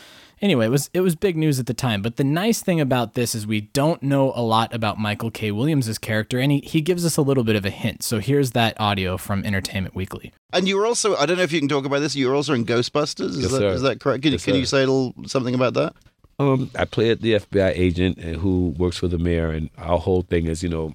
[0.41, 2.01] anyway, it was it was big news at the time.
[2.01, 5.51] But the nice thing about this is we don't know a lot about Michael K.
[5.51, 8.03] Williams' character, and he, he gives us a little bit of a hint.
[8.03, 10.33] So here's that audio from Entertainment Weekly.
[10.53, 12.35] And you were also, I don't know if you can talk about this, you were
[12.35, 13.29] also in Ghostbusters.
[13.29, 14.23] Is, Yes, that, that correct?
[14.23, 15.93] Can, Yes, can you say a little something about that?
[16.39, 20.47] Um, I played the FBI agent who works for the mayor, and our whole thing
[20.47, 20.93] is, you know,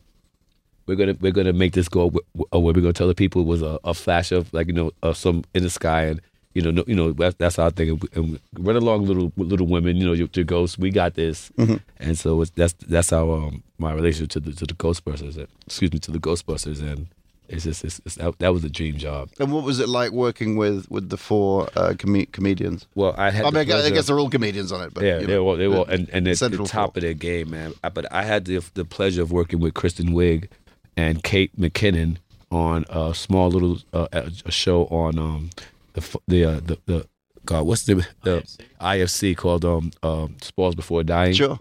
[0.87, 2.13] we're gonna we're gonna make this go.
[2.51, 4.91] Or we're gonna tell the people it was a, a flash of like you know
[5.03, 6.21] of some in the sky, and
[6.55, 8.01] you know no, you know that's, that's our thing.
[8.15, 10.79] And run along, little little women, you know, your, your ghosts.
[10.79, 11.51] We got this,
[11.99, 15.47] and so it's, that's that's how um, my relationship to the to the Ghostbusters.
[15.67, 17.07] Excuse me, to the Ghostbusters, and
[17.49, 19.29] it's just it's, it's, that, that was a dream job.
[19.39, 22.87] And what was it like working with with the four uh, com- comedians?
[22.95, 23.45] Well, I had.
[23.45, 25.39] I, mean, I guess- I guess they're all comedians on it, but yeah, you they
[25.39, 27.75] were, they were, and, and at the top of their game, man.
[27.95, 30.49] But I had the the pleasure of working with Kristen Wiig
[30.97, 32.17] and Kate McKinnon
[32.53, 34.09] on a small little uh,
[34.45, 35.51] a show on um
[35.95, 37.09] the the uh, the, the
[37.45, 38.43] God, what's the the
[38.81, 41.35] IFC, called um um Spoils Before Dying.
[41.35, 41.59] Sure.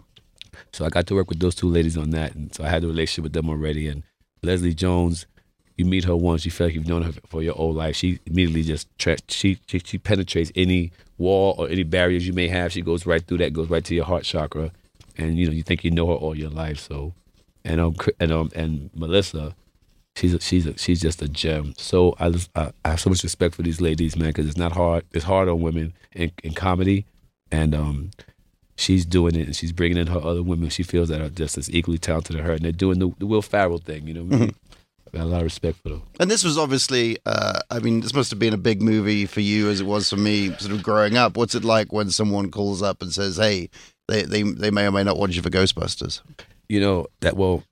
[0.72, 2.84] So I got to work with those two ladies on that, and so I had
[2.84, 3.88] a relationship with them already.
[3.88, 4.02] And
[4.42, 5.26] Leslie Jones,
[5.76, 7.96] you meet her once, you feel like you've known her for your whole life.
[7.96, 12.48] She immediately just tra- she, she she penetrates any wall or any barriers you may
[12.48, 12.72] have.
[12.72, 14.72] She goes right through that, goes right to your heart chakra,
[15.16, 16.78] and you know you think you know her all your life.
[16.78, 17.14] So,
[17.64, 19.54] and um and um and Melissa,
[20.20, 21.74] she's a, she's a, she's just a gem.
[21.78, 24.56] So I, just, I I have so much respect for these ladies, man, because it's
[24.56, 25.04] not hard.
[25.12, 27.06] It's hard on women in, in comedy,
[27.50, 28.10] and um
[28.76, 31.58] she's doing it and she's bringing in her other women she feels that are just
[31.58, 34.22] as equally talented as her and they're doing the, the Will Ferrell thing you know
[34.22, 34.54] what I mean?
[35.12, 38.00] I got a lot of respect for them And this was obviously, uh, I mean,
[38.00, 40.72] this must have been a big movie for you as it was for me, sort
[40.72, 41.36] of growing up.
[41.36, 43.68] What's it like when someone calls up and says, "Hey,
[44.08, 46.22] they they, they may or may not want you for Ghostbusters"?
[46.70, 47.64] you know that well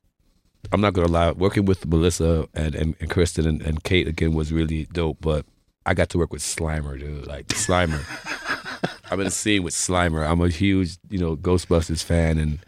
[0.72, 4.32] I'm not gonna lie working with Melissa and, and, and Kristen and, and Kate again
[4.34, 5.44] was really dope but
[5.86, 8.02] I got to work with Slimer dude like Slimer
[9.10, 12.58] I'm in a scene with Slimer I'm a huge you know Ghostbusters fan and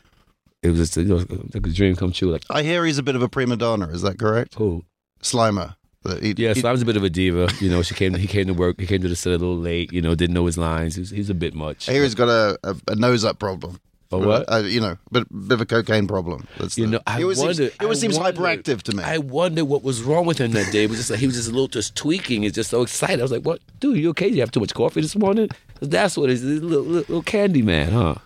[0.62, 1.24] it was just you know
[1.54, 3.88] like a dream come true like I hear he's a bit of a prima donna.
[3.88, 4.54] Is that correct?
[4.56, 4.84] Who?
[5.22, 5.76] Slimer.
[6.20, 7.48] He- Yeah, he- so a bit of a diva.
[7.60, 8.14] You know, she came.
[8.14, 8.80] He came to work.
[8.80, 9.92] He came to the set a little late.
[9.92, 10.96] You know, didn't know his lines.
[10.96, 11.88] He's, he's a bit much.
[11.88, 13.78] I hear he's got a, a, a nose up problem.
[14.12, 14.52] A what?
[14.52, 16.46] Uh, you know, bit, bit of a cocaine problem.
[16.58, 17.54] That's You the- know, I he always wonder.
[17.54, 19.04] seems, he always I seems wonder- hyperactive to me.
[19.04, 20.82] I wonder what was wrong with him that day.
[20.84, 22.42] It was just like he was just a little just tweaking.
[22.42, 23.20] He's just so excited.
[23.20, 23.98] I was like, "What, dude?
[23.98, 24.26] You okay?
[24.28, 25.48] You have too much coffee this morning?"
[25.80, 26.42] That's what it is.
[26.42, 28.16] Little, little, little candy man, huh?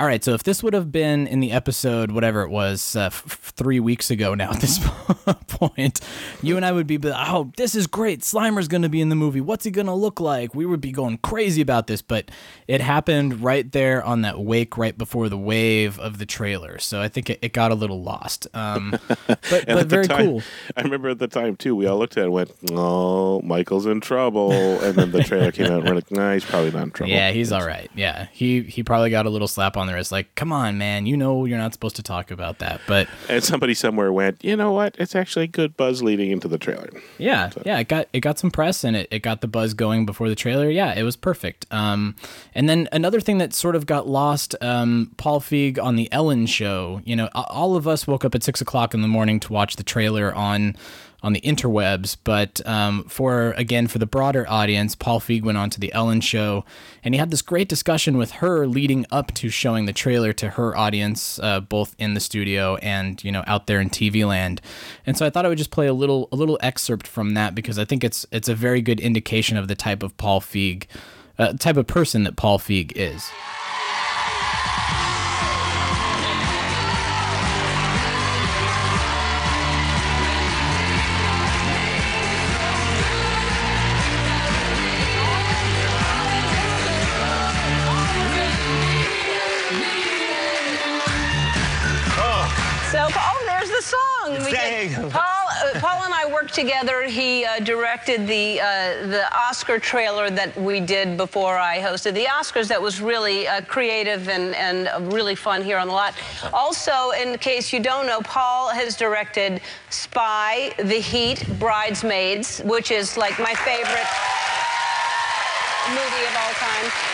[0.00, 3.00] All right, so if this would have been in the episode, whatever it was, uh,
[3.12, 4.78] f- three weeks ago now at this
[5.48, 6.00] point,
[6.40, 8.22] you and I would be, oh, this is great.
[8.22, 9.42] Slimer's going to be in the movie.
[9.42, 10.54] What's he going to look like?
[10.54, 12.30] We would be going crazy about this, but
[12.66, 16.78] it happened right there on that wake right before the wave of the trailer.
[16.78, 18.46] So I think it, it got a little lost.
[18.54, 20.42] Um, but but very time- cool.
[20.78, 21.76] I remember at the time too.
[21.76, 25.52] We all looked at it and went, "Oh, Michael's in trouble." And then the trailer
[25.52, 27.90] came out, and we're like, "Nah, he's probably not in trouble." Yeah, he's all right.
[27.94, 31.06] Yeah, he he probably got a little slap on the wrist, like, "Come on, man,
[31.06, 34.56] you know you're not supposed to talk about that." But And somebody somewhere went, "You
[34.56, 34.96] know what?
[34.98, 38.50] It's actually good buzz leading into the trailer." yeah, yeah, it got it got some
[38.50, 40.70] press and it, it got the buzz going before the trailer.
[40.70, 41.66] Yeah, it was perfect.
[41.70, 42.14] Um,
[42.54, 46.46] and then another thing that sort of got lost, um, Paul Feig on the Ellen
[46.46, 47.00] show.
[47.04, 49.76] You know, all of us woke up at six o'clock in the morning to watch
[49.76, 50.76] the trailer on
[51.22, 52.16] on the interwebs.
[52.22, 56.20] But um, for again, for the broader audience, Paul Feig went on to the Ellen
[56.20, 56.64] show,
[57.02, 60.50] and he had this great discussion with her leading up to showing the trailer to
[60.50, 64.60] her audience, uh, both in the studio and you know out there in TV land.
[65.06, 67.54] And so I thought I would just play a little a little excerpt from that
[67.54, 70.86] because I think it's it's a very good indication of the type of Paul Feig.
[71.38, 73.30] Uh, type of person that Paul Feig is.
[94.30, 95.10] We did-.
[95.10, 97.04] Paul, uh, Paul and I worked together.
[97.04, 102.24] He uh, directed the uh, the Oscar trailer that we did before I hosted the
[102.24, 102.68] Oscars.
[102.68, 106.14] That was really uh, creative and and really fun here on the lot.
[106.52, 109.60] Also, in case you don't know, Paul has directed
[109.90, 114.10] Spy, The Heat, Bridesmaids, which is like my favorite
[115.90, 117.09] movie of all time.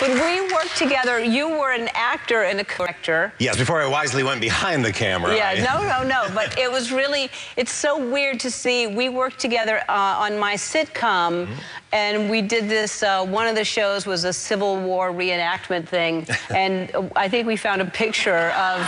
[0.00, 3.34] When we worked together, you were an actor and a director.
[3.38, 5.36] Yes, before I wisely went behind the camera.
[5.36, 6.26] Yeah, I- no, no, no.
[6.34, 7.28] But it was really,
[7.58, 8.86] it's so weird to see.
[8.86, 9.92] We worked together uh,
[10.24, 11.48] on my sitcom,
[11.92, 13.02] and we did this.
[13.02, 17.46] Uh, one of the shows was a Civil War reenactment thing, and uh, I think
[17.46, 18.86] we found a picture of.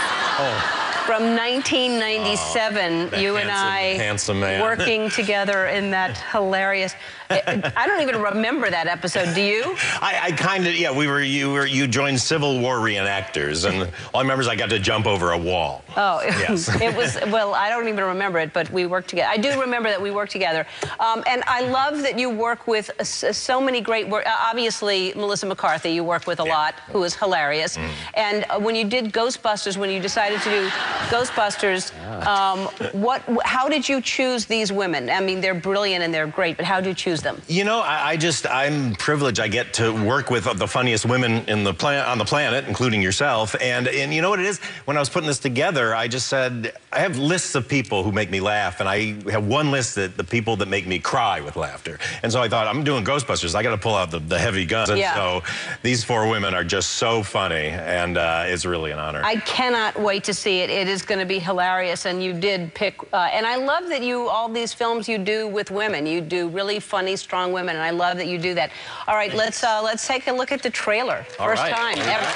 [1.05, 3.09] from 1997.
[3.09, 4.61] that you and I handsome man.
[4.61, 6.95] working together in that hilarious.
[7.29, 9.33] I I don't even remember that episode.
[9.35, 9.75] Do you?
[10.01, 10.95] I, I kind of yeah.
[10.95, 14.55] We were you were you joined Civil War reenactors, and all I remember is I
[14.55, 15.83] got to jump over a wall.
[15.97, 16.69] Oh, Yes.
[16.81, 19.29] it was, well, I don't even remember it, but we worked together.
[19.31, 20.65] I do remember that we worked together.
[20.99, 25.13] Um, and I love that you work with uh, so many great, wor- uh, obviously,
[25.15, 27.77] Melissa McCarthy, you work with a lot, who is hilarious.
[27.77, 27.89] Mm.
[28.15, 30.67] And uh, when you did Ghostbusters, when you decided to do
[31.09, 31.91] Ghostbusters,
[32.25, 32.59] um,
[32.93, 35.09] what, how did you choose these women?
[35.09, 37.41] I mean, they're brilliant and they're great, but how do you choose them?
[37.47, 39.39] You know, I, I just I'm privileged.
[39.39, 43.01] I get to work with the funniest women in the planet on the planet, including
[43.01, 43.55] yourself.
[43.61, 44.59] And and you know what it is?
[44.85, 48.11] When I was putting this together, I just said I have lists of people who
[48.11, 51.41] make me laugh, and I have one list that the people that make me cry
[51.41, 51.99] with laughter.
[52.21, 53.55] And so I thought I'm doing Ghostbusters.
[53.55, 54.89] I got to pull out the, the heavy guns.
[54.89, 55.13] And Yeah.
[55.15, 55.43] so
[55.81, 59.21] these four women are just so funny, and uh, it's really an honor.
[59.23, 60.69] I cannot wait to see it.
[60.69, 62.95] It is going to be hilarious, and you did pick.
[63.11, 66.05] Uh, and I love that you all these films you do with women.
[66.05, 68.71] You do really funny, strong women, and I love that you do that.
[69.07, 71.25] All right, let's uh, let's take a look at the trailer.
[71.39, 71.73] All First right.
[71.73, 72.29] time ever.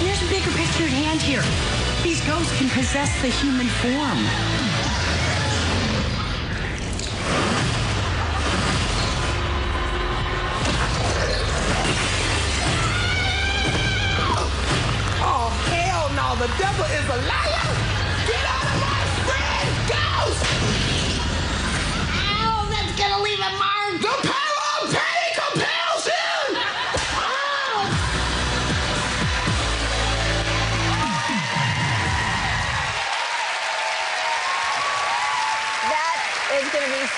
[0.00, 1.42] There's a bigger picture at hand here.
[2.22, 4.18] These ghosts can possess the human form.
[15.20, 17.66] Oh, hell no, the devil is a liar!
[18.28, 20.42] Get out of my friend, ghost!
[22.38, 24.41] Ow, that's gonna leave a mark!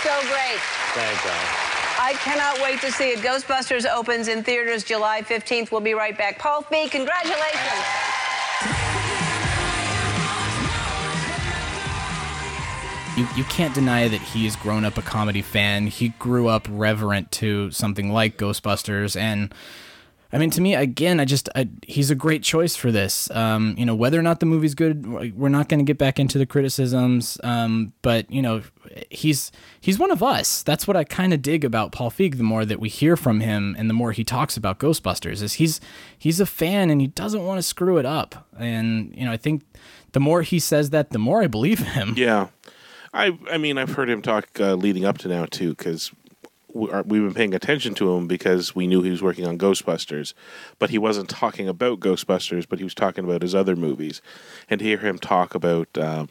[0.04, 0.60] So great.
[0.92, 1.74] Thanks, Al.
[1.98, 3.20] I cannot wait to see it.
[3.20, 5.72] Ghostbusters opens in theaters July 15th.
[5.72, 6.38] We'll be right back.
[6.38, 7.54] Paul Feig, congratulations.
[13.16, 15.86] You, you can't deny that he's grown up a comedy fan.
[15.86, 19.54] He grew up reverent to something like Ghostbusters, and
[20.34, 23.30] I mean, to me, again, I just I, he's a great choice for this.
[23.30, 25.06] Um, you know, whether or not the movie's good,
[25.36, 27.38] we're not going to get back into the criticisms.
[27.44, 28.62] Um, but you know,
[29.10, 30.64] he's he's one of us.
[30.64, 32.36] That's what I kind of dig about Paul Feig.
[32.36, 35.54] The more that we hear from him, and the more he talks about Ghostbusters, is
[35.54, 35.80] he's
[36.18, 38.48] he's a fan and he doesn't want to screw it up.
[38.58, 39.62] And you know, I think
[40.12, 42.14] the more he says that, the more I believe him.
[42.16, 42.48] Yeah,
[43.12, 46.10] I I mean I've heard him talk uh, leading up to now too because
[46.74, 50.34] we we've been paying attention to him because we knew he was working on Ghostbusters,
[50.78, 54.20] but he wasn't talking about Ghostbusters, but he was talking about his other movies,
[54.68, 56.26] and hear him talk about uh,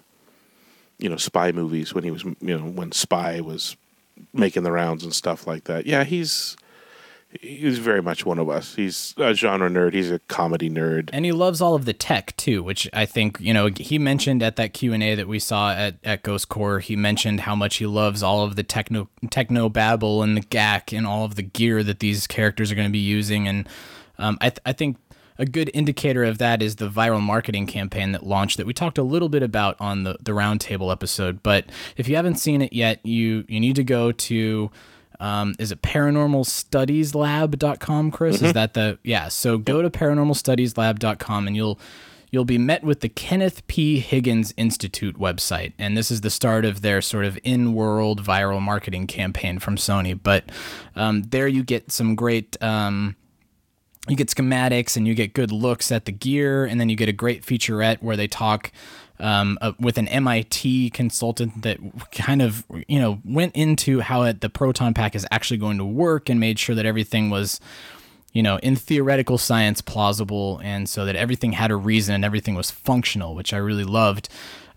[0.99, 3.75] you know spy movies when he was you know when Spy was
[4.33, 5.85] making the rounds and stuff like that.
[5.85, 6.55] Yeah, he's
[7.41, 8.75] he's very much one of us.
[8.75, 9.93] He's a genre nerd.
[9.93, 11.09] He's a comedy nerd.
[11.13, 14.41] and he loves all of the tech too which i think you know he mentioned
[14.43, 17.85] at that q&a that we saw at, at Ghost Corps he mentioned how much he
[17.85, 21.83] loves all of the techno techno babble and the gack and all of the gear
[21.83, 23.67] that these characters are going to be using and
[24.17, 24.97] um, I, th- I think
[25.39, 28.97] a good indicator of that is the viral marketing campaign that launched that we talked
[28.97, 31.65] a little bit about on the, the roundtable episode but
[31.97, 34.69] if you haven't seen it yet you you need to go to
[35.19, 38.41] um, is it paranormalstudieslab.com chris?
[38.41, 38.53] Is Mhm.
[38.53, 41.79] that the yeah so go to paranormalstudieslab.com and you'll
[42.31, 43.99] you'll be met with the kenneth p.
[43.99, 45.73] Higgins institute website.
[45.77, 50.19] And this is the start of their sort of in-world viral marketing campaign from sony.
[50.21, 50.45] But
[50.95, 53.15] um, there you get some great um,
[54.09, 57.07] you get schematics and you get good looks at the gear, and then you get
[57.07, 58.69] a great featurette where they talk
[59.19, 61.79] um, uh, with an MIT consultant that
[62.11, 65.85] kind of you know went into how it, the proton pack is actually going to
[65.85, 67.59] work and made sure that everything was
[68.31, 72.55] you know in theoretical science plausible and so that everything had a reason and everything
[72.55, 74.29] was functional which i really loved.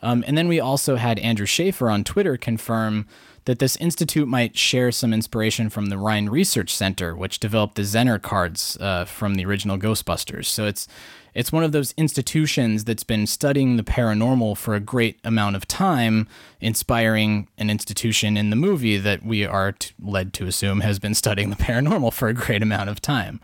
[0.03, 3.07] Um, and then we also had andrew schaefer on twitter confirm
[3.47, 7.82] that this institute might share some inspiration from the Rhine Research Center, which developed the
[7.82, 10.47] Zener cards uh, from the original Ghostbusters.
[10.47, 10.86] So it's
[11.32, 15.68] it's one of those institutions that's been studying the paranormal for a great amount of
[15.68, 16.28] time,
[16.62, 21.14] inspiring an institution in the movie that we are t- led to assume has been
[21.14, 23.38] studying the paranormal for a great amount of time.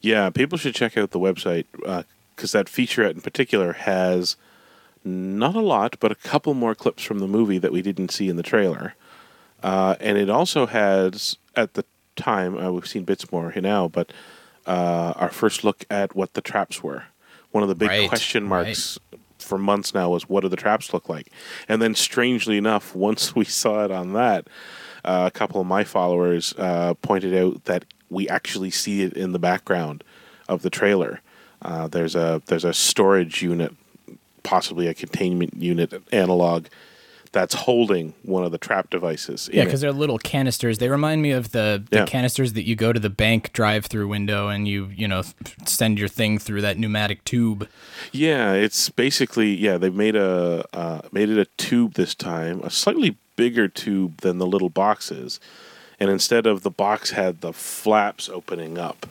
[0.00, 1.66] Yeah, people should check out the website
[2.34, 4.36] because that featurette in particular has
[5.04, 8.28] not a lot, but a couple more clips from the movie that we didn't see
[8.28, 8.94] in the trailer.
[9.66, 13.88] Uh, and it also has, at the time, uh, we've seen bits more here now,
[13.88, 14.12] but
[14.64, 17.02] uh, our first look at what the traps were.
[17.50, 18.96] One of the big Right, question marks
[19.40, 21.32] for months now was what do the traps look like?
[21.68, 24.46] And then, strangely enough, once we saw it on that,
[25.04, 29.32] uh, a couple of my followers uh, pointed out that we actually see it in
[29.32, 30.04] the background
[30.48, 31.22] of the trailer.
[31.60, 33.74] Uh, there's a there's a storage unit,
[34.44, 36.66] possibly a containment unit analog,
[37.36, 39.50] that's holding one of the trap devices.
[39.52, 40.78] Yeah, because they're little canisters.
[40.78, 42.06] They remind me of the, the Yeah.
[42.06, 45.22] canisters that you go to the bank drive-through window and you you know
[45.66, 47.68] send your thing through that pneumatic tube.
[48.10, 49.76] Yeah, it's basically yeah.
[49.76, 54.38] They've made a uh, made it a tube this time, a slightly bigger tube than
[54.38, 55.38] the little boxes,
[56.00, 59.06] and instead of the box had the flaps opening up.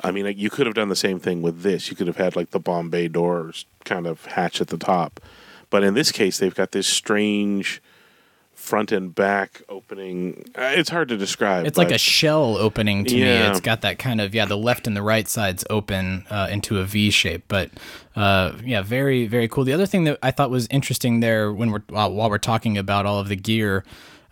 [0.00, 1.90] I mean, like, you could have done the same thing with this.
[1.90, 5.20] You could have had like the bomb bay doors kind of hatch at the top,
[5.70, 7.82] but in this case, they've got this strange
[8.54, 10.44] front and back opening.
[10.56, 11.64] Uh, It's hard to describe.
[11.66, 13.22] It's like a shell opening to me.
[13.22, 16.78] It's got that kind of yeah, the left and the right sides open uh, into
[16.78, 17.70] a V shape, but
[18.16, 19.64] uh, yeah, very very cool.
[19.64, 22.76] The other thing that I thought was interesting there when we're while, while we're talking
[22.76, 23.84] about all of the gear,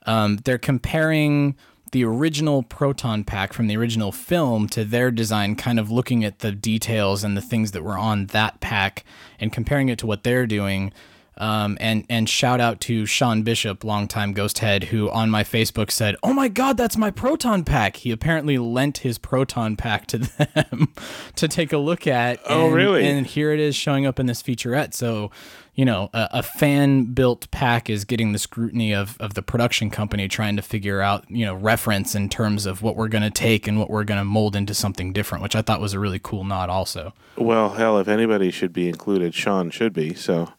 [0.07, 1.55] um, they're comparing
[1.93, 6.41] the original proton pack from the original film to their design, kind of looking at
[6.41, 9.05] the details and the things that were on that pack
[9.39, 10.93] and comparing it to what they're doing.
[11.39, 15.91] Um, and and shout out to Sean Bishop, longtime Ghost Head, who on my Facebook
[15.91, 20.19] said, "Oh my God, that's my proton pack." He apparently lent his proton pack to
[20.19, 20.93] them
[21.37, 22.41] to take a look at.
[22.49, 23.07] Oh, and- really?
[23.07, 24.95] And here it is showing up in this featurette.
[24.95, 25.31] So,
[25.75, 29.91] you know, a, a fan built pack is getting the scrutiny of of the production
[29.91, 33.31] company trying to figure out, you know, reference in terms of what we're going to
[33.31, 35.99] take and what we're going to mold into something different, which I thought was a
[35.99, 36.71] really cool nod.
[36.71, 40.15] Also, well, hell, if anybody should be included, Sean should be.
[40.15, 40.53] So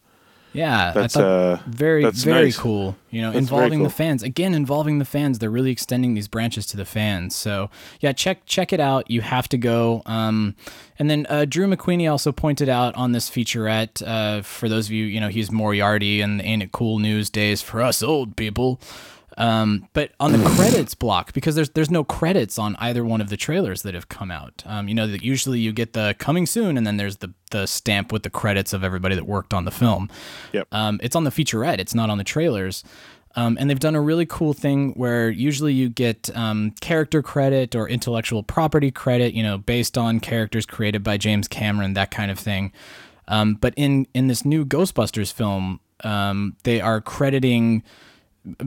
[0.52, 2.56] Yeah, That's, uh, very that's very nice.
[2.56, 2.96] cool.
[3.10, 5.38] You know, That's involving the fans again, involving the fans.
[5.38, 7.36] They're really extending these branches to the fans.
[7.36, 7.70] So
[8.00, 9.10] yeah, check check it out.
[9.10, 10.02] You have to go.
[10.06, 10.56] Um,
[10.98, 14.02] and then uh, Drew McWeeny also pointed out on this featurette.
[14.04, 17.30] Uh, for those of you, you know, he's Moriarty and the Ain't It Cool News
[17.30, 18.80] days for us old people.
[19.38, 23.30] Um, but on the credits block, because there's there's no credits on either one of
[23.30, 24.64] the trailers that have come out.
[24.66, 27.66] Um, you know that usually you get the coming soon, and then there's the the
[27.66, 30.10] stamp with the credits of everybody that worked on the film.
[30.52, 30.66] Yep.
[30.72, 31.78] Um, it's on the featurette.
[31.78, 32.82] It's not on the trailers.
[33.36, 37.76] Um, and they've done a really cool thing where usually you get um, character credit
[37.76, 42.32] or intellectual property credit, you know, based on characters created by James Cameron, that kind
[42.32, 42.72] of thing.
[43.28, 47.84] Um, but in in this new Ghostbusters film, um, they are crediting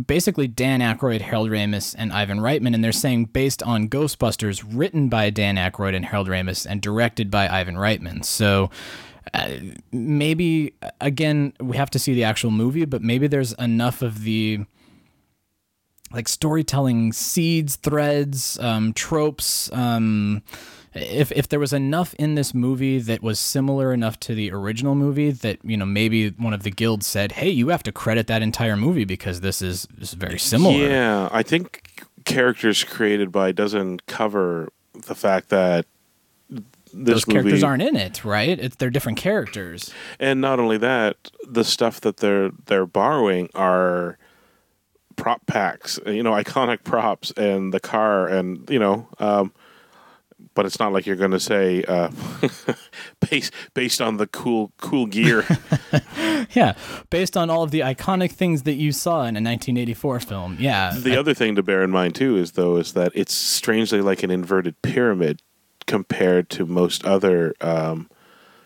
[0.08, 5.10] basically Dan Aykroyd, Harold Ramis, and Ivan Reitman, and they're saying based on Ghostbusters, written
[5.10, 8.24] by Dan Aykroyd and Harold Ramis, and directed by Ivan Reitman.
[8.26, 8.70] So
[9.34, 9.50] uh,
[9.92, 14.66] maybe again we have to see the actual movie, but maybe there's enough of the
[16.12, 19.72] like storytelling seeds, threads, um, tropes.
[19.72, 20.44] Um,
[20.94, 24.96] if if there was enough in this movie that was similar enough to the original
[24.96, 28.28] movie that you know maybe one of the guilds said, "Hey, you have to credit
[28.28, 33.32] that entire movie because this is, this is very similar." Yeah, I think characters created
[33.32, 34.70] by doesn't cover
[35.08, 35.86] the fact that
[36.50, 36.64] this
[36.94, 38.60] Those characters movie- aren't in it, right?
[38.60, 39.94] It's they're different characters.
[40.20, 44.18] And not only that, the stuff that they're they're borrowing are
[45.16, 49.54] prop packs, you know, iconic props, and the car, and you know, um,
[50.54, 52.10] but it's not like you're going to say uh,
[53.30, 55.46] based based on the cool cool gear.
[56.54, 56.74] Yeah,
[57.10, 60.58] based on all of the iconic things that you saw in a 1984 film.
[60.60, 64.02] Yeah, the other thing to bear in mind too is though is that it's strangely
[64.02, 65.42] like an inverted pyramid
[65.86, 68.10] compared to most other um,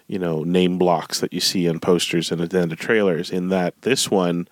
[0.07, 3.81] you know name blocks that you see on posters and at the trailers in that
[3.81, 4.47] this one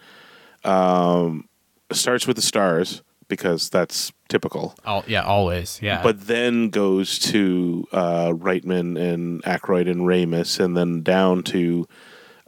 [0.63, 1.47] um,
[1.91, 5.79] starts with the stars because that's typical Al- yeah, always.
[5.81, 11.87] Yeah, but then goes to uh, Reitman and Aykroyd and Ramis, and then down to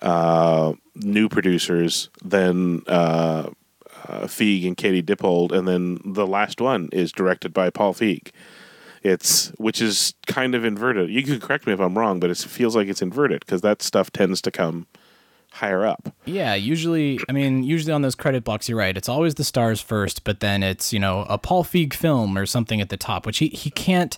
[0.01, 3.49] uh, new producers, then uh,
[4.07, 8.29] uh, Feig and Katie Dippold, and then the last one is directed by Paul Feig.
[9.03, 11.11] It's which is kind of inverted.
[11.11, 13.83] You can correct me if I'm wrong, but it feels like it's inverted because that
[13.83, 14.87] stuff tends to come
[15.55, 16.13] higher up.
[16.25, 18.95] Yeah, usually, I mean, usually on those credit blocks, you're right.
[18.97, 22.45] It's always the stars first, but then it's, you know, a Paul Feig film or
[22.45, 24.17] something at the top, which he, he can't.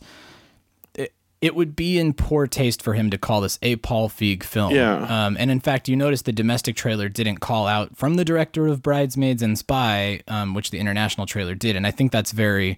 [0.96, 4.42] It, it would be in poor taste for him to call this a Paul Feig
[4.44, 4.74] film.
[4.74, 4.96] Yeah.
[5.28, 8.66] Um, and in fact, you notice the domestic trailer didn't call out from the director
[8.68, 11.76] of Bridesmaids and Spy, um, which the international trailer did.
[11.76, 12.78] And I think that's very.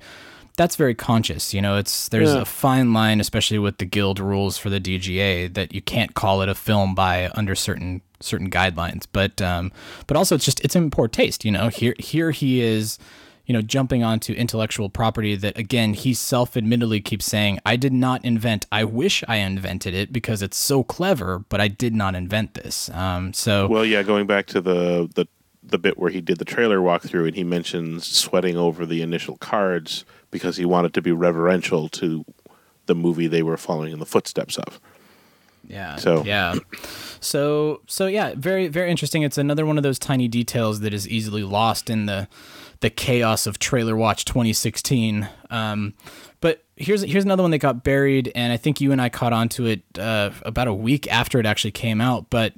[0.58, 1.78] That's very conscious, you know.
[1.78, 2.42] It's there's Yeah.
[2.42, 6.42] a fine line, especially with the guild rules for the DGA, that you can't call
[6.42, 9.06] it a film by under certain certain guidelines.
[9.12, 9.72] But um,
[10.08, 11.70] but also it's just it's in poor taste, you know.
[11.70, 12.98] Here here he is,
[13.46, 17.94] you know, jumping onto intellectual property that again he self admittedly keeps saying, I did
[17.94, 18.66] not invent.
[18.72, 22.90] I wish I invented it because it's so clever, but I did not invent this.
[22.90, 25.28] Um, so Well, yeah, going back to the the
[25.62, 29.38] the bit where he did the trailer walkthrough and he mentions sweating over the initial
[29.38, 32.26] cards because he wanted to be reverential to
[32.88, 34.80] the movie they were following in the footsteps of.
[35.68, 35.98] Yeah.
[35.98, 36.56] So- yeah.
[37.20, 39.24] So so yeah, very very interesting.
[39.24, 42.28] It's another one of those tiny details that is easily lost in the
[42.82, 45.28] the chaos of Trailer Watch 2016.
[45.50, 45.94] Um,
[46.42, 49.34] but here's here's another one that got buried, and I think you and I caught
[49.34, 52.30] onto it uh, about a week after it actually came out.
[52.30, 52.54] But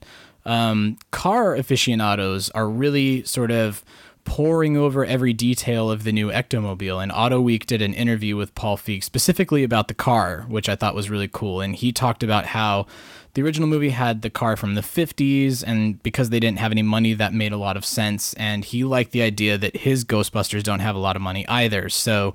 [0.45, 3.83] um, car aficionados are really sort of
[4.23, 7.01] poring over every detail of the new Ectomobile.
[7.01, 10.75] And Auto Week did an interview with Paul Feig specifically about the car, which I
[10.75, 11.61] thought was really cool.
[11.61, 12.85] And he talked about how
[13.33, 16.81] the original movie had the car from the 50s, and because they didn't have any
[16.81, 18.33] money, that made a lot of sense.
[18.33, 21.87] And he liked the idea that his Ghostbusters don't have a lot of money either.
[21.89, 22.33] So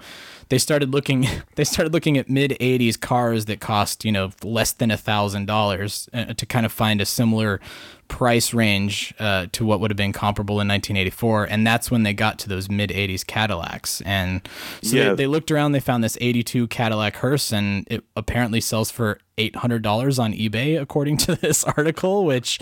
[0.49, 1.27] they started looking
[1.57, 5.47] they started looking at mid 80s cars that cost you know less than a thousand
[5.47, 7.61] dollars uh, to kind of find a similar
[8.09, 12.13] price range uh, to what would have been comparable in 1984 and that's when they
[12.13, 14.47] got to those mid 80s cadillacs and
[14.83, 15.09] so Yeah.
[15.11, 19.19] they, they looked around they found this 82 cadillac hearse and it apparently sells for
[19.39, 22.59] $800 on ebay according to this article which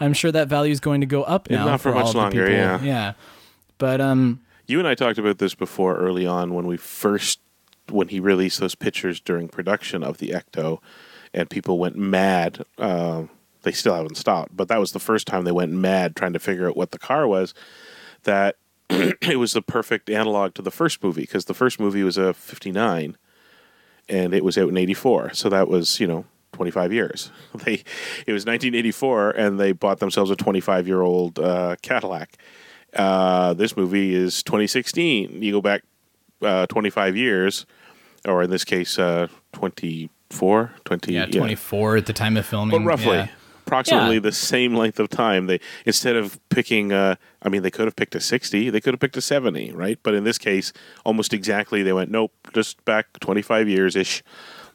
[0.00, 2.14] i'm sure that value is going to go up Yeah, now not for all much
[2.14, 2.52] longer, people.
[2.54, 2.82] yeah.
[2.82, 3.12] yeah
[3.78, 7.40] but um You and I talked about this before early on when we first
[7.90, 10.78] when he released those pictures during production of the Ecto,
[11.32, 12.64] and people went mad.
[12.78, 13.24] Uh,
[13.66, 16.38] they still haven't stopped, but that was the first time they went mad trying to
[16.38, 17.52] figure out what the car was.
[18.22, 18.56] That
[18.90, 22.32] it was the perfect analog to the first movie because the first movie was a
[22.32, 23.16] '59,
[24.08, 25.34] and it was out in '84.
[25.34, 27.32] So that was you know 25 years.
[27.64, 27.82] They
[28.26, 32.36] it was 1984, and they bought themselves a 25 year old uh, Cadillac.
[32.94, 35.42] Uh, this movie is 2016.
[35.42, 35.82] You go back
[36.40, 37.66] uh, 25 years,
[38.24, 41.12] or in this case, uh, 24, 20.
[41.12, 43.28] yeah 24 at the time of filming But roughly, yeah.
[43.66, 44.20] Approximately Yeah.
[44.20, 45.46] the same length of time.
[45.46, 48.70] They instead of picking, uh, I mean, they could have picked a 60.
[48.70, 49.98] They could have picked a 70, right?
[50.02, 50.72] But in this case,
[51.04, 54.22] almost exactly, they went nope, just back 25 years ish.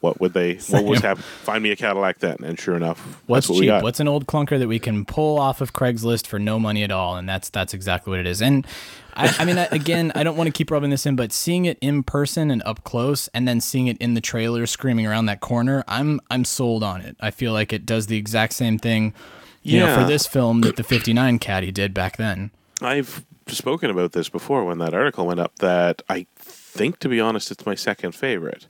[0.02, 0.54] What would they?
[0.68, 1.24] What was happening?
[1.44, 3.82] Find me a Cadillac then, and sure enough, What's what cheap?
[3.82, 6.90] What's an old clunker that we can pull off of Craigslist for no money at
[6.90, 7.16] all?
[7.16, 8.42] And that's that's exactly what it is.
[8.42, 8.66] And
[9.14, 11.66] I, I mean, I- again, I don't want to keep rubbing this in, but seeing
[11.66, 15.26] it in person and up close, and then seeing it in the trailer screaming around
[15.26, 17.16] that corner, I'm I'm sold on it.
[17.20, 19.14] I feel like it does the exact same thing,
[19.62, 22.50] you know, for this film that the '59 Caddy did back then.
[22.80, 25.54] I've spoken about this before when that article went up.
[25.60, 28.66] That I think, to be honest, it's my second favorite.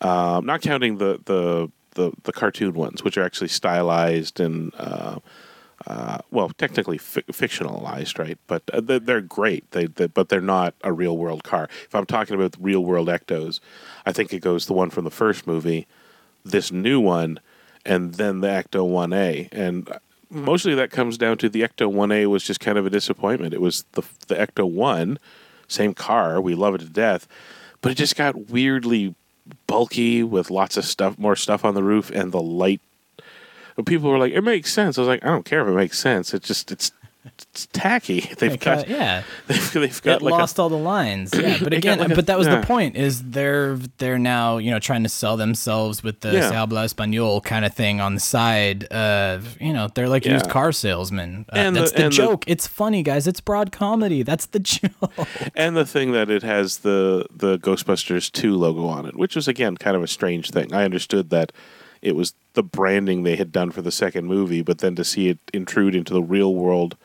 [0.00, 5.18] Um, not counting the, the the the cartoon ones, which are actually stylized and uh,
[5.86, 8.38] uh, well, technically fi- fictionalized, right?
[8.46, 9.70] But uh, they're, they're great.
[9.72, 11.68] They, they but they're not a real world car.
[11.84, 13.60] If I'm talking about real world Ectos,
[14.04, 15.86] I think it goes the one from the first movie,
[16.44, 17.40] this new one,
[17.84, 19.88] and then the Ecto One A, and
[20.30, 23.54] mostly that comes down to the Ecto One A was just kind of a disappointment.
[23.54, 25.18] It was the the Ecto One,
[25.68, 27.28] same car, we love it to death,
[27.80, 29.14] but it just got weirdly
[29.66, 32.80] bulky with lots of stuff, more stuff on the roof, and the light.
[33.74, 35.76] But people were like, "It makes sense." I was like, "I don't care if it
[35.76, 36.32] makes sense.
[36.34, 36.92] It's just it's
[37.26, 39.22] it's tacky." They've It got yeah.
[39.46, 41.32] they've, they've got it like a- lost all the lines.
[41.34, 42.60] Yeah, but again, like a- but that was yeah.
[42.60, 42.96] the point.
[42.96, 46.48] Is they're they're now you know trying to sell themselves with the Yeah.
[46.50, 48.84] Se habla español kind of thing on the side.
[48.84, 50.34] Of you know, they're like Yeah.
[50.34, 51.46] used car salesmen.
[51.52, 52.44] Uh, And the- that's the, the- joke.
[52.46, 53.26] it's funny, guys.
[53.26, 54.22] It's broad comedy.
[54.22, 55.12] That's the joke.
[55.54, 59.48] and the thing that it has the the Ghostbusters 2 logo on it, which was
[59.48, 60.72] again kind of a strange thing.
[60.72, 61.52] I understood that
[62.02, 65.28] it was the branding they had done for the second movie, but then to see
[65.28, 66.96] it intrude into the real world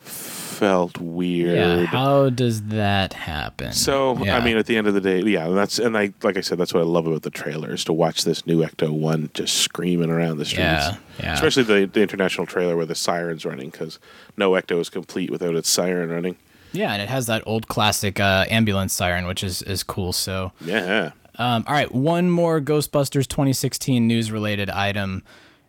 [0.00, 1.56] felt weird.
[1.56, 3.72] Yeah, how does that happen?
[3.72, 4.36] So Yeah.
[4.36, 6.40] I mean, at the end of the day, yeah, and that's and I like I
[6.42, 9.30] said, that's what I love about the trailer is to watch this new Ecto One
[9.32, 10.60] just screaming around the streets.
[10.62, 11.32] Yeah, yeah.
[11.34, 13.98] Especially the the international trailer where the siren's running because
[14.36, 16.36] no Ecto is complete without its siren running.
[16.72, 20.12] Yeah, and it has that old classic uh, ambulance siren, which is is cool.
[20.12, 21.12] So Yeah.
[21.36, 25.22] Um, all right, one more Ghostbusters 2016 news related item.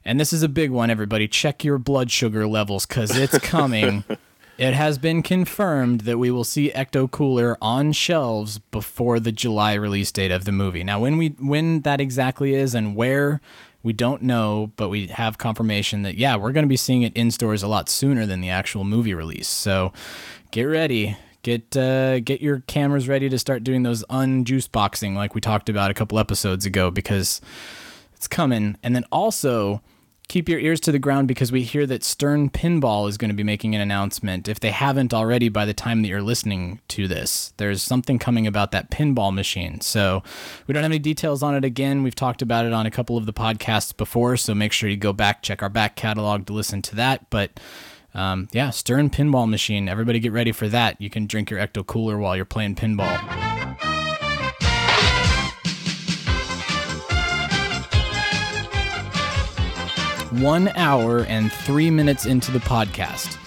[0.04, 1.28] And this is a big one, everybody.
[1.28, 4.04] Check your blood sugar levels because it's coming.
[4.58, 9.74] it has been confirmed that we will see Ecto Cooler on shelves before the July
[9.74, 10.84] release date of the movie.
[10.84, 13.42] Now, when we when that exactly is and where,
[13.84, 17.16] we don't know, but we have confirmation that yeah, we're going to be seeing it
[17.16, 19.48] in stores a lot sooner than the actual movie release.
[19.48, 19.94] So,
[20.52, 21.18] get ready.
[21.44, 25.70] Get uh, get your cameras ready to start doing those unjuice boxing like we talked
[25.70, 27.42] about a couple episodes ago because
[28.22, 28.78] it's coming.
[28.84, 29.82] And then also
[30.28, 33.36] keep your ears to the ground because we hear that Stern Pinball is going to
[33.36, 34.48] be making an announcement.
[34.48, 38.46] If they haven't already by the time that you're listening to this, there's something coming
[38.46, 39.82] about that pinball machine.
[39.82, 40.22] So
[40.68, 42.04] we don't have any details on it again.
[42.04, 44.98] We've talked about it on a couple of the podcasts before, so make sure you
[44.98, 47.28] go back, check our back catalog to listen to that.
[47.32, 47.60] But
[48.14, 49.90] Um, yeah, Stern Pinball Machine.
[49.90, 51.00] Everybody get ready for that.
[51.00, 53.61] You can drink your Ecto Cooler while you're playing pinball.
[60.32, 63.38] One hour and three minutes into the podcast.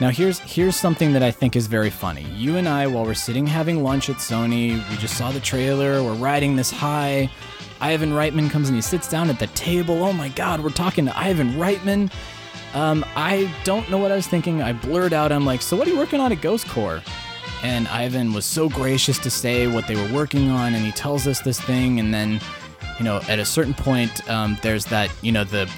[0.00, 2.24] Now here's here's something that I think is very funny.
[2.34, 6.02] You and I, while we're sitting having lunch at Sony, we just saw the trailer.
[6.02, 7.30] We're riding this high.
[7.80, 10.02] Ivan Reitman comes and he sits down at the table.
[10.02, 12.12] Oh my God, we're talking to Ivan Reitman.
[12.74, 14.62] Um, I don't know what I was thinking.
[14.62, 17.02] I blurred out, I'm like, so what are you working on at Ghost Corps?
[17.62, 21.28] And Ivan was so gracious to say what they were working on, and he tells
[21.28, 22.40] us this thing, and then,
[22.98, 25.70] you know, at a certain point, um, there's that, you know, the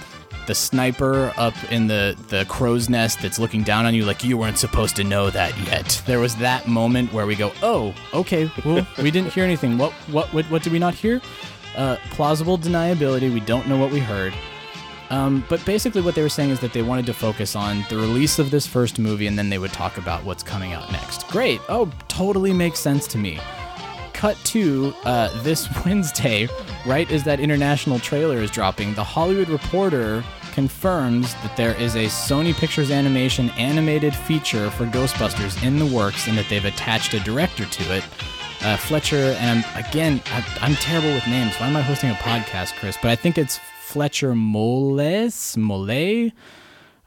[0.47, 4.36] the sniper up in the the crow's nest that's looking down on you like you
[4.36, 6.03] weren't supposed to know that yet.
[6.07, 9.78] There was that moment where we go, "Oh, okay, well, we didn't hear anything.
[9.78, 11.20] What what what, what did we not hear?"
[11.76, 13.32] Uh, plausible deniability.
[13.32, 14.32] We don't know what we heard.
[15.11, 17.97] Um, but basically, what they were saying is that they wanted to focus on the
[17.97, 21.28] release of this first movie, and then they would talk about what's coming out next.
[21.28, 21.61] Great.
[21.68, 23.38] Oh, totally makes sense to me.
[24.25, 26.49] Cut to uh, this Wednesday,
[26.87, 32.07] right as that international trailer is dropping, The Hollywood Reporter confirms that there is a
[32.07, 37.20] Sony Pictures Animation animated feature for Ghostbusters in the works and that they've attached a
[37.20, 38.03] director to it.
[38.62, 41.55] Uh, Fletcher, and I'm, again, I, I'm terrible with names.
[41.57, 42.97] Why am I hosting a podcast, Chris?
[43.03, 45.55] But I think it's Fletcher Moles?
[45.59, 46.31] Mole?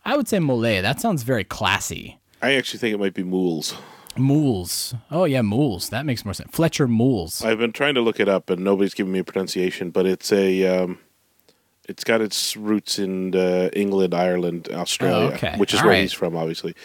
[0.05, 0.61] I would say Mole.
[0.83, 2.19] That sounds very classy.
[2.43, 3.73] I actually think it might be Mools.
[4.19, 4.93] Mools.
[5.11, 5.89] Oh, yeah, Mools.
[5.89, 6.51] That makes more sense.
[6.51, 7.43] Fletcher Mools.
[7.43, 9.89] I've been trying to look it up, and nobody's giving me a pronunciation.
[9.91, 10.99] But it's a, um,
[11.87, 15.55] it's got its roots in uh, England, Ireland, Australia, Oh, okay.
[15.57, 16.01] which is All where right.
[16.01, 16.75] he's from, obviously.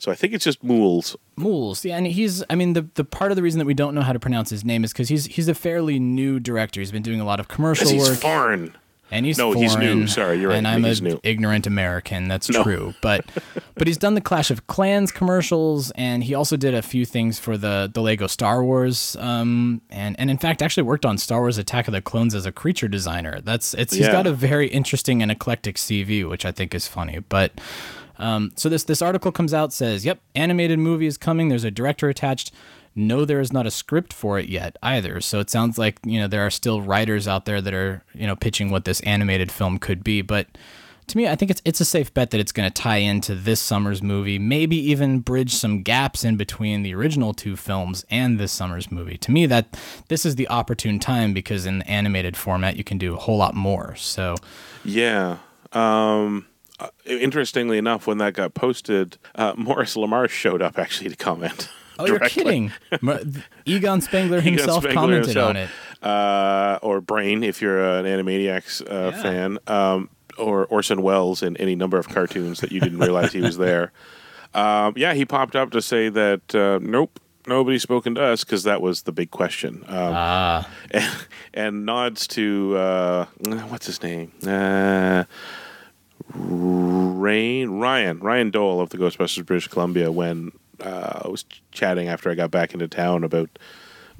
[0.00, 1.16] So I think it's just Mools.
[1.36, 2.44] Mools, yeah, and he's.
[2.48, 4.48] I mean, the the part of the reason that we don't know how to pronounce
[4.48, 6.80] his name is because he's he's a fairly new director.
[6.80, 8.18] He's been doing a lot of commercial he's work.
[8.18, 8.76] foreign.
[9.10, 10.06] And he's No, foreign, he's new.
[10.06, 10.56] Sorry, you're right.
[10.58, 11.18] And I'm an new.
[11.22, 12.28] ignorant American.
[12.28, 12.62] That's No.
[12.62, 12.94] true.
[13.00, 13.24] But
[13.74, 17.38] but he's done the Clash of Clans commercials, and he also did a few things
[17.38, 19.16] for the the Lego Star Wars.
[19.18, 22.44] Um, and and in fact, actually worked on Star Wars: Attack of the Clones as
[22.44, 23.40] a creature designer.
[23.40, 24.12] That's it's he's Yeah.
[24.12, 27.20] got a very interesting and eclectic CV, which I think is funny.
[27.28, 27.52] But
[28.18, 31.48] um, so this this article comes out says, "Yep, animated movie is coming.
[31.48, 32.52] There's a director attached."
[32.94, 35.20] No, there is not a script for it yet either.
[35.20, 38.26] So it sounds like you know there are still writers out there that are you
[38.26, 40.22] know pitching what this animated film could be.
[40.22, 40.46] But
[41.08, 43.34] to me, I think it's it's a safe bet that it's going to tie into
[43.34, 44.38] this summer's movie.
[44.38, 49.16] Maybe even bridge some gaps in between the original two films and this summer's movie.
[49.18, 49.78] To me, that
[50.08, 53.38] this is the opportune time because in the animated format you can do a whole
[53.38, 53.94] lot more.
[53.96, 54.36] So
[54.84, 55.38] Yeah.
[55.72, 56.46] Um,
[56.80, 61.68] uh, interestingly enough, when that got posted, uh, Maurice LaMarche showed up actually to comment.
[61.98, 62.72] Oh, you're kidding!
[63.66, 65.48] Egon Spengler Egon himself Spengler commented himself.
[65.50, 65.70] on it.
[66.02, 69.22] Uh, or Brain, if you're an Animaniacs uh, Yeah.
[69.22, 73.40] fan, um, or Orson Welles in any number of cartoons that you didn't realize he
[73.40, 73.92] was there.
[74.54, 78.62] Um, yeah, he popped up to say that uh, nope, nobody's spoken to us because
[78.62, 79.84] that was the big question.
[79.86, 80.68] Um, ah.
[80.90, 81.16] and,
[81.54, 83.26] and nods to uh,
[83.68, 84.32] what's his name?
[84.46, 85.24] Uh,
[86.34, 92.30] Rain Ryan Ryan Dole of the Ghostbusters British Columbia when uh, I was chatting after
[92.30, 93.58] I got back into town about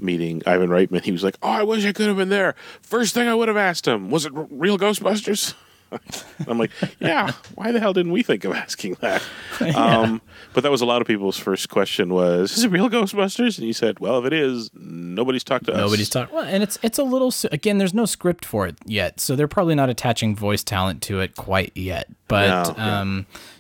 [0.01, 1.03] meeting Ivan Reitman.
[1.03, 2.55] He was like, "Oh, I wish I could have been there.
[2.83, 5.55] First thing I would have asked him was it r- real Ghostbusters."
[6.47, 9.23] I'm like, "Yeah, why the hell didn't we think of asking that?"
[9.61, 9.71] Yeah.
[9.71, 10.23] Um,
[10.55, 13.67] but that was a lot of people's first question was, "Is it real Ghostbusters?" And
[13.67, 16.79] he said, "Well, if it is, nobody's talked to us." Nobody's talked." Well, and it's
[16.83, 17.79] it's a little again.
[17.79, 21.35] There's no script for it yet, so they're probably not attaching voice talent to it
[21.35, 22.07] quite yet.
[22.29, 23.01] But No, yeah.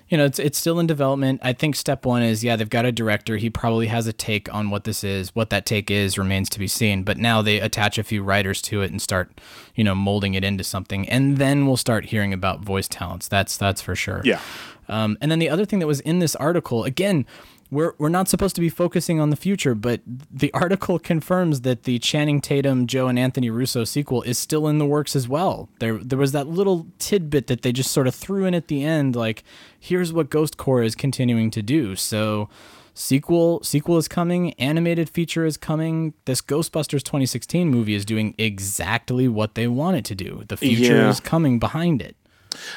[0.08, 1.40] You know, it's it's still in development.
[1.42, 3.36] I think step one is yeah, they've got a director.
[3.36, 5.34] He probably has a take on what this is.
[5.34, 7.02] What that take is remains to be seen.
[7.02, 9.40] But now they attach a few writers to it and start,
[9.74, 13.28] you know, molding it into something, and then we'll start hearing about voice talents.
[13.28, 14.22] That's that's for sure.
[14.24, 14.40] Yeah.
[14.88, 17.26] Um, and then the other thing that was in this article, again,
[17.70, 21.82] we're, we're not supposed to be focusing on the future, but the article confirms that
[21.84, 25.68] the Channing Tatum, Joe, and Anthony Russo sequel is still in the works as well.
[25.78, 28.82] There, there was that little tidbit that they just sort of threw in at the
[28.84, 29.44] end, like,
[29.78, 31.94] here's what Ghost Corps is continuing to do.
[31.96, 32.48] So,
[32.94, 36.14] sequel sequel is coming, animated feature is coming.
[36.24, 40.42] This Ghostbusters 2016 movie is doing exactly what they want it to do.
[40.48, 41.10] The future Yeah.
[41.10, 42.16] is coming behind it.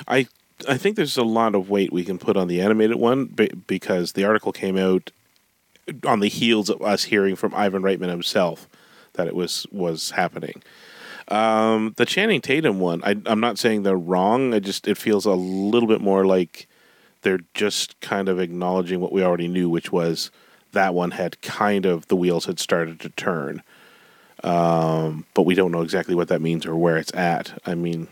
[0.07, 0.27] I
[0.67, 3.25] I think there's a lot of weight we can put on the animated one
[3.67, 5.11] because the article came out
[6.05, 8.67] on the heels of us hearing from Ivan Reitman himself
[9.13, 10.61] that it was was happening.
[11.27, 14.53] Um, the Channing Tatum one, I, I'm not saying they're wrong.
[14.53, 16.67] I just it feels a little bit more like
[17.21, 20.31] they're just kind of acknowledging what we already knew, which was
[20.71, 23.61] that one had kind of the wheels had started to turn.
[24.43, 27.59] Um, but we don't know exactly what that means or where it's at.
[27.65, 28.07] I mean,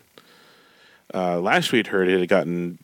[1.14, 2.80] uh, last we'd heard it had gotten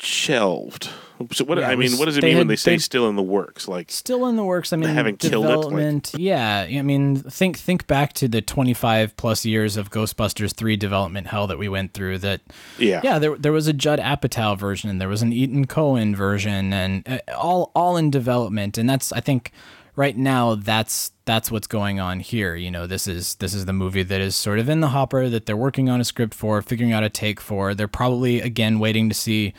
[0.00, 0.88] shelved
[1.32, 3.16] So what Yeah, I mean, was- what does it mean when they say still in
[3.16, 3.66] the works?
[3.66, 4.72] Like still in the works.
[4.72, 6.12] I mean, haven't killed it, like- development.
[6.16, 11.26] yeah, I mean, think think back to the 25 plus years of Ghostbusters 3 development
[11.26, 12.18] hell that we went through.
[12.18, 12.42] That
[12.78, 13.00] Yeah.
[13.02, 16.72] yeah, there there was a Judd Apatow version, and there was an Ethan Cohen version,
[16.72, 18.78] and uh, all all in development.
[18.78, 19.50] And that's I think
[19.98, 22.54] right now that's that's what's going on here.
[22.54, 25.28] You know, this is this is the movie that is sort of in the hopper
[25.28, 27.74] that they're working on a script for, figuring out a take for.
[27.74, 29.52] They're probably again waiting to see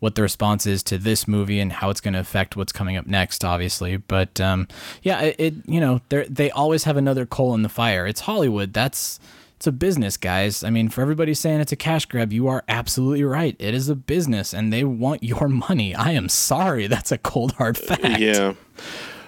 [0.00, 2.96] what the response is to this movie and how it's going to affect what's coming
[2.96, 3.98] up next, obviously.
[3.98, 4.66] But um,
[5.02, 8.06] yeah, it, it you know they they always have another coal in the fire.
[8.06, 8.72] It's Hollywood.
[8.72, 9.20] That's
[9.56, 10.64] it's a business, guys.
[10.64, 13.54] I mean, for everybody saying it's a cash grab, you are absolutely right.
[13.58, 15.94] It is a business, and they want your money.
[15.94, 18.18] I am sorry, that's a cold hard fact.
[18.18, 18.54] Yeah.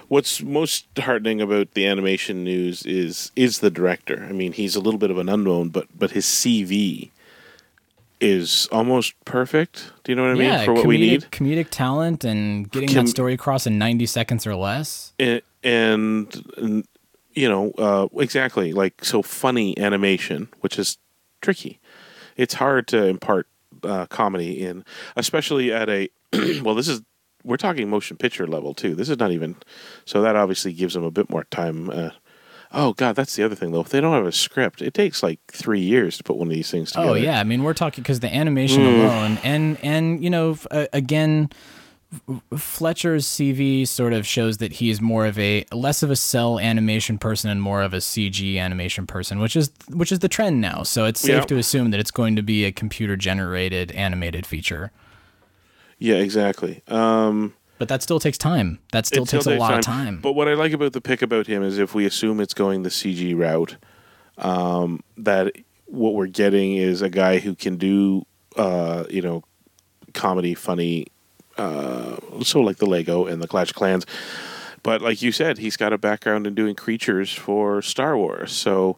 [0.07, 4.25] What's most heartening about the animation news is is the director.
[4.29, 7.09] I mean, he's a little bit of an unknown, but but his CV
[8.21, 9.91] is almost perfect.
[10.03, 10.43] Do you know what I mean?
[10.43, 11.21] yeah, For what comedic, we need.
[11.31, 15.13] comedic talent and getting Com- that story across in 90 seconds or less.
[15.19, 16.87] and, and, and
[17.33, 20.97] you know uh, exactly like so funny animation which is
[21.41, 21.79] tricky
[22.37, 23.45] it's hard to impart
[23.83, 24.85] uh, comedy in
[25.17, 26.07] especially at a
[26.63, 27.01] well this is
[27.45, 29.55] we're talking motion picture level too this is not even
[30.05, 32.09] so that obviously gives them a bit more time uh,
[32.73, 35.21] oh god that's the other thing though if they don't have a script it takes
[35.23, 37.73] like three years to put one of these things together Oh yeah, I mean we're
[37.73, 38.87] talking because the animation Mm.
[39.05, 41.49] alone, and and you know f- uh, again,
[42.55, 47.17] Fletcher's CV sort of shows that he's more of a less of a cell animation
[47.17, 50.83] person and more of a CG animation person, which is which is the trend now.
[50.83, 51.41] So it's safe Yeah.
[51.45, 54.91] to assume that it's going to be a computer generated animated feature.
[55.99, 58.79] Yeah exactly um But that still takes time.
[58.93, 60.21] That still takes a lot of time.
[60.21, 62.83] But what I like about the pick about him is if we assume it's going
[62.83, 63.75] the CG route,
[64.37, 65.51] um, that
[65.85, 69.43] what we're getting is a guy who can do, uh, you know,
[70.13, 71.07] comedy, funny,
[71.57, 74.05] uh, so like the Lego and the Clash of Clans.
[74.81, 78.97] But like you said, he's got a background in doing creatures for Star Wars, so.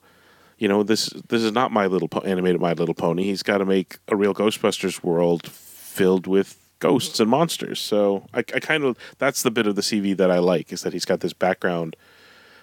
[0.60, 1.12] You know this.
[1.30, 3.22] This is not my little po- animated My Little Pony.
[3.26, 7.80] He's got to make a real Ghostbusters world filled with ghosts and monsters.
[7.80, 10.82] So I, I kind of that's the bit of the CV that I like is
[10.82, 11.96] that he's got this background.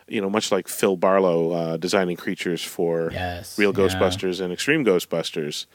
[0.07, 3.87] You know, much like Phil Barlow uh, designing creatures for Yes, real yeah.
[3.87, 5.67] Ghostbusters and Extreme Ghostbusters.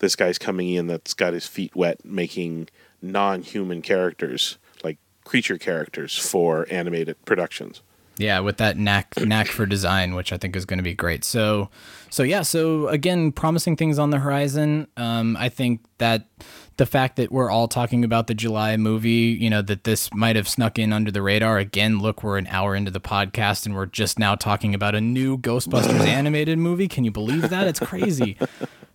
[0.00, 2.68] This guy's coming in that's got his feet wet, making
[3.00, 7.80] non-human characters like creature characters for animated productions.
[8.18, 11.24] Yeah, with that knack knack for design, which I think is going to be great.
[11.24, 11.70] So,
[12.10, 14.88] so yeah, so again, promising things on the horizon.
[14.96, 16.26] Um, I think that
[16.76, 20.36] the fact that we're all talking about the July movie, you know, that this might
[20.36, 21.58] have snuck in under the radar.
[21.58, 25.00] Again, look, we're an hour into the podcast and we're just now talking about a
[25.00, 26.88] new Ghostbusters animated movie.
[26.88, 27.66] Can you believe that?
[27.66, 28.36] It's crazy.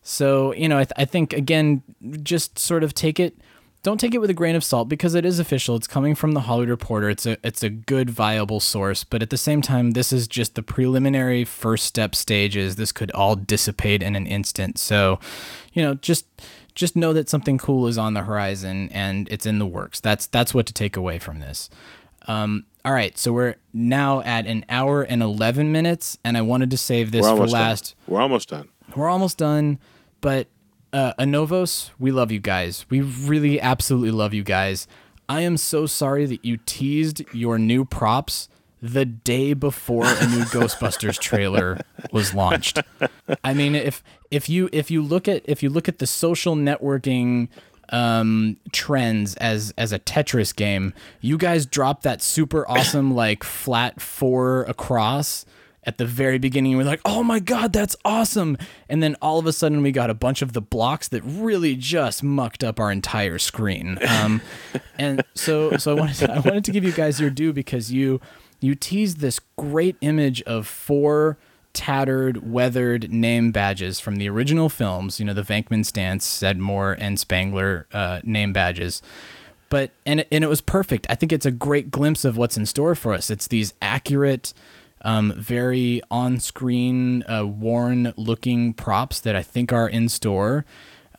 [0.04, 1.84] So, you know, I, th- I think again,
[2.22, 3.38] just sort of take it.
[3.84, 5.76] Don't take it with a grain of salt because it is official.
[5.76, 7.10] It's coming from the Hollywood Reporter.
[7.10, 10.54] It's a it's a good viable source, but at the same time, this is just
[10.54, 12.76] the preliminary first step stages.
[12.76, 14.78] This could all dissipate in an instant.
[14.78, 15.20] So,
[15.74, 16.28] you know, just
[16.82, 20.02] just know that something cool is on the horizon and it's in the works.
[20.02, 21.70] That's that's what to take away from this.
[22.28, 26.72] Um, all right, so we're now at an hour and eleven minutes, and I wanted
[26.72, 27.62] to save this for almost done.
[27.62, 27.96] last.
[28.08, 28.68] We're almost done.
[28.96, 29.80] We're almost done,
[30.20, 30.48] but
[30.92, 32.86] uh, Anovos, we love you guys.
[32.90, 34.88] We really absolutely love you guys.
[35.30, 38.50] I am so sorry that you teased your new props
[38.82, 41.80] the day before a new Ghostbusters trailer
[42.12, 42.80] was launched.
[43.44, 46.56] I mean, if if you if you look at if you look at the social
[46.56, 47.50] networking
[47.90, 54.02] um trends as as a Tetris game, you guys dropped that super awesome like flat
[54.02, 55.46] four across
[55.84, 58.56] at the very beginning we're like oh my god that's awesome
[58.88, 61.76] and then all of a sudden we got a bunch of the blocks that really
[61.76, 64.42] just mucked up our entire screen um,
[65.00, 67.92] and so so I wanted to, I wanted to give you guys your due because
[67.92, 68.22] you
[68.62, 71.38] you teased this great image of four
[71.74, 77.20] tattered weathered name badges from the original films you know the Venkman Stantz Zeddemore and
[77.20, 79.02] Spengler uh, name badges
[79.72, 81.08] but and and it was perfect.
[81.10, 83.32] I think it's a great glimpse of what's in store for us.
[83.32, 84.54] It's these accurate,
[85.02, 90.66] um, very on-screen, uh, worn-looking props that I think are in store.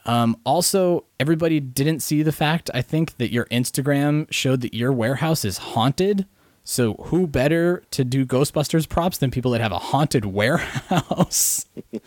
[0.05, 2.71] Um, also, everybody didn't see the fact.
[2.75, 6.27] I think that your Instagram showed that your warehouse is haunted.
[6.65, 11.67] So who better to do Ghostbusters props than people that have a haunted warehouse?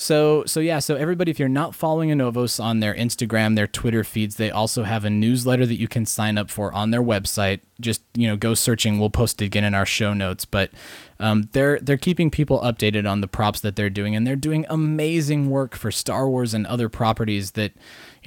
[0.00, 4.04] So so yeah, so everybody, if you're not following Anovos on their Instagram, their Twitter
[4.04, 7.62] feeds, they also have a newsletter that you can sign up for on their website.
[7.80, 9.00] Just you know, go searching.
[9.00, 10.44] We'll post it again in our show notes.
[10.44, 10.70] But
[11.18, 14.66] um, they're they're keeping people updated on the props that they're doing, and they're doing
[14.68, 17.72] amazing work for Star Wars and other properties that,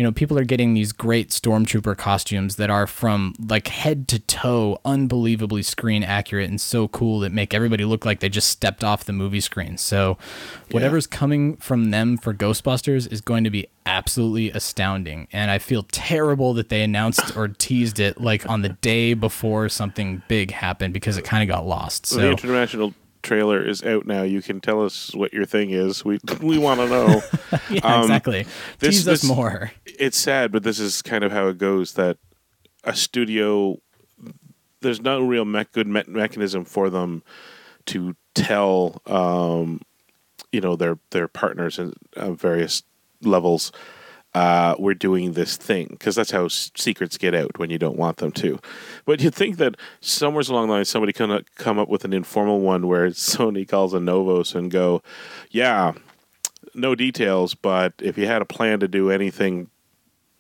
[0.02, 4.08] you you know, people are getting these great stormtrooper costumes that are from like head
[4.08, 8.50] to toe, unbelievably screen accurate and so cool that make everybody look like they just
[8.50, 9.78] stepped off the movie screen.
[9.78, 10.18] So,
[10.72, 15.28] whatever's coming from them for Ghostbusters is going to be absolutely astounding.
[15.32, 19.70] And I feel terrible that they announced or teased it like on the day before
[19.70, 22.08] something big happened because it kind of got lost.
[22.08, 24.24] the So, international trailer is out now.
[24.24, 26.04] You can tell us what your thing is.
[26.06, 27.22] We we want to know.
[27.70, 28.46] Yeah, exactly.
[28.80, 29.72] Tease us more.
[29.86, 31.94] It's sad, but this is kind of how it goes.
[31.94, 32.18] That
[32.84, 33.78] a studio,
[34.82, 37.24] there's no real me- good me- mechanism for them
[37.88, 39.82] to tell, um,
[40.52, 42.84] you know, their their partners at uh, various
[43.22, 43.72] levels.
[44.34, 47.98] Uh, we're doing this thing because that's how s- secrets get out when you don't
[47.98, 48.58] want them to.
[49.06, 52.62] But you'd think that somewhere along the line somebody can come up with an informal
[52.62, 55.02] one where Sony calls Anovos and go,
[55.50, 55.92] "Yeah,
[56.74, 59.68] no details, but if you had a plan to do anything,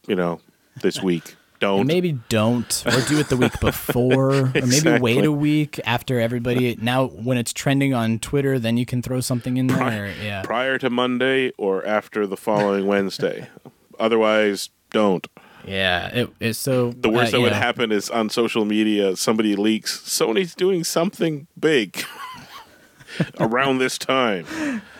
[0.07, 0.39] you know,
[0.81, 5.25] this week, don't." And maybe don't, or do it the week before, or maybe wait
[5.25, 6.77] a week after everybody.
[6.81, 10.13] Now, when it's trending on Twitter, then you can throw something in there.
[10.23, 13.49] yeah, prior to Monday or after the following Wednesday.
[13.99, 15.27] Otherwise, don't.
[15.65, 16.07] yeah.
[16.07, 19.15] It, it's so The worst uh, that you would know, happen is on social media,
[19.15, 22.03] somebody leaks Sony's doing something big
[23.39, 24.45] around this time.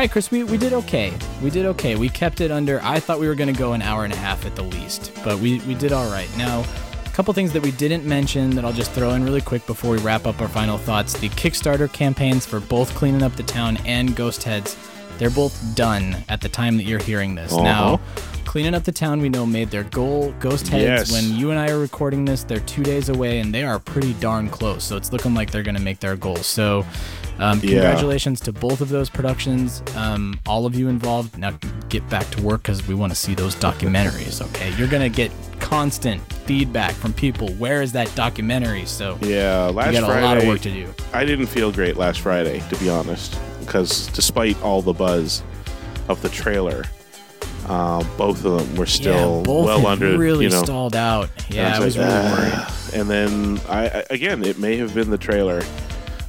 [0.00, 1.12] All right, Chris, we, we did okay.
[1.42, 1.94] We did okay.
[1.94, 4.16] We kept it under, I thought we were going to go an hour and a
[4.16, 6.26] half at the least, but we, we did all right.
[6.38, 6.64] Now,
[7.04, 9.90] a couple things that we didn't mention that I'll just throw in really quick before
[9.90, 11.12] we wrap up our final thoughts.
[11.12, 14.74] The Kickstarter campaigns for both Cleaning Up the Town and Ghost Heads,
[15.18, 17.52] they're both done at the time that you're hearing this.
[17.52, 17.62] Uh-huh.
[17.62, 18.00] Now,
[18.46, 20.32] Cleaning Up the Town, we know, made their goal.
[20.40, 21.12] Ghost Heads, Yes.
[21.12, 24.14] when you and I are recording this, they're two days away and they are pretty
[24.14, 24.82] darn close.
[24.82, 26.36] So it's looking like they're going to make their goal.
[26.36, 26.86] So,
[27.40, 27.70] um, Yeah.
[27.70, 29.82] congratulations to both of those productions.
[29.96, 31.36] Um, all of you involved.
[31.38, 31.52] Now
[31.88, 34.40] get back to work because we want to see those documentaries.
[34.40, 37.48] Okay, you're gonna get constant feedback from people.
[37.54, 38.84] Where is that documentary?
[38.86, 40.22] So Yeah, last you got Friday.
[40.22, 40.86] a lot of work to do.
[41.12, 45.42] I didn't feel great last Friday, to be honest, because despite all the buzz
[46.08, 46.84] of the trailer,
[47.68, 50.16] uh, both of them were still yeah, both well under.
[50.18, 51.28] really you know, stalled out.
[51.48, 52.52] Yeah, I was like, really worried.
[52.54, 55.62] "Ah." And then I I- again, it may have been the trailer.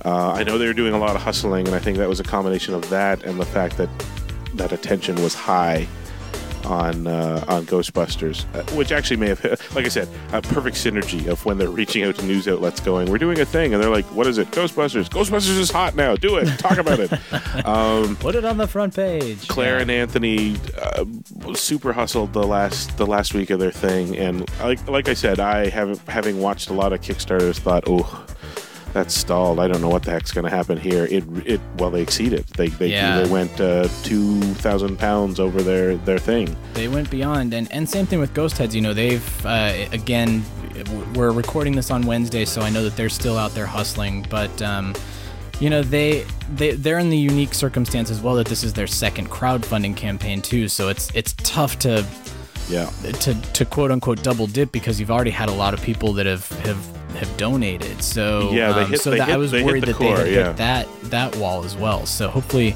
[0.04, 2.20] Uh, I know they were doing a lot of hustling, and I think that was
[2.20, 3.90] a combination of that and the fact that
[4.56, 5.88] that attention was high
[6.66, 9.44] on uh, on Ghostbusters, uh, which actually may have,
[9.76, 13.10] like I said, a perfect synergy of when they're reaching out to news outlets, going,
[13.10, 14.50] "We're doing a thing," and they're like, "What is it?
[14.52, 15.10] Ghostbusters!
[15.10, 16.16] Ghostbusters is hot now.
[16.16, 16.48] Do it.
[16.60, 17.12] Talk about it."
[17.66, 19.48] Um, Put it on the front page.
[19.48, 21.06] Claire and Anthony uh,
[21.54, 25.40] super hustled the last the last week of their thing, and like like I said,
[25.40, 28.26] I haven't having watched a lot of Kickstarters, thought, oh,
[28.94, 29.60] that's stalled.
[29.60, 31.06] I don't know what the heck's going to happen here.
[31.06, 32.46] It it well they exceeded.
[32.58, 33.22] They they Yeah.
[33.22, 36.56] they went uh, two thousand pounds over their their thing.
[36.74, 38.76] They went beyond, and and same thing with Ghost Heads.
[38.76, 40.44] You know, they've uh, again,
[41.16, 44.62] we're recording this on Wednesday, so I know that they're still out there hustling, but.
[44.62, 44.94] Um,
[45.60, 48.88] you know they they they're in the unique circumstance as well that this is their
[48.88, 52.04] second crowdfunding campaign too so it's it's tough to
[52.68, 52.90] yeah
[53.20, 56.26] to to quote unquote double dip because you've already had a lot of people that
[56.26, 59.52] have have have donated so Yeah, they um, hit- so they that I hit- was
[59.52, 60.48] they hit worried the that core, they had yeah.
[60.48, 62.76] hit that that wall as well so hopefully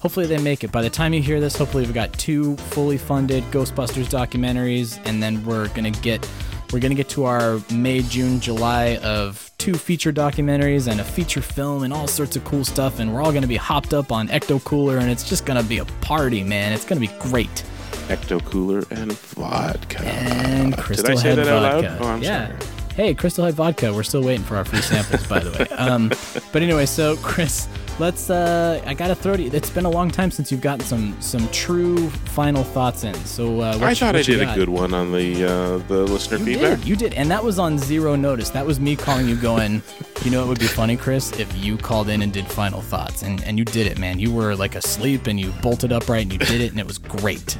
[0.00, 2.98] hopefully they make it by the time you hear this hopefully we've got two fully
[2.98, 6.28] funded ghostbusters documentaries and then we're gonna get
[6.72, 11.42] we're gonna get to our may june july of two feature documentaries and a feature
[11.42, 14.26] film and all sorts of cool stuff and we're all gonna be hopped up on
[14.28, 17.62] ecto cooler and it's just gonna be a party man it's gonna be great
[18.08, 20.02] Ecto cooler and vodka.
[20.02, 22.02] and crystal Did I say head that out vodka loud?
[22.02, 22.71] Oh, I'm yeah sorry.
[22.94, 23.92] Hey, Crystal Head Vodka.
[23.92, 25.66] We're still waiting for our free samples, by the way.
[25.76, 26.10] Um,
[26.52, 27.66] but anyway, so Chris,
[28.02, 28.28] let's.
[28.30, 29.50] Uh, I gotta throw to you.
[29.52, 33.14] It's been a long time since you've gotten some some true final thoughts in.
[33.24, 36.44] So uh, I thought I did a good one on the uh, the listener You
[36.44, 36.78] feedback.
[36.80, 36.88] did.
[36.88, 38.50] You did, and that was on zero notice.
[38.50, 39.82] That was me calling you, going,
[40.24, 43.22] you know, it would be funny, Chris, if you called in and did final thoughts,
[43.22, 44.18] and and you did it, man.
[44.18, 46.98] You were like asleep, and you bolted upright, and you did it, and it was
[46.98, 47.56] great.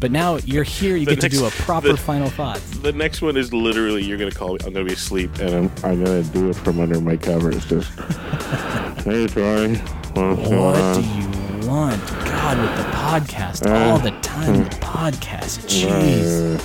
[0.00, 0.96] But now you're here.
[0.96, 2.62] You The get to do a proper the- final thoughts.
[2.78, 4.58] The next one is literally you're gonna call me.
[4.66, 7.64] I'm gonna be asleep, and I'm I'm gonna do it from under my covers.
[7.66, 7.90] Just
[9.04, 9.77] hey, Troy.
[10.14, 12.00] What do you want?
[12.24, 14.64] God, with the podcast Uh, all the time.
[14.64, 15.60] The podcast.
[15.68, 16.58] Jeez.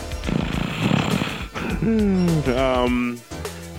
[2.57, 3.17] Um,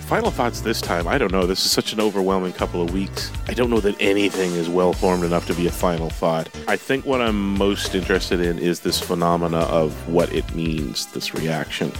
[0.06, 1.08] final thoughts this time.
[1.08, 1.46] I don't know.
[1.46, 3.30] This is such an overwhelming couple of weeks.
[3.48, 6.48] I don't know that anything is well formed enough to be a final thought.
[6.68, 11.34] I think what I'm most interested in is this phenomena of what it means, this
[11.34, 11.90] reaction.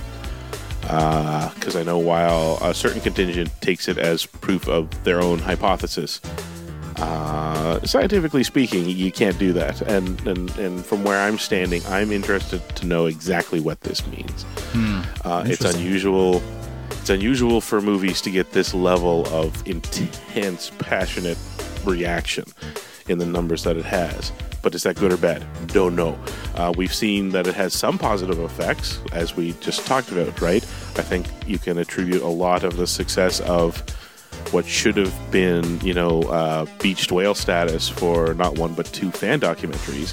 [0.83, 6.21] Because I know while a certain contingent takes it as proof of their own hypothesis,
[6.97, 9.81] uh, scientifically speaking, you can't do that.
[9.83, 14.43] And, and and from where I'm standing, I'm interested to know exactly what this means.
[14.73, 15.03] Hmm.
[15.25, 16.43] Uh, it's unusual.
[16.91, 21.39] It's unusual for movies to get this level of intense, passionate
[21.85, 22.45] reaction
[23.09, 24.33] in the numbers that it has.
[24.63, 25.45] But is that good or bad?
[25.67, 26.19] Don't know.
[26.55, 30.63] Uh, we've seen that it has some positive effects, as we just talked about, right?
[30.97, 33.85] I think you can attribute a lot of the success of
[34.53, 39.11] what should have been, you know, uh, beached whale status for not one but two
[39.11, 40.13] fan documentaries,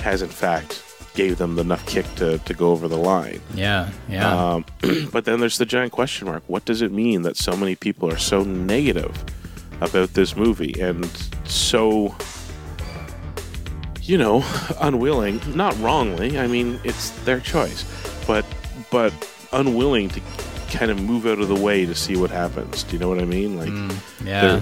[0.00, 0.82] has in fact
[1.16, 3.40] gave them the enough kick to, to go over the line.
[3.54, 4.52] Yeah, yeah.
[4.52, 4.64] Um,
[5.12, 6.44] but then there's the giant question mark.
[6.46, 9.24] What does it mean that so many people are so negative
[9.80, 11.06] about this movie and
[11.44, 12.14] so,
[14.02, 14.44] you know,
[14.80, 15.40] unwilling?
[15.56, 16.38] Not wrongly.
[16.38, 17.84] I mean, it's their choice,
[18.26, 18.44] but
[18.90, 19.12] but
[19.52, 20.20] unwilling to
[20.70, 22.82] kind of move out of the way to see what happens.
[22.82, 23.56] Do you know what I mean?
[23.56, 24.60] Like, yeah.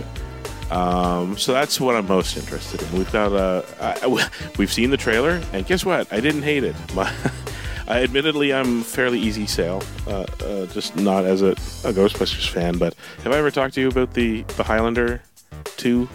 [0.70, 2.92] um, so that's what I'm most interested in.
[2.92, 3.32] We've got
[3.80, 4.28] I-
[4.58, 6.12] we've seen the trailer, and guess what?
[6.12, 6.76] I didn't hate it.
[6.94, 7.12] My,
[7.86, 12.78] I admittedly, I'm fairly easy sale, uh, uh, just not as a, a Ghostbusters fan.
[12.78, 15.22] But have I ever talked to you about the the Highlander
[15.76, 16.08] two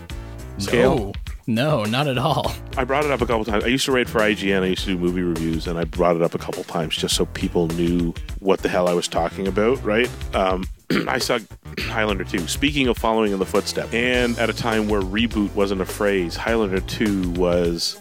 [0.57, 0.97] scale?
[0.97, 1.13] No,
[1.49, 2.53] no, not at all.
[2.77, 3.63] I brought it up a couple times.
[3.63, 4.61] I used to write for IGN.
[4.61, 7.15] I used to do movie reviews, and I brought it up a couple times just
[7.15, 9.83] so people knew what the hell I was talking about.
[9.83, 10.07] Right?
[10.35, 10.65] Um,
[11.07, 11.39] I saw
[11.79, 12.47] Highlander 2.
[12.47, 16.35] Speaking of following in the footsteps, and at a time where reboot wasn't a phrase,
[16.35, 17.99] Highlander 2 was,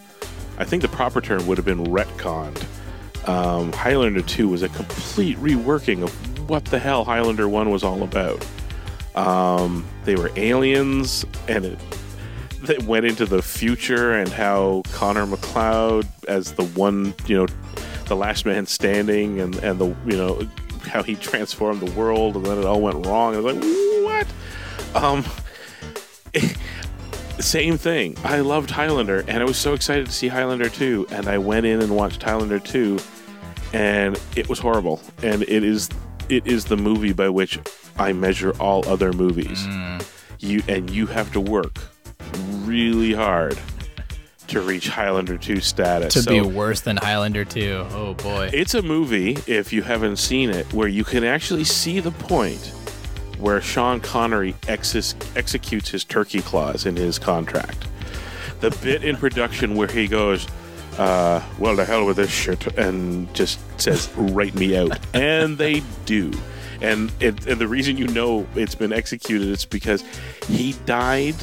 [0.58, 2.62] I think the proper term would have been retconned.
[3.26, 8.02] Um, Highlander 2 was a complete reworking of what the hell Highlander 1 was all
[8.02, 8.46] about.
[9.14, 11.78] Um, they were aliens, and it
[12.62, 17.46] that went into the future and how Connor MacLeod as the one, you know,
[18.06, 20.40] the last man standing and, and the, you know,
[20.82, 23.34] how he transformed the world and then it all went wrong.
[23.34, 23.64] I was like,
[24.94, 25.02] what?
[25.02, 25.24] Um,
[27.40, 28.16] same thing.
[28.24, 31.66] I loved Highlander and I was so excited to see Highlander 2 and I went
[31.66, 32.98] in and watched Highlander 2
[33.72, 35.00] and it was horrible.
[35.22, 35.88] And it is
[36.28, 37.58] it is the movie by which
[37.98, 39.66] I measure all other movies.
[40.40, 41.78] You and you have to work
[42.64, 43.58] really hard
[44.48, 46.14] to reach Highlander 2 status.
[46.14, 47.86] To be worse than Highlander 2.
[47.90, 48.50] Oh boy.
[48.52, 52.72] it's a movie, if you haven't seen it, where you can actually see the point
[53.38, 57.86] where Sean Connery ex- executes his turkey clause in his contract.
[58.60, 60.46] The bit in production where he goes,
[60.98, 64.98] uh, well, the hell with this shit, and just says, write me out.
[65.14, 66.32] And they do.
[66.80, 70.02] And, it, and the reason you know it's been executed is because
[70.48, 71.36] he died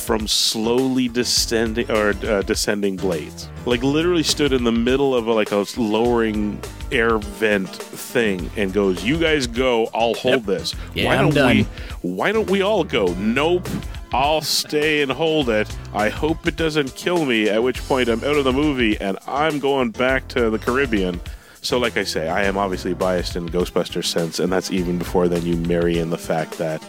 [0.00, 3.48] from slowly descending or uh, descending blades.
[3.66, 6.60] Like literally stood in the middle of a, like a lowering
[6.90, 11.34] air vent thing and goes, "You guys go, I'll hold this." Yeah, why I'm don't
[11.34, 11.56] done.
[11.56, 11.66] we?
[12.02, 13.06] Why don't we all go?
[13.14, 13.68] Nope.
[14.12, 15.72] I'll stay and hold it.
[15.94, 17.48] I hope it doesn't kill me.
[17.48, 21.20] At which point I'm out of the movie and I'm going back to the Caribbean.
[21.62, 25.28] So, like I say, I am obviously biased in Ghostbusters sense, and that's even before
[25.28, 26.82] then you marry in the fact that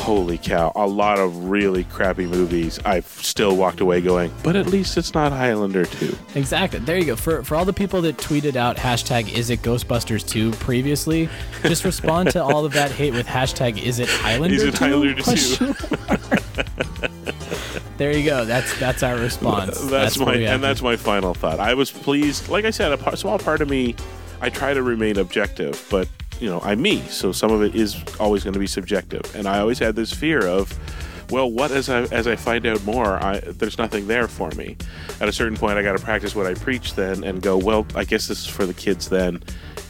[0.00, 4.66] holy cow, a lot of really crappy movies I've still walked away going, but at
[4.66, 6.16] least it's not Highlander 2.
[6.34, 6.80] Exactly.
[6.80, 7.16] There you go.
[7.16, 11.28] For for all the people that tweeted out hashtag is it Ghostbusters 2 previously,
[11.62, 14.84] just respond to all of that hate with hashtag is it Highlander Is it 2?
[14.84, 15.22] Highlander 2?
[15.22, 15.76] Question
[18.00, 18.46] there you go.
[18.46, 19.78] That's that's our response.
[19.82, 21.60] That's, my we have and that's my final thought.
[21.60, 22.48] I was pleased.
[22.48, 23.94] Like I said, a small part of me,
[24.40, 26.08] I try to remain objective, but
[26.40, 29.34] you know, I'm me, so some of it is always going to be subjective.
[29.34, 30.76] And I always had this fear of,
[31.30, 34.76] well, what as I as I find out more, I, there's nothing there for me.
[35.20, 37.86] At a certain point, I got to practice what I preach then, and go, well,
[37.94, 39.42] I guess this is for the kids then.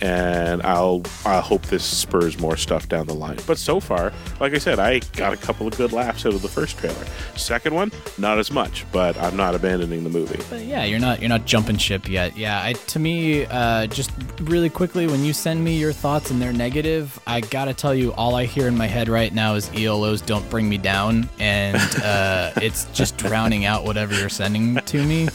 [0.03, 3.39] And I'll I hope this spurs more stuff down the line.
[3.47, 6.43] But so far, like I said, I got a couple of good laughs out of
[6.43, 7.05] the first trailer.
[7.37, 10.43] Second one, not as much, but I'm not abandoning the movie.
[10.51, 12.37] But yeah, you're not you're not jumping ship yet.
[12.37, 14.11] Yeah, I, to me, uh, just
[14.43, 18.13] really quickly, when you send me your thoughts and they're negative, I gotta tell you,
[18.15, 21.77] all I hear in my head right now is ELO's "Don't Bring Me Down," and
[22.03, 25.29] uh, it's just drowning out whatever you're sending to me.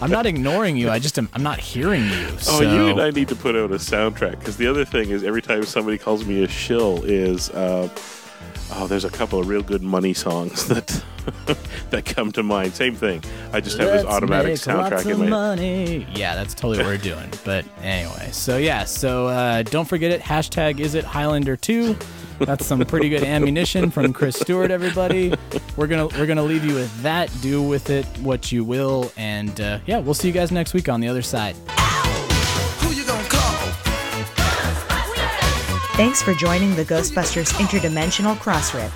[0.00, 0.90] I'm not ignoring you.
[0.90, 2.26] I just am, I'm not hearing you.
[2.32, 3.78] Oh, so- you and I need to put out a
[4.10, 7.88] soundtrack because the other thing is every time somebody calls me a shill is uh,
[8.72, 11.02] oh, there's a couple of real good money songs that
[11.90, 12.72] that come to mind.
[12.74, 13.22] Same thing.
[13.52, 15.30] I just have this Let's automatic make lots soundtrack in of my head.
[15.30, 16.06] money.
[16.14, 17.30] Yeah, that's totally what we're doing.
[17.44, 20.20] But anyway, so yeah, so uh, don't forget it.
[20.20, 21.96] Hashtag is it Highlander two.
[22.38, 24.70] That's some pretty good ammunition from Chris Stewart.
[24.70, 25.32] Everybody,
[25.76, 27.30] we're gonna we're gonna leave you with that.
[27.40, 30.88] Do with it what you will, and uh, yeah, we'll see you guys next week
[30.88, 31.56] on the other side.
[35.96, 38.90] Thanks for joining the Ghostbusters Interdimensional Crossrip.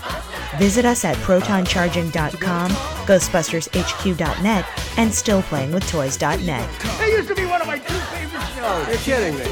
[0.59, 4.64] Visit us at protoncharging.com, ghostbustershq.net,
[4.98, 6.81] and stillplayingwithtoys.net.
[6.81, 8.86] That used to be one of my two favorite shows.
[8.86, 9.44] You're kidding me.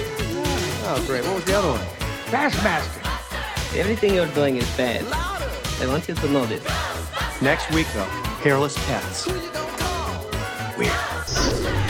[0.84, 1.24] Oh, great.
[1.24, 1.80] What was the other one?
[2.26, 3.78] Bassmaster.
[3.78, 5.06] Everything you're doing is bad.
[5.80, 6.62] I want you to know this.
[7.40, 8.04] Next week, though,
[8.44, 9.26] hairless pets.
[10.76, 11.87] Weird.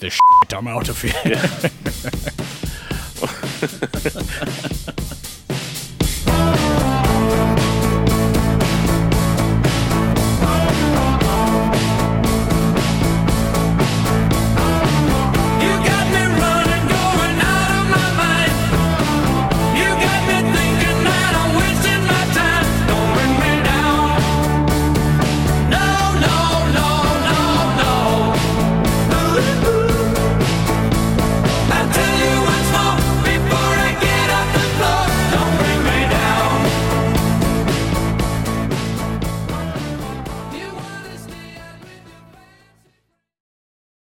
[0.00, 0.54] This shit.
[0.54, 1.12] I'm out of here.